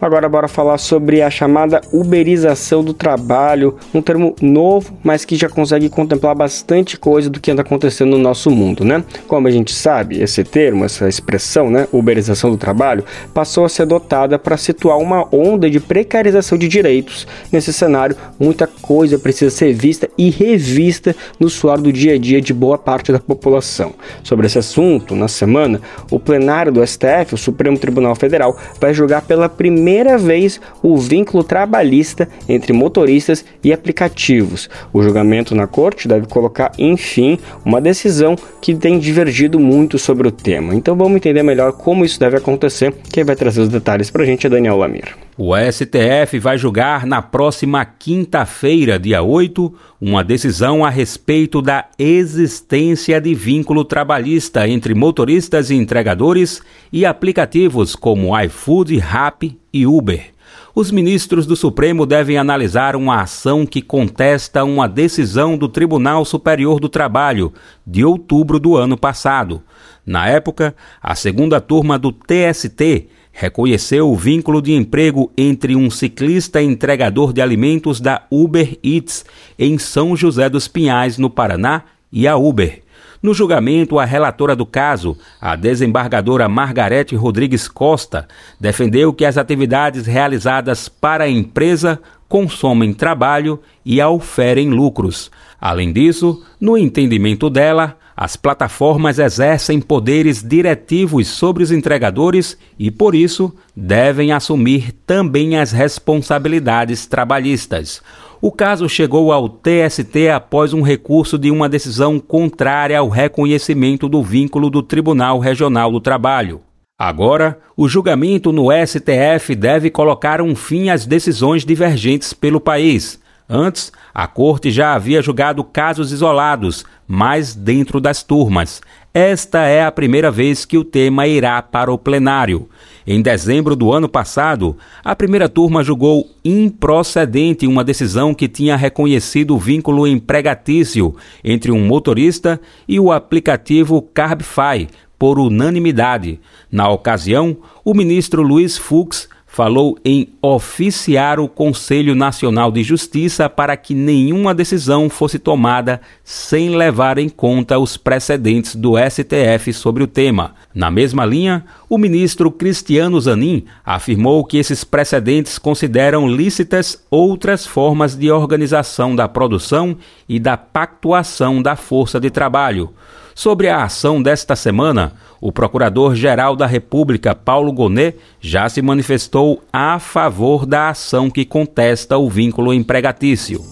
Agora 0.00 0.28
bora 0.28 0.46
falar 0.46 0.78
sobre 0.78 1.22
a 1.22 1.28
chamada 1.28 1.80
uberização 1.92 2.84
do 2.84 2.94
trabalho, 2.94 3.76
um 3.92 4.00
termo 4.00 4.32
novo, 4.40 4.96
mas 5.02 5.24
que 5.24 5.34
já 5.34 5.48
consegue 5.48 5.88
contemplar 5.88 6.36
bastante 6.36 6.96
coisa 6.96 7.28
do 7.28 7.40
que 7.40 7.50
anda 7.50 7.62
acontecendo 7.62 8.10
no 8.10 8.18
nosso 8.18 8.48
mundo, 8.48 8.84
né? 8.84 9.02
Como 9.26 9.48
a 9.48 9.50
gente 9.50 9.74
sabe, 9.74 10.22
esse 10.22 10.44
termo, 10.44 10.84
essa 10.84 11.08
expressão, 11.08 11.68
né, 11.68 11.88
uberização 11.90 12.48
do 12.48 12.56
trabalho, 12.56 13.04
passou 13.34 13.64
a 13.64 13.68
ser 13.68 13.82
adotada 13.82 14.38
para 14.38 14.56
situar 14.56 14.98
uma 14.98 15.26
onda 15.34 15.68
de 15.68 15.80
precarização 15.80 16.56
de 16.56 16.68
direitos. 16.68 17.26
Nesse 17.50 17.72
cenário, 17.72 18.14
muita 18.38 18.68
coisa 18.68 19.18
precisa 19.18 19.50
ser 19.50 19.72
vista 19.72 20.08
e 20.16 20.30
revista 20.30 21.14
no 21.40 21.50
suor 21.50 21.80
do 21.80 21.92
dia 21.92 22.14
a 22.14 22.18
dia 22.18 22.40
de 22.40 22.54
boa 22.54 22.78
parte 22.78 23.10
da 23.10 23.18
população. 23.18 23.94
Sobre 24.22 24.46
esse 24.46 24.60
assunto, 24.60 25.16
na 25.16 25.26
semana, 25.26 25.80
o 26.08 26.20
plenário 26.20 26.70
do 26.70 26.86
STF, 26.86 27.34
o 27.34 27.38
Supremo 27.38 27.76
Tribunal 27.76 28.14
Federal, 28.14 28.56
vai 28.80 28.94
julgar 28.94 29.22
pela 29.22 29.48
primeira 29.48 29.87
primeira 29.88 30.18
vez 30.18 30.60
o 30.82 30.98
vínculo 30.98 31.42
trabalhista 31.42 32.28
entre 32.46 32.74
motoristas 32.74 33.42
e 33.64 33.72
aplicativos. 33.72 34.68
O 34.92 35.02
julgamento 35.02 35.54
na 35.54 35.66
corte 35.66 36.06
deve 36.06 36.26
colocar, 36.26 36.72
enfim, 36.78 37.38
uma 37.64 37.80
decisão 37.80 38.36
que 38.60 38.74
tem 38.74 38.98
divergido 38.98 39.58
muito 39.58 39.98
sobre 39.98 40.28
o 40.28 40.30
tema. 40.30 40.74
Então 40.74 40.94
vamos 40.94 41.16
entender 41.16 41.42
melhor 41.42 41.72
como 41.72 42.04
isso 42.04 42.20
deve 42.20 42.36
acontecer. 42.36 42.92
Quem 43.10 43.24
vai 43.24 43.34
trazer 43.34 43.62
os 43.62 43.70
detalhes 43.70 44.10
para 44.10 44.24
a 44.24 44.26
gente 44.26 44.46
é 44.46 44.50
Daniel 44.50 44.76
Lamir. 44.76 45.27
O 45.40 45.54
STF 45.56 46.36
vai 46.40 46.58
julgar 46.58 47.06
na 47.06 47.22
próxima 47.22 47.84
quinta-feira, 47.84 48.98
dia 48.98 49.22
8, 49.22 49.72
uma 50.00 50.24
decisão 50.24 50.84
a 50.84 50.90
respeito 50.90 51.62
da 51.62 51.84
existência 51.96 53.20
de 53.20 53.36
vínculo 53.36 53.84
trabalhista 53.84 54.66
entre 54.66 54.94
motoristas 54.94 55.70
e 55.70 55.76
entregadores 55.76 56.60
e 56.92 57.06
aplicativos 57.06 57.94
como 57.94 58.36
iFood, 58.36 58.98
Rappi 58.98 59.56
e 59.72 59.86
Uber. 59.86 60.32
Os 60.74 60.90
ministros 60.90 61.46
do 61.46 61.54
Supremo 61.54 62.04
devem 62.04 62.36
analisar 62.36 62.96
uma 62.96 63.22
ação 63.22 63.64
que 63.64 63.80
contesta 63.80 64.64
uma 64.64 64.88
decisão 64.88 65.56
do 65.56 65.68
Tribunal 65.68 66.24
Superior 66.24 66.80
do 66.80 66.88
Trabalho 66.88 67.52
de 67.86 68.04
outubro 68.04 68.58
do 68.58 68.76
ano 68.76 68.96
passado. 68.96 69.62
Na 70.04 70.26
época, 70.26 70.74
a 71.00 71.14
segunda 71.14 71.60
turma 71.60 71.96
do 71.96 72.10
TST 72.10 73.06
reconheceu 73.38 74.10
o 74.10 74.16
vínculo 74.16 74.60
de 74.60 74.72
emprego 74.72 75.30
entre 75.38 75.76
um 75.76 75.88
ciclista 75.90 76.60
entregador 76.60 77.32
de 77.32 77.40
alimentos 77.40 78.00
da 78.00 78.22
Uber 78.28 78.76
Eats 78.82 79.24
em 79.56 79.78
São 79.78 80.16
José 80.16 80.48
dos 80.48 80.66
Pinhais, 80.66 81.18
no 81.18 81.30
Paraná, 81.30 81.84
e 82.10 82.26
a 82.26 82.36
Uber. 82.36 82.82
No 83.22 83.32
julgamento, 83.32 83.96
a 83.96 84.04
relatora 84.04 84.56
do 84.56 84.66
caso, 84.66 85.16
a 85.40 85.54
desembargadora 85.54 86.48
Margarete 86.48 87.14
Rodrigues 87.14 87.68
Costa, 87.68 88.26
defendeu 88.58 89.12
que 89.12 89.24
as 89.24 89.38
atividades 89.38 90.04
realizadas 90.04 90.88
para 90.88 91.22
a 91.22 91.30
empresa 91.30 92.00
consomem 92.28 92.92
trabalho 92.92 93.60
e 93.84 94.00
auferem 94.00 94.70
lucros. 94.70 95.30
Além 95.60 95.92
disso, 95.92 96.44
no 96.60 96.76
entendimento 96.76 97.48
dela, 97.48 97.96
as 98.20 98.34
plataformas 98.34 99.20
exercem 99.20 99.80
poderes 99.80 100.42
diretivos 100.42 101.28
sobre 101.28 101.62
os 101.62 101.70
entregadores 101.70 102.58
e, 102.76 102.90
por 102.90 103.14
isso, 103.14 103.54
devem 103.76 104.32
assumir 104.32 104.90
também 105.06 105.56
as 105.56 105.70
responsabilidades 105.70 107.06
trabalhistas. 107.06 108.02
O 108.42 108.50
caso 108.50 108.88
chegou 108.88 109.30
ao 109.30 109.48
TST 109.48 110.30
após 110.34 110.72
um 110.74 110.82
recurso 110.82 111.38
de 111.38 111.48
uma 111.48 111.68
decisão 111.68 112.18
contrária 112.18 112.98
ao 112.98 113.08
reconhecimento 113.08 114.08
do 114.08 114.20
vínculo 114.20 114.68
do 114.68 114.82
Tribunal 114.82 115.38
Regional 115.38 115.92
do 115.92 116.00
Trabalho. 116.00 116.60
Agora, 116.98 117.60
o 117.76 117.88
julgamento 117.88 118.50
no 118.50 118.66
STF 118.84 119.54
deve 119.54 119.90
colocar 119.90 120.42
um 120.42 120.56
fim 120.56 120.88
às 120.88 121.06
decisões 121.06 121.64
divergentes 121.64 122.32
pelo 122.32 122.60
país. 122.60 123.20
Antes, 123.48 123.90
a 124.12 124.26
corte 124.26 124.70
já 124.70 124.94
havia 124.94 125.22
julgado 125.22 125.64
casos 125.64 126.12
isolados, 126.12 126.84
mas 127.06 127.54
dentro 127.54 127.98
das 127.98 128.22
turmas. 128.22 128.82
Esta 129.14 129.60
é 129.60 129.82
a 129.82 129.90
primeira 129.90 130.30
vez 130.30 130.66
que 130.66 130.76
o 130.76 130.84
tema 130.84 131.26
irá 131.26 131.62
para 131.62 131.90
o 131.90 131.96
plenário. 131.96 132.68
Em 133.06 133.22
dezembro 133.22 133.74
do 133.74 133.90
ano 133.90 134.06
passado, 134.06 134.76
a 135.02 135.16
primeira 135.16 135.48
turma 135.48 135.82
julgou 135.82 136.28
improcedente 136.44 137.66
uma 137.66 137.82
decisão 137.82 138.34
que 138.34 138.46
tinha 138.46 138.76
reconhecido 138.76 139.54
o 139.54 139.58
vínculo 139.58 140.06
empregatício 140.06 141.16
entre 141.42 141.72
um 141.72 141.86
motorista 141.86 142.60
e 142.86 143.00
o 143.00 143.10
aplicativo 143.10 144.02
Carbfy, 144.02 144.88
por 145.18 145.38
unanimidade. 145.38 146.38
Na 146.70 146.88
ocasião, 146.88 147.56
o 147.84 147.92
ministro 147.92 148.42
Luiz 148.42 148.78
Fux 148.78 149.28
falou 149.58 149.98
em 150.04 150.28
oficiar 150.40 151.40
o 151.40 151.48
Conselho 151.48 152.14
Nacional 152.14 152.70
de 152.70 152.84
Justiça 152.84 153.48
para 153.48 153.76
que 153.76 153.92
nenhuma 153.92 154.54
decisão 154.54 155.10
fosse 155.10 155.36
tomada 155.36 156.00
sem 156.22 156.76
levar 156.76 157.18
em 157.18 157.28
conta 157.28 157.76
os 157.76 157.96
precedentes 157.96 158.76
do 158.76 158.92
STF 158.96 159.72
sobre 159.72 160.04
o 160.04 160.06
tema. 160.06 160.54
Na 160.72 160.92
mesma 160.92 161.24
linha, 161.26 161.64
o 161.90 161.98
ministro 161.98 162.52
Cristiano 162.52 163.20
Zanin 163.20 163.64
afirmou 163.84 164.44
que 164.44 164.58
esses 164.58 164.84
precedentes 164.84 165.58
consideram 165.58 166.28
lícitas 166.28 167.04
outras 167.10 167.66
formas 167.66 168.14
de 168.14 168.30
organização 168.30 169.16
da 169.16 169.26
produção 169.26 169.96
e 170.28 170.38
da 170.38 170.56
pactuação 170.56 171.60
da 171.60 171.74
força 171.74 172.20
de 172.20 172.30
trabalho. 172.30 172.94
Sobre 173.38 173.68
a 173.68 173.84
ação 173.84 174.20
desta 174.20 174.56
semana, 174.56 175.12
o 175.40 175.52
Procurador-Geral 175.52 176.56
da 176.56 176.66
República, 176.66 177.36
Paulo 177.36 177.72
Gonet, 177.72 178.16
já 178.40 178.68
se 178.68 178.82
manifestou 178.82 179.62
a 179.72 180.00
favor 180.00 180.66
da 180.66 180.88
ação 180.88 181.30
que 181.30 181.44
contesta 181.44 182.18
o 182.18 182.28
vínculo 182.28 182.74
empregatício. 182.74 183.64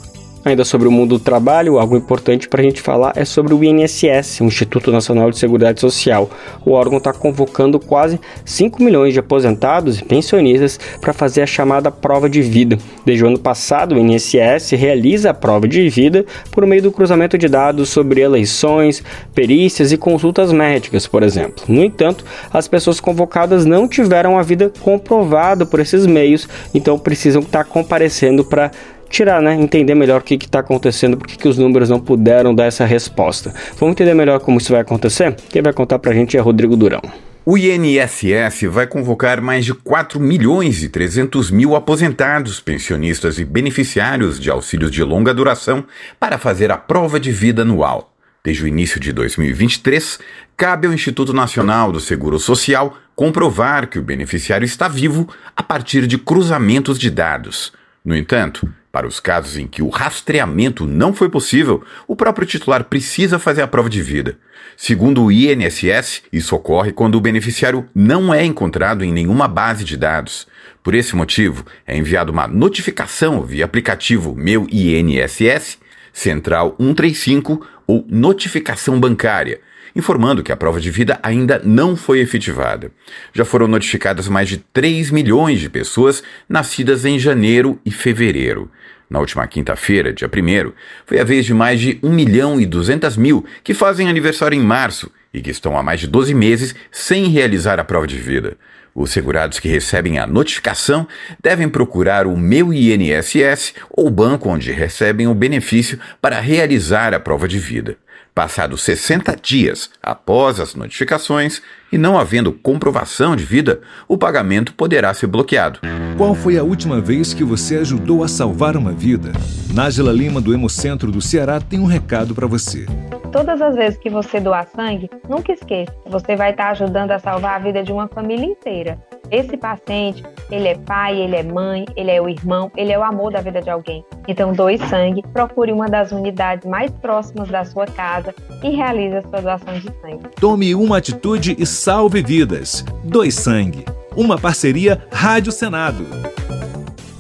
Ainda 0.47 0.64
sobre 0.64 0.86
o 0.86 0.92
mundo 0.92 1.18
do 1.18 1.24
trabalho, 1.24 1.76
algo 1.76 1.97
importante 1.97 2.49
para 2.49 2.61
a 2.61 2.64
gente 2.64 2.80
falar 2.80 3.14
é 3.16 3.24
sobre 3.24 3.53
o 3.53 3.64
INSS, 3.64 4.38
o 4.42 4.44
Instituto 4.44 4.92
Nacional 4.92 5.28
de 5.28 5.38
Seguridade 5.38 5.80
Social. 5.80 6.30
O 6.64 6.70
órgão 6.70 6.99
está 6.99 7.12
convocando 7.12 7.80
quase 7.80 8.20
5 8.44 8.80
milhões 8.80 9.12
de 9.12 9.18
aposentados 9.18 9.99
e 9.99 10.05
pensionistas 10.05 10.78
para 11.01 11.12
fazer 11.12 11.42
a 11.42 11.47
chamada 11.49 11.90
prova 11.90 12.30
de 12.30 12.42
vida. 12.42 12.78
Desde 13.05 13.24
o 13.24 13.26
ano 13.26 13.40
passado, 13.40 13.97
o 13.97 13.99
INSS 13.99 14.70
realiza 14.70 15.30
a 15.30 15.34
prova 15.34 15.66
de 15.66 15.88
vida 15.88 16.24
por 16.53 16.64
meio 16.64 16.82
do 16.82 16.92
cruzamento 16.92 17.36
de 17.36 17.49
dados 17.49 17.88
sobre 17.88 18.20
eleições, 18.20 19.03
perícias 19.34 19.90
e 19.90 19.97
consultas 19.97 20.53
médicas, 20.53 21.09
por 21.09 21.24
exemplo. 21.24 21.64
No 21.66 21.82
entanto, 21.82 22.24
as 22.53 22.68
pessoas 22.68 23.01
convocadas 23.01 23.66
não 23.66 23.88
tiveram 23.88 24.38
a 24.38 24.42
vida 24.42 24.70
comprovada 24.80 25.66
por 25.66 25.80
esses 25.80 26.07
meios, 26.07 26.49
então 26.72 26.97
precisam 26.97 27.42
estar 27.42 27.64
comparecendo 27.64 28.44
para 28.44 28.70
tirar, 29.09 29.41
né? 29.41 29.55
Entender 29.55 29.95
melhor 29.95 30.21
o 30.21 30.25
que 30.25 30.35
está 30.35 30.61
acontecendo, 30.61 31.17
por 31.17 31.27
que 31.27 31.49
os 31.49 31.59
números 31.59 31.89
não 31.89 32.01
puderam 32.01 32.55
dar 32.55 32.65
essa 32.65 32.85
resposta. 32.85 33.55
Vamos 33.79 33.93
entender 33.93 34.15
melhor 34.15 34.41
como 34.41 34.59
isso 34.59 34.73
vai 34.73 34.81
acontecer? 34.81 35.35
Quem 35.51 35.63
vai 35.63 35.73
contar 35.73 35.99
para 35.99 36.11
a 36.11 36.15
gente 36.15 36.37
é 36.37 36.41
Rodrigo 36.41 36.77
Durão. 36.77 37.03
O 37.49 37.57
INSS 37.57 38.63
vai 38.69 38.89
convocar 38.89 39.41
mais 39.41 39.65
de 39.65 39.73
4 39.73 40.19
milhões 40.19 40.83
e 40.83 40.89
300 40.89 41.49
mil 41.53 41.77
aposentados, 41.77 42.59
pensionistas 42.59 43.39
e 43.39 43.45
beneficiários 43.45 44.41
de 44.41 44.51
auxílios 44.51 44.91
de 44.91 45.05
longa 45.05 45.33
duração 45.33 45.85
para 46.19 46.39
fazer 46.39 46.73
a 46.73 46.77
prova 46.77 47.21
de 47.21 47.31
vida 47.31 47.63
anual. 47.63 48.13
Desde 48.43 48.65
o 48.65 48.67
início 48.67 48.99
de 48.99 49.13
2023, 49.13 50.19
cabe 50.57 50.89
ao 50.89 50.93
Instituto 50.93 51.33
Nacional 51.33 51.93
do 51.93 52.01
Seguro 52.01 52.39
Social 52.41 52.97
comprovar 53.15 53.89
que 53.89 53.99
o 53.99 54.03
beneficiário 54.03 54.65
está 54.65 54.89
vivo 54.89 55.29
a 55.57 55.63
partir 55.63 56.09
de 56.09 56.19
cruzamentos 56.19 56.99
de 56.99 57.11
dados. 57.11 57.73
No 58.05 58.17
entanto, 58.17 58.69
para 58.97 59.07
os 59.07 59.20
casos 59.20 59.59
em 59.59 59.66
que 59.66 59.82
o 59.82 59.90
rastreamento 59.90 60.86
não 60.86 61.12
foi 61.12 61.28
possível, 61.28 61.84
o 62.09 62.16
próprio 62.16 62.47
titular 62.47 62.82
precisa 62.84 63.38
fazer 63.38 63.61
a 63.61 63.68
prova 63.68 63.90
de 63.90 64.01
vida. 64.01 64.38
Segundo 64.74 65.22
o 65.22 65.30
INSS, 65.30 66.22
isso 66.32 66.57
ocorre 66.57 66.92
quando 66.92 67.16
o 67.16 67.20
beneficiário 67.20 67.86
não 67.94 68.32
é 68.32 68.42
encontrado 68.42 69.05
em 69.05 69.12
nenhuma 69.12 69.47
base 69.47 69.84
de 69.84 69.99
dados. 69.99 70.47
Por 70.82 70.94
esse 70.94 71.14
motivo, 71.14 71.62
é 71.86 71.94
enviada 71.94 72.32
uma 72.32 72.49
notificação 72.49 73.42
via 73.42 73.66
aplicativo 73.66 74.34
Meu 74.34 74.66
INSS, 74.72 75.76
Central 76.11 76.74
135 76.80 77.66
ou 77.86 78.03
notificação 78.09 78.99
bancária, 78.99 79.61
informando 79.97 80.42
que 80.42 80.53
a 80.53 80.57
prova 80.57 80.78
de 80.78 80.90
vida 80.90 81.18
ainda 81.22 81.61
não 81.64 81.97
foi 81.97 82.20
efetivada. 82.20 82.92
Já 83.32 83.47
foram 83.47 83.66
notificadas 83.66 84.28
mais 84.28 84.47
de 84.47 84.59
3 84.59 85.11
milhões 85.11 85.59
de 85.59 85.70
pessoas 85.70 86.22
nascidas 86.47 87.07
em 87.07 87.18
janeiro 87.18 87.80
e 87.84 87.90
fevereiro. 87.90 88.70
Na 89.09 89.20
última 89.20 89.47
quinta-feira, 89.47 90.12
dia 90.12 90.28
1 90.28 90.72
foi 91.07 91.18
a 91.18 91.24
vez 91.24 91.47
de 91.47 91.55
mais 91.55 91.80
de 91.80 91.99
1 92.03 92.12
milhão 92.12 92.61
e 92.61 92.66
200 92.66 93.16
mil 93.16 93.47
que 93.64 93.72
fazem 93.72 94.09
aniversário 94.09 94.59
em 94.59 94.62
março 94.62 95.11
e 95.32 95.40
que 95.40 95.51
estão 95.51 95.78
há 95.78 95.82
mais 95.82 96.01
de 96.01 96.07
12 96.07 96.34
meses 96.34 96.74
sem 96.92 97.28
realizar 97.28 97.80
a 97.80 97.84
prova 97.84 98.07
de 98.07 98.18
vida. 98.18 98.59
Os 98.94 99.11
segurados 99.11 99.61
que 99.61 99.68
recebem 99.68 100.18
a 100.18 100.26
notificação 100.26 101.07
devem 101.42 101.68
procurar 101.68 102.26
o 102.26 102.36
Meu 102.36 102.72
INSS 102.72 103.74
ou 103.90 104.11
banco 104.11 104.49
onde 104.49 104.72
recebem 104.72 105.26
o 105.26 105.34
benefício 105.34 105.99
para 106.20 106.40
realizar 106.40 107.14
a 107.14 107.20
prova 107.20 107.47
de 107.47 107.59
vida. 107.59 107.97
Passados 108.37 108.82
60 108.82 109.34
dias 109.34 109.89
após 110.03 110.61
as 110.61 110.74
notificações 110.74 111.62
e 111.93 111.99
não 111.99 112.18
havendo 112.18 112.53
comprovação 112.53 113.37
de 113.37 113.45
vida, 113.45 113.80
o 114.09 114.18
pagamento 114.18 114.74
poderá 114.74 115.12
ser 115.14 115.26
bloqueado. 115.26 115.80
Qual 116.16 116.34
foi 116.34 116.59
a 116.59 116.62
última 116.62 117.01
vez 117.01 117.32
que 117.32 117.45
você 117.45 117.76
ajudou 117.76 118.24
a 118.24 118.28
salvar 118.28 118.76
uma 118.76 118.93
vida? 118.93 119.32
Nájila 119.72 120.12
Lima, 120.12 120.41
do 120.41 120.55
Hemocentro 120.55 121.12
do 121.12 121.20
Ceará, 121.20 121.61
tem 121.61 121.78
um 121.78 121.87
recado 121.87 122.34
para 122.34 122.47
você. 122.47 122.87
Todas 123.30 123.61
as 123.61 123.74
vezes 123.74 123.99
que 123.99 124.09
você 124.09 124.41
doar 124.41 124.66
sangue, 124.74 125.11
nunca 125.28 125.53
esqueça, 125.53 125.93
você 126.07 126.37
vai 126.37 126.53
estar 126.53 126.70
ajudando 126.70 127.11
a 127.11 127.18
salvar 127.18 127.57
a 127.57 127.59
vida 127.59 127.82
de 127.82 127.93
uma 127.93 128.09
família 128.09 128.47
inteira. 128.47 128.99
Esse 129.30 129.57
paciente, 129.57 130.22
ele 130.51 130.68
é 130.68 130.74
pai, 130.76 131.20
ele 131.20 131.34
é 131.34 131.43
mãe, 131.43 131.84
ele 131.97 132.11
é 132.11 132.22
o 132.22 132.28
irmão, 132.28 132.70
ele 132.76 132.93
é 132.93 132.99
o 132.99 133.03
amor 133.03 133.32
da 133.32 133.41
vida 133.41 133.61
de 133.61 133.68
alguém. 133.68 134.05
Então, 134.28 134.53
doe 134.53 134.78
sangue, 134.78 135.22
procure 135.32 135.72
uma 135.72 135.87
das 135.87 136.12
unidades 136.12 136.68
mais 136.68 136.91
próximas 136.93 137.49
da 137.49 137.64
sua 137.64 137.87
casa 137.87 138.34
e 138.62 138.70
realize 138.70 139.16
a 139.16 139.22
sua 139.22 139.43
doação 139.43 139.74
de 139.74 139.93
sangue. 140.01 140.28
Tome 140.41 140.74
uma 140.74 140.99
atitude 140.99 141.57
e 141.59 141.66
salve 141.77 142.22
vidas. 142.22 142.85
Doe 143.05 143.31
sangue. 143.31 143.85
Uma 144.16 144.39
parceria 144.39 145.07
Rádio 145.12 145.53
Senado. 145.53 146.05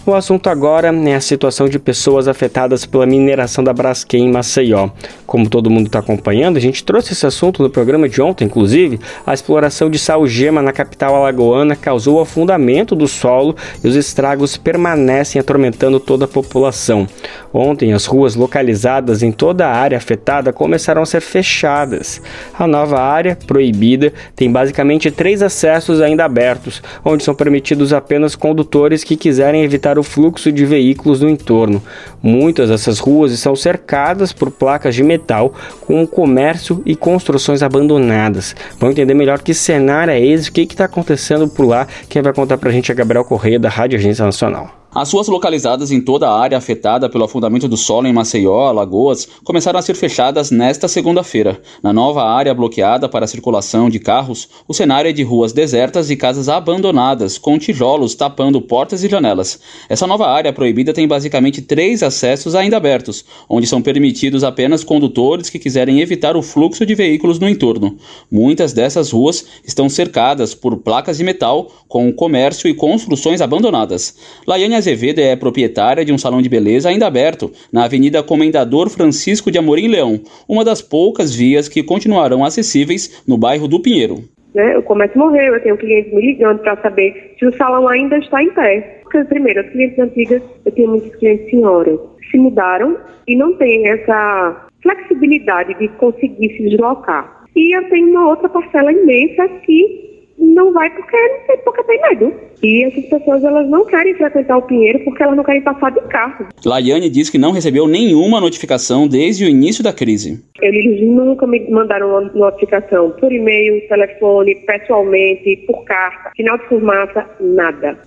O 0.06 0.14
assunto 0.14 0.48
agora 0.48 0.86
é 0.86 1.14
a 1.16 1.20
situação 1.20 1.68
de 1.68 1.80
pessoas 1.80 2.28
afetadas 2.28 2.86
pela 2.86 3.04
mineração 3.04 3.64
da 3.64 3.72
Braskem 3.72 4.26
em 4.26 4.30
Maceió. 4.30 4.88
Como 5.26 5.50
todo 5.50 5.68
mundo 5.68 5.88
está 5.88 5.98
acompanhando, 5.98 6.58
a 6.58 6.60
gente 6.60 6.84
trouxe 6.84 7.12
esse 7.12 7.26
assunto 7.26 7.60
no 7.60 7.68
programa 7.68 8.08
de 8.08 8.22
ontem, 8.22 8.44
inclusive. 8.44 9.00
A 9.26 9.34
exploração 9.34 9.90
de 9.90 9.98
salgema 9.98 10.62
na 10.62 10.72
capital 10.72 11.16
alagoana 11.16 11.74
causou 11.74 12.20
afundamento 12.20 12.94
do 12.94 13.08
solo 13.08 13.56
e 13.82 13.88
os 13.88 13.96
estragos 13.96 14.56
permanecem 14.56 15.40
atormentando 15.40 15.98
toda 15.98 16.24
a 16.24 16.28
população. 16.28 17.08
Ontem, 17.52 17.92
as 17.92 18.06
ruas 18.06 18.36
localizadas 18.36 19.24
em 19.24 19.32
toda 19.32 19.66
a 19.66 19.74
área 19.74 19.98
afetada 19.98 20.52
começaram 20.52 21.02
a 21.02 21.06
ser 21.06 21.20
fechadas. 21.20 22.22
A 22.56 22.68
nova 22.68 23.00
área, 23.00 23.36
proibida, 23.44 24.12
tem 24.36 24.52
basicamente 24.52 25.10
três 25.10 25.42
acessos 25.42 26.00
ainda 26.00 26.24
abertos, 26.24 26.80
onde 27.04 27.24
são 27.24 27.34
permitidos 27.34 27.92
apenas 27.92 28.36
condutores 28.36 29.02
que 29.02 29.16
quiserem 29.16 29.64
evitar 29.64 29.95
o 29.98 30.02
fluxo 30.02 30.50
de 30.50 30.64
veículos 30.64 31.20
no 31.20 31.28
entorno. 31.28 31.82
Muitas 32.22 32.68
dessas 32.68 32.98
ruas 32.98 33.32
estão 33.32 33.54
cercadas 33.54 34.32
por 34.32 34.50
placas 34.50 34.94
de 34.94 35.02
metal 35.02 35.54
com 35.80 36.06
comércio 36.06 36.82
e 36.84 36.96
construções 36.96 37.62
abandonadas. 37.62 38.54
Vamos 38.78 38.94
entender 38.94 39.14
melhor 39.14 39.40
que 39.40 39.54
cenário 39.54 40.12
é 40.12 40.20
esse, 40.20 40.50
o 40.50 40.52
que 40.52 40.62
está 40.62 40.84
acontecendo 40.84 41.48
por 41.48 41.66
lá. 41.66 41.86
Quem 42.08 42.22
vai 42.22 42.32
contar 42.32 42.58
para 42.58 42.70
a 42.70 42.72
gente 42.72 42.90
é 42.90 42.94
Gabriel 42.94 43.24
Correia, 43.24 43.58
da 43.58 43.68
Rádio 43.68 43.98
Agência 43.98 44.24
Nacional. 44.24 44.85
As 44.98 45.12
ruas 45.12 45.28
localizadas 45.28 45.90
em 45.90 46.00
toda 46.00 46.26
a 46.26 46.40
área 46.40 46.56
afetada 46.56 47.06
pelo 47.06 47.24
afundamento 47.24 47.68
do 47.68 47.76
solo 47.76 48.06
em 48.06 48.14
Maceió, 48.14 48.68
Alagoas, 48.68 49.28
começaram 49.44 49.78
a 49.78 49.82
ser 49.82 49.94
fechadas 49.94 50.50
nesta 50.50 50.88
segunda-feira. 50.88 51.60
Na 51.82 51.92
nova 51.92 52.24
área 52.24 52.54
bloqueada 52.54 53.06
para 53.06 53.26
a 53.26 53.28
circulação 53.28 53.90
de 53.90 53.98
carros, 53.98 54.48
o 54.66 54.72
cenário 54.72 55.10
é 55.10 55.12
de 55.12 55.22
ruas 55.22 55.52
desertas 55.52 56.08
e 56.08 56.16
casas 56.16 56.48
abandonadas, 56.48 57.36
com 57.36 57.58
tijolos 57.58 58.14
tapando 58.14 58.58
portas 58.62 59.04
e 59.04 59.08
janelas. 59.10 59.60
Essa 59.86 60.06
nova 60.06 60.28
área 60.28 60.50
proibida 60.50 60.94
tem 60.94 61.06
basicamente 61.06 61.60
três 61.60 62.02
acessos 62.02 62.54
ainda 62.54 62.78
abertos, 62.78 63.22
onde 63.50 63.66
são 63.66 63.82
permitidos 63.82 64.42
apenas 64.42 64.82
condutores 64.82 65.50
que 65.50 65.58
quiserem 65.58 66.00
evitar 66.00 66.38
o 66.38 66.42
fluxo 66.42 66.86
de 66.86 66.94
veículos 66.94 67.38
no 67.38 67.46
entorno. 67.46 67.98
Muitas 68.32 68.72
dessas 68.72 69.10
ruas 69.10 69.44
estão 69.62 69.90
cercadas 69.90 70.54
por 70.54 70.78
placas 70.78 71.18
de 71.18 71.24
metal, 71.24 71.70
com 71.86 72.10
comércio 72.10 72.66
e 72.66 72.72
construções 72.72 73.42
abandonadas. 73.42 74.16
Laiane 74.46 74.85
Azevedo 74.86 75.18
é 75.18 75.34
proprietária 75.34 76.04
de 76.04 76.12
um 76.12 76.18
salão 76.18 76.40
de 76.40 76.48
beleza 76.48 76.88
ainda 76.88 77.08
aberto 77.08 77.50
na 77.72 77.84
Avenida 77.84 78.22
Comendador 78.22 78.88
Francisco 78.88 79.50
de 79.50 79.58
Amorim 79.58 79.88
Leão, 79.88 80.20
uma 80.48 80.64
das 80.64 80.80
poucas 80.80 81.34
vias 81.34 81.68
que 81.68 81.82
continuarão 81.82 82.44
acessíveis 82.44 83.20
no 83.26 83.36
bairro 83.36 83.66
do 83.66 83.82
Pinheiro. 83.82 84.18
Né, 84.54 84.78
o 84.78 84.82
comércio 84.84 85.18
morreu, 85.18 85.54
eu 85.54 85.60
tenho 85.60 85.76
clientes 85.76 86.14
me 86.14 86.22
ligando 86.24 86.60
para 86.60 86.80
saber 86.80 87.34
se 87.36 87.44
o 87.44 87.56
salão 87.56 87.88
ainda 87.88 88.16
está 88.18 88.40
em 88.40 88.50
pé. 88.50 89.00
Porque, 89.02 89.24
primeiro, 89.24 89.60
as 89.60 89.70
clientes 89.70 89.98
antigas, 89.98 90.42
eu 90.64 90.70
tenho 90.70 90.90
muitos 90.90 91.16
clientes 91.16 91.50
senhoras, 91.50 91.98
se 92.30 92.38
mudaram 92.38 92.96
e 93.26 93.34
não 93.34 93.54
têm 93.56 93.88
essa 93.88 94.68
flexibilidade 94.84 95.76
de 95.80 95.88
conseguir 95.96 96.56
se 96.56 96.62
deslocar. 96.70 97.44
E 97.56 97.76
eu 97.76 97.88
tenho 97.88 98.08
uma 98.10 98.28
outra 98.28 98.48
parcela 98.48 98.92
imensa 98.92 99.48
que 99.64 100.15
não 100.38 100.72
vai 100.72 100.90
porque, 100.90 101.16
porque 101.64 101.82
tem 101.84 102.00
medo. 102.02 102.32
E 102.62 102.84
essas 102.84 103.04
pessoas 103.06 103.44
elas 103.44 103.68
não 103.68 103.84
querem 103.84 104.14
frequentar 104.14 104.56
o 104.56 104.62
Pinheiro 104.62 105.00
porque 105.04 105.22
elas 105.22 105.36
não 105.36 105.44
querem 105.44 105.62
passar 105.62 105.90
de 105.92 106.00
carro. 106.08 106.46
Laiane 106.64 107.10
diz 107.10 107.28
que 107.28 107.38
não 107.38 107.52
recebeu 107.52 107.86
nenhuma 107.86 108.40
notificação 108.40 109.06
desde 109.06 109.44
o 109.44 109.48
início 109.48 109.84
da 109.84 109.92
crise. 109.92 110.42
Eles 110.60 111.06
nunca 111.06 111.46
me 111.46 111.70
mandaram 111.70 112.30
notificação 112.34 113.10
por 113.12 113.32
e-mail, 113.32 113.86
telefone, 113.88 114.54
pessoalmente, 114.66 115.64
por 115.66 115.84
carta, 115.84 116.30
final 116.36 116.58
de 116.58 116.64
fumaça, 116.66 117.26
nada. 117.40 117.98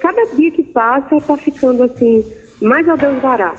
Cada 0.00 0.24
dia 0.34 0.50
que 0.50 0.62
passa 0.62 1.16
está 1.16 1.36
ficando 1.36 1.84
assim, 1.84 2.24
mais 2.60 2.88
a 2.88 2.96
Deus 2.96 3.20
dará. 3.22 3.54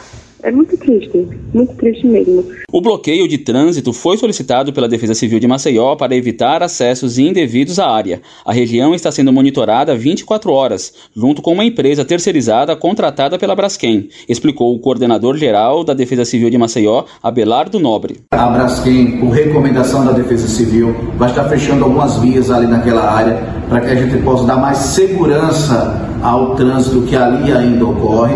É 0.45 0.51
muito 0.51 0.77
triste, 0.77 1.27
muito 1.55 1.73
triste 1.73 2.05
mesmo. 2.05 2.45
O 2.71 2.79
bloqueio 2.79 3.27
de 3.27 3.39
trânsito 3.39 3.91
foi 3.91 4.15
solicitado 4.15 4.71
pela 4.71 4.87
Defesa 4.87 5.15
Civil 5.15 5.39
de 5.39 5.47
Maceió 5.47 5.95
para 5.95 6.15
evitar 6.15 6.61
acessos 6.61 7.17
indevidos 7.17 7.79
à 7.79 7.89
área. 7.89 8.21
A 8.45 8.53
região 8.53 8.93
está 8.93 9.11
sendo 9.11 9.33
monitorada 9.33 9.95
24 9.95 10.51
horas, 10.51 10.93
junto 11.15 11.41
com 11.41 11.51
uma 11.51 11.65
empresa 11.65 12.05
terceirizada 12.05 12.75
contratada 12.75 13.39
pela 13.39 13.55
Braskem, 13.55 14.07
explicou 14.29 14.75
o 14.75 14.79
coordenador 14.79 15.35
geral 15.35 15.83
da 15.83 15.95
Defesa 15.95 16.23
Civil 16.23 16.51
de 16.51 16.59
Maceió, 16.59 17.05
Abelardo 17.23 17.79
Nobre. 17.79 18.19
A 18.29 18.45
Braskem, 18.45 19.17
por 19.17 19.31
recomendação 19.31 20.05
da 20.05 20.11
Defesa 20.11 20.47
Civil, 20.47 20.95
vai 21.17 21.31
estar 21.31 21.49
fechando 21.49 21.85
algumas 21.85 22.19
vias 22.19 22.51
ali 22.51 22.67
naquela 22.67 23.11
área 23.11 23.33
para 23.67 23.81
que 23.81 23.87
a 23.87 23.95
gente 23.95 24.21
possa 24.21 24.45
dar 24.45 24.57
mais 24.57 24.77
segurança 24.77 26.07
ao 26.21 26.55
trânsito 26.55 27.01
que 27.01 27.15
ali 27.15 27.51
ainda 27.51 27.83
ocorre 27.83 28.35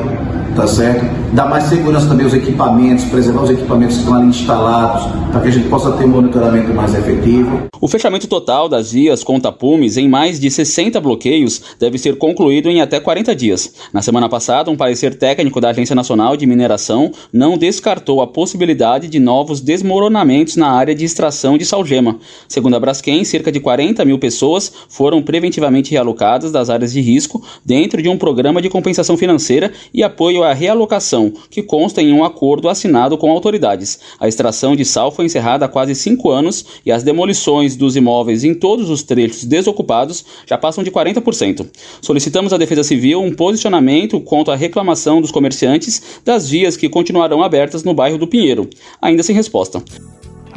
tá 0.60 0.68
certo? 0.68 1.06
Dar 1.34 1.48
mais 1.48 1.66
segurança 1.66 2.08
também 2.08 2.26
aos 2.26 2.34
equipamentos, 2.34 3.06
preservar 3.06 3.44
os 3.44 3.50
equipamentos 3.50 3.96
que 3.96 4.02
estão 4.02 4.16
ali 4.16 4.28
instalados, 4.28 5.04
para 5.32 5.42
que 5.42 5.48
a 5.48 5.52
gente 5.52 5.70
possa 5.70 5.92
ter 5.94 6.04
um 6.04 6.10
monitoramento 6.10 6.74
mais 6.74 6.94
efetivo. 6.94 7.70
O 7.80 7.88
fechamento 7.88 8.28
total 8.28 8.68
das 8.68 8.92
vias 8.92 9.24
com 9.24 9.40
tapumes 9.40 9.96
em 9.96 10.10
mais 10.10 10.38
de 10.38 10.52
60 10.52 11.00
bloqueios 11.00 11.62
deve 11.80 11.98
ser 11.98 12.18
concluído 12.18 12.70
em 12.70 12.82
até 12.82 13.00
40 13.00 13.34
dias. 13.36 13.74
Na 13.94 14.02
semana 14.02 14.28
passada, 14.28 14.70
um 14.70 14.76
parecer 14.76 15.16
técnico 15.16 15.62
da 15.62 15.70
Agência 15.70 15.96
Nacional 15.96 16.36
de 16.36 16.46
Mineração 16.46 17.12
não 17.32 17.58
descartou 17.58 18.22
a 18.22 18.28
possibilidade 18.28 19.08
de 19.08 19.20
novos 19.20 19.62
desmoronamentos 19.62 20.58
na 20.58 20.72
área 20.72 20.94
de 20.94 21.06
extração 21.06 21.58
de 21.58 21.66
salgema. 21.66 22.18
Segundo 22.50 22.76
a 22.76 22.80
Braskem, 22.80 23.24
cerca 23.24 23.52
de 23.52 23.62
40 23.62 24.04
mil 24.04 24.20
pessoas 24.20 24.72
foram 24.90 25.22
preventivamente 25.22 25.92
realocadas 25.92 26.52
das 26.52 26.70
áreas 26.70 26.92
de 26.92 27.00
risco 27.00 27.42
dentro 27.64 28.02
de 28.02 28.10
um 28.10 28.18
programa 28.18 28.62
de 28.62 28.70
compensação 28.70 29.16
financeira 29.16 29.72
e 29.94 30.04
apoio 30.04 30.44
à 30.44 30.49
realocação, 30.54 31.34
que 31.50 31.64
consta 31.64 32.02
em 32.02 32.14
um 32.14 32.24
acordo 32.24 32.70
assinado 32.70 33.18
com 33.18 33.32
autoridades. 33.32 34.00
A 34.20 34.28
extração 34.28 34.76
de 34.76 34.86
sal 34.86 35.12
foi 35.12 35.26
encerrada 35.26 35.66
há 35.66 35.70
quase 35.70 35.96
cinco 35.96 36.30
anos 36.30 36.66
e 36.86 36.92
as 36.92 37.04
demolições 37.04 37.76
dos 37.76 37.96
imóveis 37.96 38.44
em 38.44 38.54
todos 38.54 38.90
os 38.90 39.04
trechos 39.04 39.44
desocupados 39.44 40.26
já 40.46 40.58
passam 40.58 40.84
de 40.84 40.92
40%. 40.92 41.68
Solicitamos 42.02 42.54
à 42.54 42.58
Defesa 42.58 42.84
Civil 42.84 43.22
um 43.22 43.34
posicionamento 43.34 44.20
quanto 44.20 44.52
à 44.52 44.56
reclamação 44.56 45.22
dos 45.22 45.32
comerciantes 45.32 46.20
das 46.26 46.50
vias 46.50 46.78
que 46.78 46.90
continuarão 46.90 47.44
abertas 47.44 47.84
no 47.84 47.94
bairro 47.94 48.18
do 48.18 48.28
Pinheiro, 48.28 48.70
ainda 49.02 49.24
sem 49.24 49.36
resposta. 49.36 49.84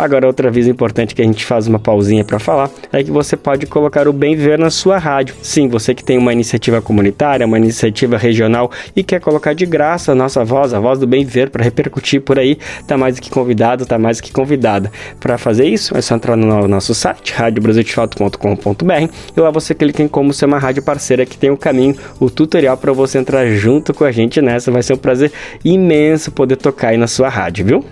Agora, 0.03 0.26
outra 0.26 0.50
vez 0.50 0.66
importante 0.66 1.14
que 1.14 1.22
a 1.22 1.24
gente 1.24 1.46
faz 1.46 1.68
uma 1.68 1.78
pausinha 1.78 2.24
para 2.24 2.40
falar 2.40 2.68
é 2.92 3.05
que 3.05 3.11
você 3.12 3.36
pode 3.36 3.66
colocar 3.66 4.09
o 4.09 4.12
Bem 4.12 4.34
Viver 4.34 4.59
na 4.59 4.68
sua 4.68 4.98
rádio. 4.98 5.36
Sim, 5.40 5.68
você 5.68 5.94
que 5.94 6.03
tem 6.03 6.18
uma 6.18 6.32
iniciativa 6.32 6.82
comunitária, 6.82 7.46
uma 7.46 7.57
iniciativa 7.57 8.16
regional 8.16 8.68
e 8.96 9.05
quer 9.05 9.20
colocar 9.20 9.53
de 9.53 9.64
graça 9.64 10.11
a 10.11 10.14
nossa 10.16 10.44
voz, 10.44 10.74
a 10.74 10.80
voz 10.80 10.98
do 10.98 11.07
Bem 11.07 11.24
Viver, 11.24 11.50
para 11.50 11.62
repercutir 11.62 12.20
por 12.20 12.36
aí, 12.36 12.59
tá 12.84 12.98
mais 12.98 13.14
do 13.14 13.22
que 13.22 13.30
convidado, 13.30 13.86
tá 13.86 13.96
mais 13.96 14.16
do 14.16 14.24
que 14.24 14.32
convidada. 14.32 14.90
Para 15.20 15.38
fazer 15.38 15.68
isso, 15.68 15.96
é 15.96 16.00
só 16.00 16.16
entrar 16.16 16.36
no 16.36 16.66
nosso 16.66 16.96
site, 16.96 17.32
radiobrasildefato.com.br 17.34 19.14
e 19.36 19.40
lá 19.40 19.53
você 19.53 19.72
clica 19.72 20.03
em 20.03 20.09
como 20.09 20.32
ser 20.32 20.46
uma 20.46 20.59
rádio 20.59 20.82
parceira 20.82 21.24
que 21.24 21.38
tem 21.38 21.50
o 21.50 21.53
um 21.53 21.57
caminho, 21.57 21.96
o 22.18 22.28
tutorial 22.28 22.76
para 22.76 22.92
você 22.92 23.18
entrar 23.18 23.46
junto 23.46 23.94
com 23.94 24.03
a 24.03 24.11
gente 24.11 24.42
nessa. 24.42 24.68
Vai 24.72 24.82
ser 24.82 24.94
um 24.94 24.98
prazer 24.98 25.30
imenso 25.64 26.32
poder 26.32 26.57
tocar 26.57 26.88
aí 26.88 26.96
na 26.96 27.07
sua 27.07 27.28
rádio, 27.28 27.64
viu? 27.64 27.84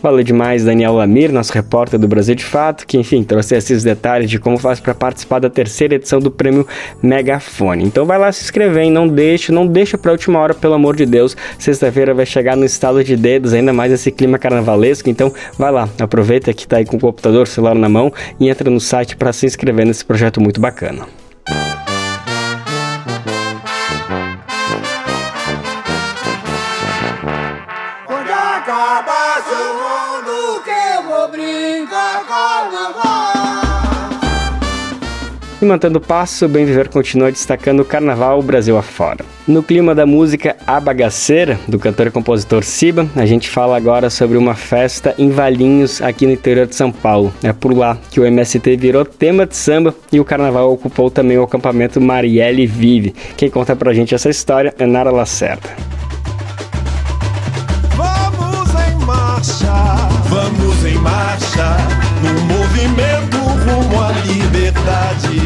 Valeu 0.02 0.24
demais, 0.24 0.64
Daniel 0.64 0.94
Lamir, 0.94 1.32
nosso 1.32 1.52
repórter 1.52 2.00
do 2.00 2.08
Brasil 2.08 2.36
de 2.36 2.46
Fato, 2.46 2.86
que, 2.86 3.00
enfim, 3.00 3.24
trouxe 3.24 3.56
esses 3.56 3.84
detalhes 3.84 4.30
de 4.30 4.38
como 4.38 4.58
faz 4.58 4.80
para 4.80 4.94
participar 4.94 5.40
da 5.40 5.50
terceira 5.50 5.96
edição 5.96 6.20
do 6.20 6.30
prêmio 6.30 6.68
Megafone. 7.02 7.84
Então 7.84 8.06
vai 8.06 8.20
lá 8.20 8.32
se 8.32 8.44
inscrever, 8.44 8.84
hein? 8.84 8.92
não 8.92 9.08
deixe, 9.08 9.52
não 9.52 9.66
deixa 9.66 9.98
para 9.98 10.12
última 10.12 10.38
hora, 10.40 10.54
pelo 10.54 10.76
amor 10.76 10.96
de 10.96 11.06
Deus. 11.06 11.36
Sexta-feira 11.58 12.14
vai 12.14 12.28
chegar 12.28 12.56
no 12.56 12.64
estado 12.64 13.04
de 13.04 13.16
dedos, 13.16 13.54
ainda 13.54 13.74
mais 13.74 13.92
esse 13.92 14.12
clima 14.12 14.38
carnavalesco. 14.38 15.10
Então 15.10 15.34
vai 15.58 15.72
lá, 15.72 15.90
aproveita 16.00 16.54
que 16.54 16.68
tá 16.68 16.78
aí 16.78 16.86
com 16.86 16.98
o 16.98 17.00
computador, 17.00 17.48
celular 17.48 17.76
na 17.76 17.90
mão 17.90 18.14
e 18.40 18.50
entra 18.50 18.70
no 18.70 18.80
site 18.80 19.16
para 19.16 19.34
se 19.34 19.48
inscrever 19.48 19.86
nesse 19.86 20.06
projeto 20.06 20.40
muito 20.40 20.62
bacana. 20.62 21.08
E 35.60 35.66
mantendo 35.66 36.00
passo, 36.00 36.46
o 36.46 36.50
Bem 36.50 36.66
Viver 36.66 36.88
continua 36.88 37.32
destacando 37.32 37.80
o 37.80 37.86
Carnaval 37.86 38.40
Brasil 38.44 38.78
afora. 38.78 39.26
No 39.48 39.64
clima 39.64 39.96
da 39.96 40.06
música 40.06 40.56
A 40.68 40.80
Bagaceira, 40.80 41.60
do 41.68 41.80
cantor 41.80 42.06
e 42.06 42.12
compositor 42.12 42.64
Siba, 42.64 43.08
a 43.16 43.26
gente 43.26 43.50
fala 43.50 43.76
agora 43.76 44.12
sobre 44.12 44.38
uma 44.38 44.54
festa 44.54 45.16
em 45.18 45.32
Valinhos, 45.32 46.00
aqui 46.00 46.28
no 46.28 46.34
interior 46.34 46.68
de 46.68 46.76
São 46.76 46.92
Paulo. 46.92 47.34
É 47.42 47.52
por 47.52 47.76
lá 47.76 47.98
que 48.12 48.20
o 48.20 48.26
MST 48.26 48.78
virou 48.78 49.04
tema 49.04 49.48
de 49.48 49.56
samba 49.56 49.96
e 50.12 50.20
o 50.20 50.26
carnaval 50.26 50.72
ocupou 50.72 51.10
também 51.10 51.40
o 51.40 51.44
acampamento 51.44 52.00
Marielle 52.00 52.68
Vive. 52.68 53.16
Quem 53.36 53.50
conta 53.50 53.76
pra 53.76 53.94
gente 53.94 54.14
essa 54.14 54.30
história 54.30 54.76
é 54.78 54.86
Nara 54.86 55.10
Lacerda. 55.10 55.70
Vamos 57.96 58.70
em 58.76 59.06
marcha, 59.06 59.74
vamos 60.30 60.86
em 60.86 60.98
marcha, 61.00 61.78
no 62.22 62.34
movimento 62.54 63.38
rumo 63.38 64.04
à 64.04 64.12
liberdade. 64.26 65.42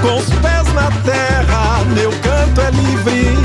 Com 0.00 0.18
os 0.18 0.26
pés 0.40 0.72
na 0.74 0.90
terra, 1.04 1.84
meu 1.94 2.10
canto 2.20 2.60
é 2.60 2.70
livre. 2.70 3.36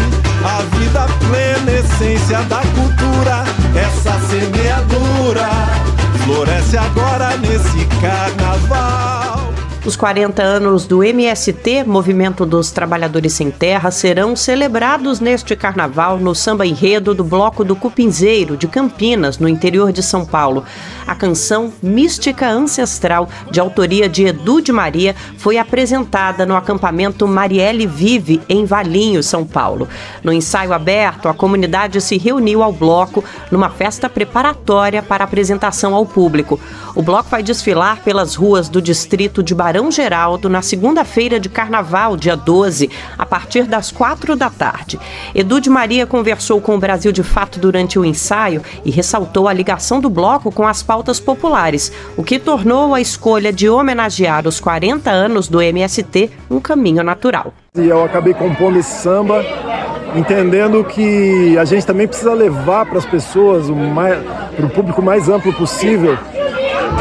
A 0.44 0.62
vida 0.78 1.08
plena, 1.28 1.72
essência 1.80 2.42
da 2.44 2.62
cultura. 2.62 3.44
Essa 3.76 4.20
semeadura 4.28 5.50
floresce 6.26 6.78
agora 6.78 7.38
nesse 7.38 7.86
carnaval. 8.00 8.41
Os 9.92 9.98
40 9.98 10.42
anos 10.42 10.86
do 10.86 11.04
MST, 11.04 11.84
Movimento 11.86 12.46
dos 12.46 12.72
Trabalhadores 12.72 13.34
Sem 13.34 13.52
Terra, 13.52 13.92
serão 13.92 14.38
celebrados 14.38 15.20
neste 15.20 15.54
carnaval 15.54 16.18
no 16.18 16.34
samba 16.34 16.66
enredo 16.66 17.14
do 17.14 17.26
Bloco 17.26 17.66
do 17.66 17.76
Cupinzeiro, 17.76 18.56
de 18.56 18.70
Campinas, 18.70 19.38
no 19.38 19.50
interior 19.50 19.92
de 19.92 20.02
São 20.02 20.26
Paulo. 20.26 20.64
A 21.06 21.14
canção 21.14 21.74
Mística 21.84 22.48
Ancestral, 22.48 23.28
de 23.52 23.60
autoria 23.60 24.08
de 24.08 24.28
Edu 24.28 24.62
de 24.62 24.72
Maria, 24.72 25.14
foi 25.38 25.58
apresentada 25.58 26.46
no 26.46 26.56
acampamento 26.56 27.28
Marielle 27.28 27.86
Vive, 27.86 28.42
em 28.48 28.64
Valinho, 28.64 29.22
São 29.22 29.46
Paulo. 29.46 29.90
No 30.24 30.32
ensaio 30.32 30.72
aberto, 30.72 31.28
a 31.28 31.34
comunidade 31.34 32.00
se 32.00 32.18
reuniu 32.18 32.64
ao 32.64 32.72
bloco 32.72 33.26
numa 33.52 33.70
festa 33.70 34.08
preparatória 34.08 35.04
para 35.04 35.26
apresentação 35.26 35.94
ao 35.94 36.06
público. 36.06 36.58
O 36.96 37.02
bloco 37.02 37.30
vai 37.30 37.44
desfilar 37.44 38.02
pelas 38.04 38.36
ruas 38.36 38.70
do 38.70 38.82
distrito 38.82 39.44
de 39.44 39.54
Barão 39.54 39.81
Geraldo 39.90 40.50
na 40.50 40.62
segunda-feira 40.62 41.40
de 41.40 41.48
carnaval, 41.48 42.18
dia 42.18 42.36
12, 42.36 42.90
a 43.18 43.26
partir 43.26 43.64
das 43.64 43.90
quatro 43.90 44.36
da 44.36 44.50
tarde. 44.50 45.00
Edu 45.34 45.62
de 45.62 45.70
Maria 45.70 46.06
conversou 46.06 46.60
com 46.60 46.76
o 46.76 46.80
Brasil 46.80 47.14
de 47.14 47.24
Fato 47.24 47.58
durante 47.58 47.98
o 47.98 48.04
ensaio 48.04 48.62
e 48.84 48.92
ressaltou 48.92 49.48
a 49.48 49.54
ligação 49.54 50.02
do 50.02 50.10
bloco 50.10 50.52
com 50.52 50.68
as 50.68 50.84
pautas 50.84 51.20
populares, 51.20 51.92
o 52.18 52.24
que 52.24 52.38
tornou 52.38 52.94
a 52.94 53.00
escolha 53.00 53.54
de 53.54 53.70
homenagear 53.70 54.46
os 54.48 54.60
40 54.60 55.10
anos 55.10 55.48
do 55.48 55.62
MST 55.62 56.30
um 56.50 56.60
caminho 56.60 57.04
natural. 57.04 57.54
E 57.76 57.88
eu 57.88 58.04
acabei 58.04 58.34
compondo 58.34 58.78
esse 58.78 59.02
samba 59.02 59.42
entendendo 60.16 60.84
que 60.84 61.58
a 61.58 61.66
gente 61.66 61.86
também 61.86 62.08
precisa 62.08 62.34
levar 62.34 62.86
para 62.86 62.98
as 62.98 63.06
pessoas, 63.06 63.68
para 64.56 64.66
o 64.66 64.70
público 64.70 65.02
mais 65.02 65.30
amplo 65.30 65.54
possível, 65.54 66.18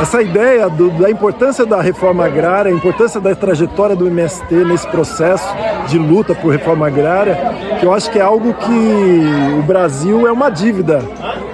essa 0.01 0.23
ideia 0.23 0.69
do, 0.69 0.91
da 0.91 1.11
importância 1.11 1.67
da 1.67 1.81
reforma 1.81 2.25
agrária, 2.25 2.71
a 2.71 2.75
importância 2.75 3.21
da 3.21 3.35
trajetória 3.35 3.95
do 3.95 4.07
MST 4.07 4.55
nesse 4.65 4.87
processo 4.89 5.47
de 5.89 5.99
luta 5.99 6.35
por 6.35 6.51
reforma 6.51 6.87
agrária, 6.87 7.37
que 7.79 7.85
eu 7.85 7.93
acho 7.93 8.11
que 8.11 8.19
é 8.19 8.23
algo 8.23 8.55
que 8.55 9.59
o 9.59 9.63
Brasil 9.63 10.27
é 10.27 10.33
uma 10.33 10.51
dívida 10.51 11.03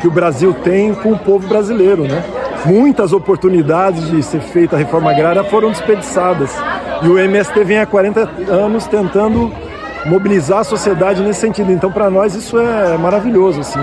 que 0.00 0.06
o 0.06 0.10
Brasil 0.10 0.54
tem 0.54 0.94
com 0.94 1.12
o 1.12 1.18
povo 1.18 1.48
brasileiro, 1.48 2.04
né? 2.04 2.22
Muitas 2.64 3.12
oportunidades 3.12 4.10
de 4.10 4.22
ser 4.22 4.40
feita 4.40 4.76
a 4.76 4.78
reforma 4.78 5.10
agrária 5.10 5.42
foram 5.44 5.70
desperdiçadas. 5.70 6.54
E 7.02 7.08
o 7.08 7.18
MST 7.18 7.64
vem 7.64 7.78
há 7.78 7.86
40 7.86 8.28
anos 8.48 8.86
tentando 8.86 9.52
mobilizar 10.04 10.60
a 10.60 10.64
sociedade 10.64 11.22
nesse 11.22 11.40
sentido. 11.40 11.70
Então, 11.72 11.90
para 11.92 12.10
nós, 12.10 12.34
isso 12.34 12.58
é 12.58 12.96
maravilhoso. 12.96 13.60
Assim. 13.60 13.80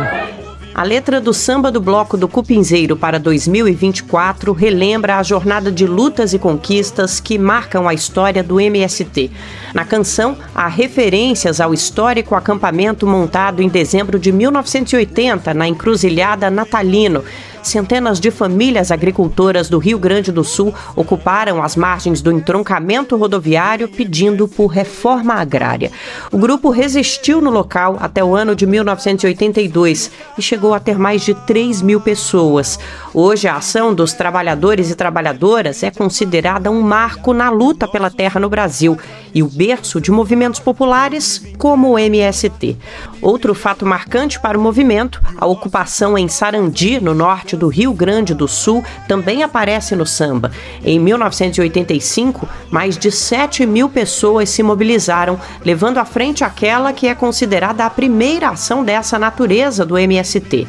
A 0.75 0.81
letra 0.81 1.21
do 1.21 1.35
samba 1.35 1.71
do 1.71 1.79
Bloco 1.79 2.17
do 2.17 2.27
Cupinzeiro 2.27 2.97
para 2.97 3.19
2024 3.19 4.51
relembra 4.53 5.17
a 5.17 5.23
jornada 5.23 5.71
de 5.71 5.85
lutas 5.85 6.33
e 6.33 6.39
conquistas 6.39 7.19
que 7.19 7.37
marcam 7.37 7.87
a 7.87 7.93
história 7.93 8.41
do 8.41 8.59
MST. 8.59 9.29
Na 9.71 9.85
canção, 9.85 10.35
há 10.55 10.67
referências 10.67 11.61
ao 11.61 11.75
histórico 11.75 12.33
acampamento 12.33 13.05
montado 13.05 13.61
em 13.61 13.69
dezembro 13.69 14.17
de 14.17 14.31
1980 14.31 15.53
na 15.53 15.67
encruzilhada 15.67 16.49
Natalino 16.49 17.23
centenas 17.63 18.19
de 18.19 18.31
famílias 18.31 18.91
agricultoras 18.91 19.69
do 19.69 19.79
Rio 19.79 19.97
Grande 19.97 20.31
do 20.31 20.43
Sul 20.43 20.73
ocuparam 20.95 21.61
as 21.61 21.75
margens 21.75 22.21
do 22.21 22.31
entroncamento 22.31 23.15
rodoviário 23.15 23.87
pedindo 23.87 24.47
por 24.47 24.67
reforma 24.67 25.35
agrária. 25.35 25.91
O 26.31 26.37
grupo 26.37 26.69
resistiu 26.69 27.41
no 27.41 27.49
local 27.49 27.97
até 27.99 28.23
o 28.23 28.35
ano 28.35 28.55
de 28.55 28.65
1982 28.65 30.11
e 30.37 30.41
chegou 30.41 30.73
a 30.73 30.79
ter 30.79 30.97
mais 30.97 31.23
de 31.23 31.33
3 31.33 31.81
mil 31.81 31.99
pessoas. 31.99 32.79
Hoje, 33.13 33.47
a 33.47 33.55
ação 33.55 33.93
dos 33.93 34.13
trabalhadores 34.13 34.91
e 34.91 34.95
trabalhadoras 34.95 35.83
é 35.83 35.91
considerada 35.91 36.71
um 36.71 36.81
marco 36.81 37.33
na 37.33 37.49
luta 37.49 37.87
pela 37.87 38.09
terra 38.09 38.39
no 38.39 38.49
Brasil 38.49 38.97
e 39.33 39.41
o 39.41 39.47
berço 39.47 39.99
de 39.99 40.11
movimentos 40.11 40.59
populares 40.59 41.43
como 41.57 41.91
o 41.91 41.99
MST. 41.99 42.77
Outro 43.21 43.55
fato 43.55 43.85
marcante 43.85 44.39
para 44.39 44.57
o 44.57 44.61
movimento, 44.61 45.21
a 45.37 45.45
ocupação 45.45 46.17
em 46.17 46.27
Sarandi, 46.27 46.99
no 46.99 47.13
norte 47.13 47.55
do 47.55 47.67
Rio 47.67 47.93
Grande 47.93 48.33
do 48.33 48.47
Sul, 48.47 48.83
também 49.07 49.43
aparece 49.43 49.95
no 49.95 50.05
samba. 50.05 50.51
Em 50.83 50.99
1985, 50.99 52.47
mais 52.69 52.97
de 52.97 53.11
7 53.11 53.65
mil 53.65 53.89
pessoas 53.89 54.49
se 54.49 54.61
mobilizaram, 54.61 55.39
levando 55.63 55.97
à 55.97 56.05
frente 56.05 56.43
aquela 56.43 56.93
que 56.93 57.07
é 57.07 57.15
considerada 57.15 57.85
a 57.85 57.89
primeira 57.89 58.49
ação 58.49 58.83
dessa 58.83 59.17
natureza 59.17 59.85
do 59.85 59.97
MST. 59.97 60.67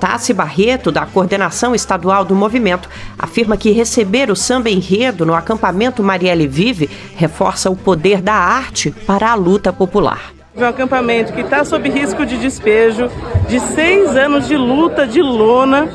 Tassi 0.00 0.34
Barreto, 0.34 0.92
da 0.92 1.06
coordenação 1.06 1.74
estadual 1.74 2.24
do 2.24 2.34
movimento, 2.34 2.88
afirma 3.18 3.56
que 3.56 3.70
receber 3.70 4.30
o 4.30 4.36
samba 4.36 4.68
enredo 4.68 5.24
no 5.24 5.34
acampamento 5.34 6.02
Marielle 6.02 6.46
Vive 6.46 6.90
reforça 7.16 7.70
o 7.70 7.76
poder 7.76 8.20
da 8.20 8.34
arte 8.34 8.90
para 8.90 9.30
a 9.30 9.34
luta 9.34 9.72
popular. 9.72 10.33
É 10.56 10.64
um 10.64 10.68
acampamento 10.68 11.32
que 11.32 11.40
está 11.40 11.64
sob 11.64 11.88
risco 11.88 12.24
de 12.24 12.38
despejo, 12.38 13.10
de 13.48 13.58
seis 13.58 14.16
anos 14.16 14.46
de 14.46 14.56
luta 14.56 15.04
de 15.04 15.20
lona, 15.20 15.88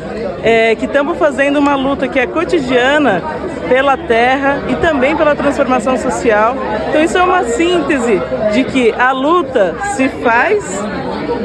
é, 0.43 0.76
que 0.76 0.84
estamos 0.84 1.18
fazendo 1.18 1.60
uma 1.60 1.76
luta 1.76 2.10
que 2.10 2.20
é 2.20 2.28
cotidiana 2.28 3.24
pela 3.70 3.95
terra 3.95 4.64
e 4.68 4.76
também 4.76 5.16
pela 5.16 5.34
transformação 5.34 5.97
social. 5.97 6.57
Então 6.89 7.01
isso 7.01 7.18
é 7.18 7.24
uma 7.24 7.45
síntese 7.45 8.22
de 8.51 8.66
que 8.66 8.91
a 8.91 9.14
luta 9.14 9.78
se 9.95 10.10
faz 10.10 10.84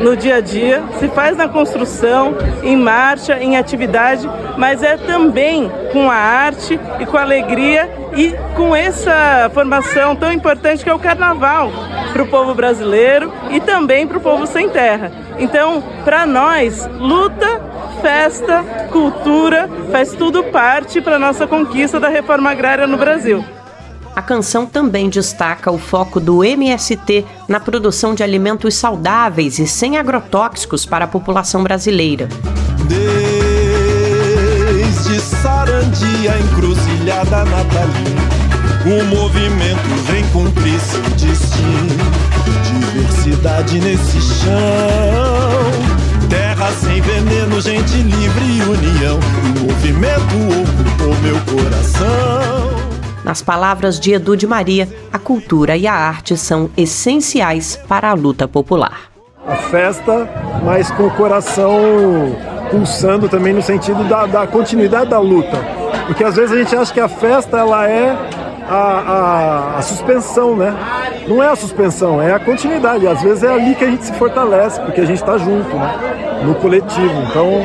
no 0.02 0.16
dia 0.16 0.36
a 0.36 0.40
dia, 0.40 0.82
se 0.98 1.06
faz 1.06 1.36
na 1.36 1.46
construção, 1.46 2.34
em 2.64 2.76
marcha, 2.76 3.38
em 3.38 3.56
atividade, 3.56 4.28
mas 4.58 4.82
é 4.82 4.96
também 4.96 5.70
com 5.92 6.10
a 6.10 6.16
arte 6.16 6.80
e 6.98 7.06
com 7.06 7.16
a 7.16 7.22
alegria 7.22 7.88
e 8.16 8.34
com 8.54 8.74
essa 8.74 9.50
formação 9.52 10.14
tão 10.14 10.32
importante 10.32 10.82
que 10.82 10.90
é 10.90 10.94
o 10.94 10.98
carnaval 10.98 11.70
para 12.12 12.22
o 12.22 12.26
povo 12.26 12.54
brasileiro 12.54 13.32
e 13.50 13.60
também 13.60 14.06
para 14.06 14.18
o 14.18 14.20
povo 14.20 14.46
sem 14.46 14.68
terra. 14.68 15.10
Então, 15.38 15.82
para 16.04 16.26
nós, 16.26 16.88
luta, 16.98 17.60
festa, 18.00 18.62
cultura, 18.90 19.68
faz 19.90 20.12
tudo 20.12 20.44
parte 20.44 21.00
para 21.00 21.18
nossa 21.18 21.46
conquista 21.46 21.98
da 21.98 22.08
reforma 22.08 22.50
agrária 22.50 22.86
no 22.86 22.96
Brasil. 22.96 23.44
A 24.14 24.22
canção 24.22 24.64
também 24.64 25.08
destaca 25.08 25.72
o 25.72 25.78
foco 25.78 26.20
do 26.20 26.44
MST 26.44 27.26
na 27.48 27.58
produção 27.58 28.14
de 28.14 28.22
alimentos 28.22 28.76
saudáveis 28.76 29.58
e 29.58 29.66
sem 29.66 29.98
agrotóxicos 29.98 30.86
para 30.86 31.06
a 31.06 31.08
população 31.08 31.64
brasileira. 31.64 32.28
Desde 32.86 33.20
Sarandi 35.20 36.28
a 36.28 36.38
encruzilhada 37.04 37.44
natalina, 37.44 38.22
o 38.86 39.04
movimento 39.04 39.88
vem 40.06 40.26
cumprir 40.28 40.80
seu 40.80 41.02
destino. 41.02 42.24
Diversidade 42.64 43.80
nesse 43.80 44.20
chão, 44.20 44.52
terra 46.28 46.54
terra 46.64 46.72
sem 46.72 47.00
veneno, 47.00 47.60
gente 47.60 47.96
livre 47.96 48.44
e 48.44 48.62
união. 48.62 49.18
O 49.44 49.66
movimento 49.66 50.34
ocupou 50.62 51.14
meu 51.22 51.36
coração. 51.40 52.74
Nas 53.22 53.42
palavras 53.42 53.98
de 53.98 54.12
Edu 54.12 54.36
de 54.36 54.46
Maria, 54.46 54.88
a 55.12 55.18
cultura 55.18 55.76
e 55.76 55.86
a 55.86 55.94
arte 55.94 56.36
são 56.36 56.70
essenciais 56.76 57.78
para 57.88 58.10
a 58.10 58.14
luta 58.14 58.46
popular. 58.46 59.10
A 59.46 59.56
festa, 59.56 60.28
mas 60.64 60.90
com 60.90 61.06
o 61.06 61.10
coração 61.10 62.34
pulsando 62.70 63.28
também 63.28 63.52
no 63.52 63.62
sentido 63.62 64.04
da, 64.08 64.26
da 64.26 64.46
continuidade 64.46 65.10
da 65.10 65.18
luta. 65.18 65.83
Porque 66.06 66.22
às 66.22 66.36
vezes 66.36 66.52
a 66.52 66.58
gente 66.58 66.76
acha 66.76 66.92
que 66.92 67.00
a 67.00 67.08
festa 67.08 67.58
ela 67.58 67.88
é 67.88 68.16
a, 68.68 68.74
a, 68.74 69.78
a, 69.78 69.82
suspensão, 69.82 70.56
né? 70.56 70.74
Não 71.26 71.42
é 71.42 71.48
a 71.48 71.56
suspensão, 71.56 72.20
é 72.20 72.32
a 72.32 72.38
continuidade. 72.38 73.06
Às 73.06 73.22
vezes 73.22 73.42
é 73.42 73.52
ali 73.52 73.74
que 73.74 73.84
a 73.84 73.90
gente 73.90 74.04
se 74.04 74.12
fortalece, 74.14 74.80
porque 74.80 75.00
a 75.00 75.04
gente 75.04 75.18
está 75.18 75.38
junto, 75.38 75.74
né? 75.76 76.42
No 76.44 76.54
coletivo. 76.56 77.22
Então, 77.28 77.62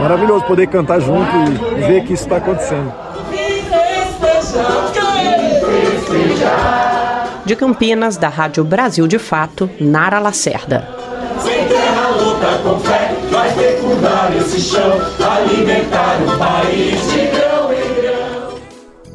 maravilhoso 0.00 0.44
poder 0.44 0.66
cantar 0.66 1.00
junto 1.00 1.30
e 1.76 1.80
ver 1.82 2.04
que 2.04 2.14
isso 2.14 2.24
está 2.24 2.36
acontecendo. 2.36 2.92
De 7.44 7.56
Campinas, 7.56 8.16
da 8.16 8.28
Rádio 8.28 8.64
Brasil 8.64 9.06
de 9.06 9.18
Fato, 9.18 9.68
Nara 9.80 10.18
Lacerda. 10.18 10.88
Sem 11.40 11.66
terra, 11.66 12.08
luta 12.10 12.58
com 12.62 12.78
fé, 12.80 13.14
vai 13.30 13.50
fecundar 13.50 14.32
esse 14.36 14.60
chão, 14.60 15.00
alimentar 15.18 16.18
o 16.22 16.38
país 16.38 17.12
de 17.12 17.41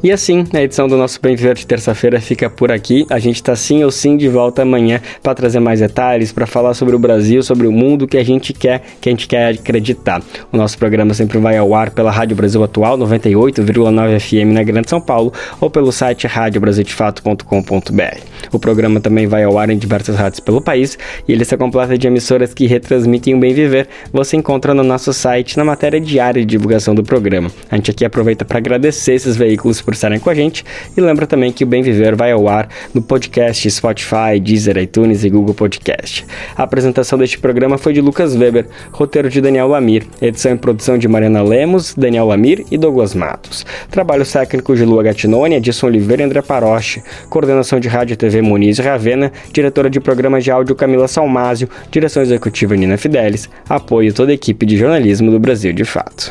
e 0.00 0.12
assim, 0.12 0.46
a 0.54 0.62
edição 0.62 0.86
do 0.86 0.96
nosso 0.96 1.20
Bem 1.20 1.34
Viver 1.34 1.54
de 1.54 1.66
terça-feira 1.66 2.20
fica 2.20 2.48
por 2.48 2.70
aqui. 2.70 3.04
A 3.10 3.18
gente 3.18 3.34
está 3.36 3.56
sim 3.56 3.82
ou 3.82 3.90
sim 3.90 4.16
de 4.16 4.28
volta 4.28 4.62
amanhã 4.62 5.00
para 5.20 5.34
trazer 5.34 5.58
mais 5.58 5.80
detalhes, 5.80 6.30
para 6.30 6.46
falar 6.46 6.74
sobre 6.74 6.94
o 6.94 6.98
Brasil, 7.00 7.42
sobre 7.42 7.66
o 7.66 7.72
mundo 7.72 8.06
que 8.06 8.16
a 8.16 8.24
gente 8.24 8.52
quer, 8.52 8.80
que 9.00 9.08
a 9.08 9.12
gente 9.12 9.26
quer 9.26 9.54
acreditar. 9.54 10.22
O 10.52 10.56
nosso 10.56 10.78
programa 10.78 11.14
sempre 11.14 11.38
vai 11.38 11.56
ao 11.56 11.74
ar 11.74 11.90
pela 11.90 12.12
Rádio 12.12 12.36
Brasil 12.36 12.62
Atual 12.62 12.96
98,9 12.98 14.20
FM 14.20 14.54
na 14.54 14.62
Grande 14.62 14.88
São 14.88 15.00
Paulo 15.00 15.32
ou 15.60 15.68
pelo 15.68 15.90
site 15.90 16.28
radiobrasildefato.com.br. 16.28 18.20
O 18.52 18.58
programa 18.58 19.00
também 19.00 19.26
vai 19.26 19.42
ao 19.42 19.58
ar 19.58 19.68
em 19.68 19.76
diversas 19.76 20.14
rádios 20.14 20.38
pelo 20.38 20.60
país 20.60 20.96
e 21.26 21.32
ele 21.32 21.44
se 21.44 21.56
completa 21.56 21.98
de 21.98 22.06
emissoras 22.06 22.54
que 22.54 22.66
retransmitem 22.66 23.34
o 23.34 23.40
Bem 23.40 23.52
Viver. 23.52 23.88
Você 24.12 24.36
encontra 24.36 24.72
no 24.72 24.84
nosso 24.84 25.12
site 25.12 25.56
na 25.56 25.64
matéria 25.64 26.00
diária 26.00 26.40
de 26.40 26.46
divulgação 26.46 26.94
do 26.94 27.02
programa. 27.02 27.50
A 27.68 27.74
gente 27.74 27.90
aqui 27.90 28.04
aproveita 28.04 28.44
para 28.44 28.58
agradecer 28.58 29.14
esses 29.14 29.36
veículos 29.36 29.80
por 29.88 29.94
estarem 29.94 30.18
com 30.18 30.28
a 30.28 30.34
gente 30.34 30.66
e 30.94 31.00
lembra 31.00 31.26
também 31.26 31.50
que 31.50 31.64
o 31.64 31.66
Bem 31.66 31.82
Viver 31.82 32.14
vai 32.14 32.30
ao 32.30 32.46
ar 32.46 32.68
no 32.92 33.00
podcast 33.00 33.70
Spotify, 33.70 34.38
Deezer, 34.38 34.76
iTunes 34.76 35.24
e 35.24 35.30
Google 35.30 35.54
Podcast. 35.54 36.26
A 36.54 36.64
apresentação 36.64 37.18
deste 37.18 37.38
programa 37.38 37.78
foi 37.78 37.94
de 37.94 38.02
Lucas 38.02 38.36
Weber, 38.36 38.66
roteiro 38.92 39.30
de 39.30 39.40
Daniel 39.40 39.66
Lamir, 39.66 40.06
edição 40.20 40.52
e 40.52 40.58
produção 40.58 40.98
de 40.98 41.08
Mariana 41.08 41.40
Lemos, 41.42 41.94
Daniel 41.94 42.26
Lamir 42.26 42.66
e 42.70 42.76
Douglas 42.76 43.14
Matos. 43.14 43.64
Trabalhos 43.90 44.30
técnicos 44.30 44.78
de 44.78 44.84
Lua 44.84 45.02
Gatinoni, 45.02 45.54
Edson 45.54 45.86
Oliveira 45.86 46.20
e 46.20 46.26
André 46.26 46.42
Paroche. 46.42 47.02
Coordenação 47.30 47.80
de 47.80 47.88
Rádio 47.88 48.12
e 48.12 48.16
TV 48.18 48.42
Muniz 48.42 48.78
Ravena, 48.78 49.32
diretora 49.50 49.88
de 49.88 50.00
programas 50.00 50.44
de 50.44 50.50
áudio 50.50 50.76
Camila 50.76 51.08
Salmásio, 51.08 51.66
direção 51.90 52.22
executiva 52.22 52.76
Nina 52.76 52.98
Fidelis, 52.98 53.48
apoio 53.66 54.12
toda 54.12 54.32
a 54.32 54.34
equipe 54.34 54.66
de 54.66 54.76
jornalismo 54.76 55.30
do 55.30 55.40
Brasil 55.40 55.72
de 55.72 55.86
Fato. 55.86 56.30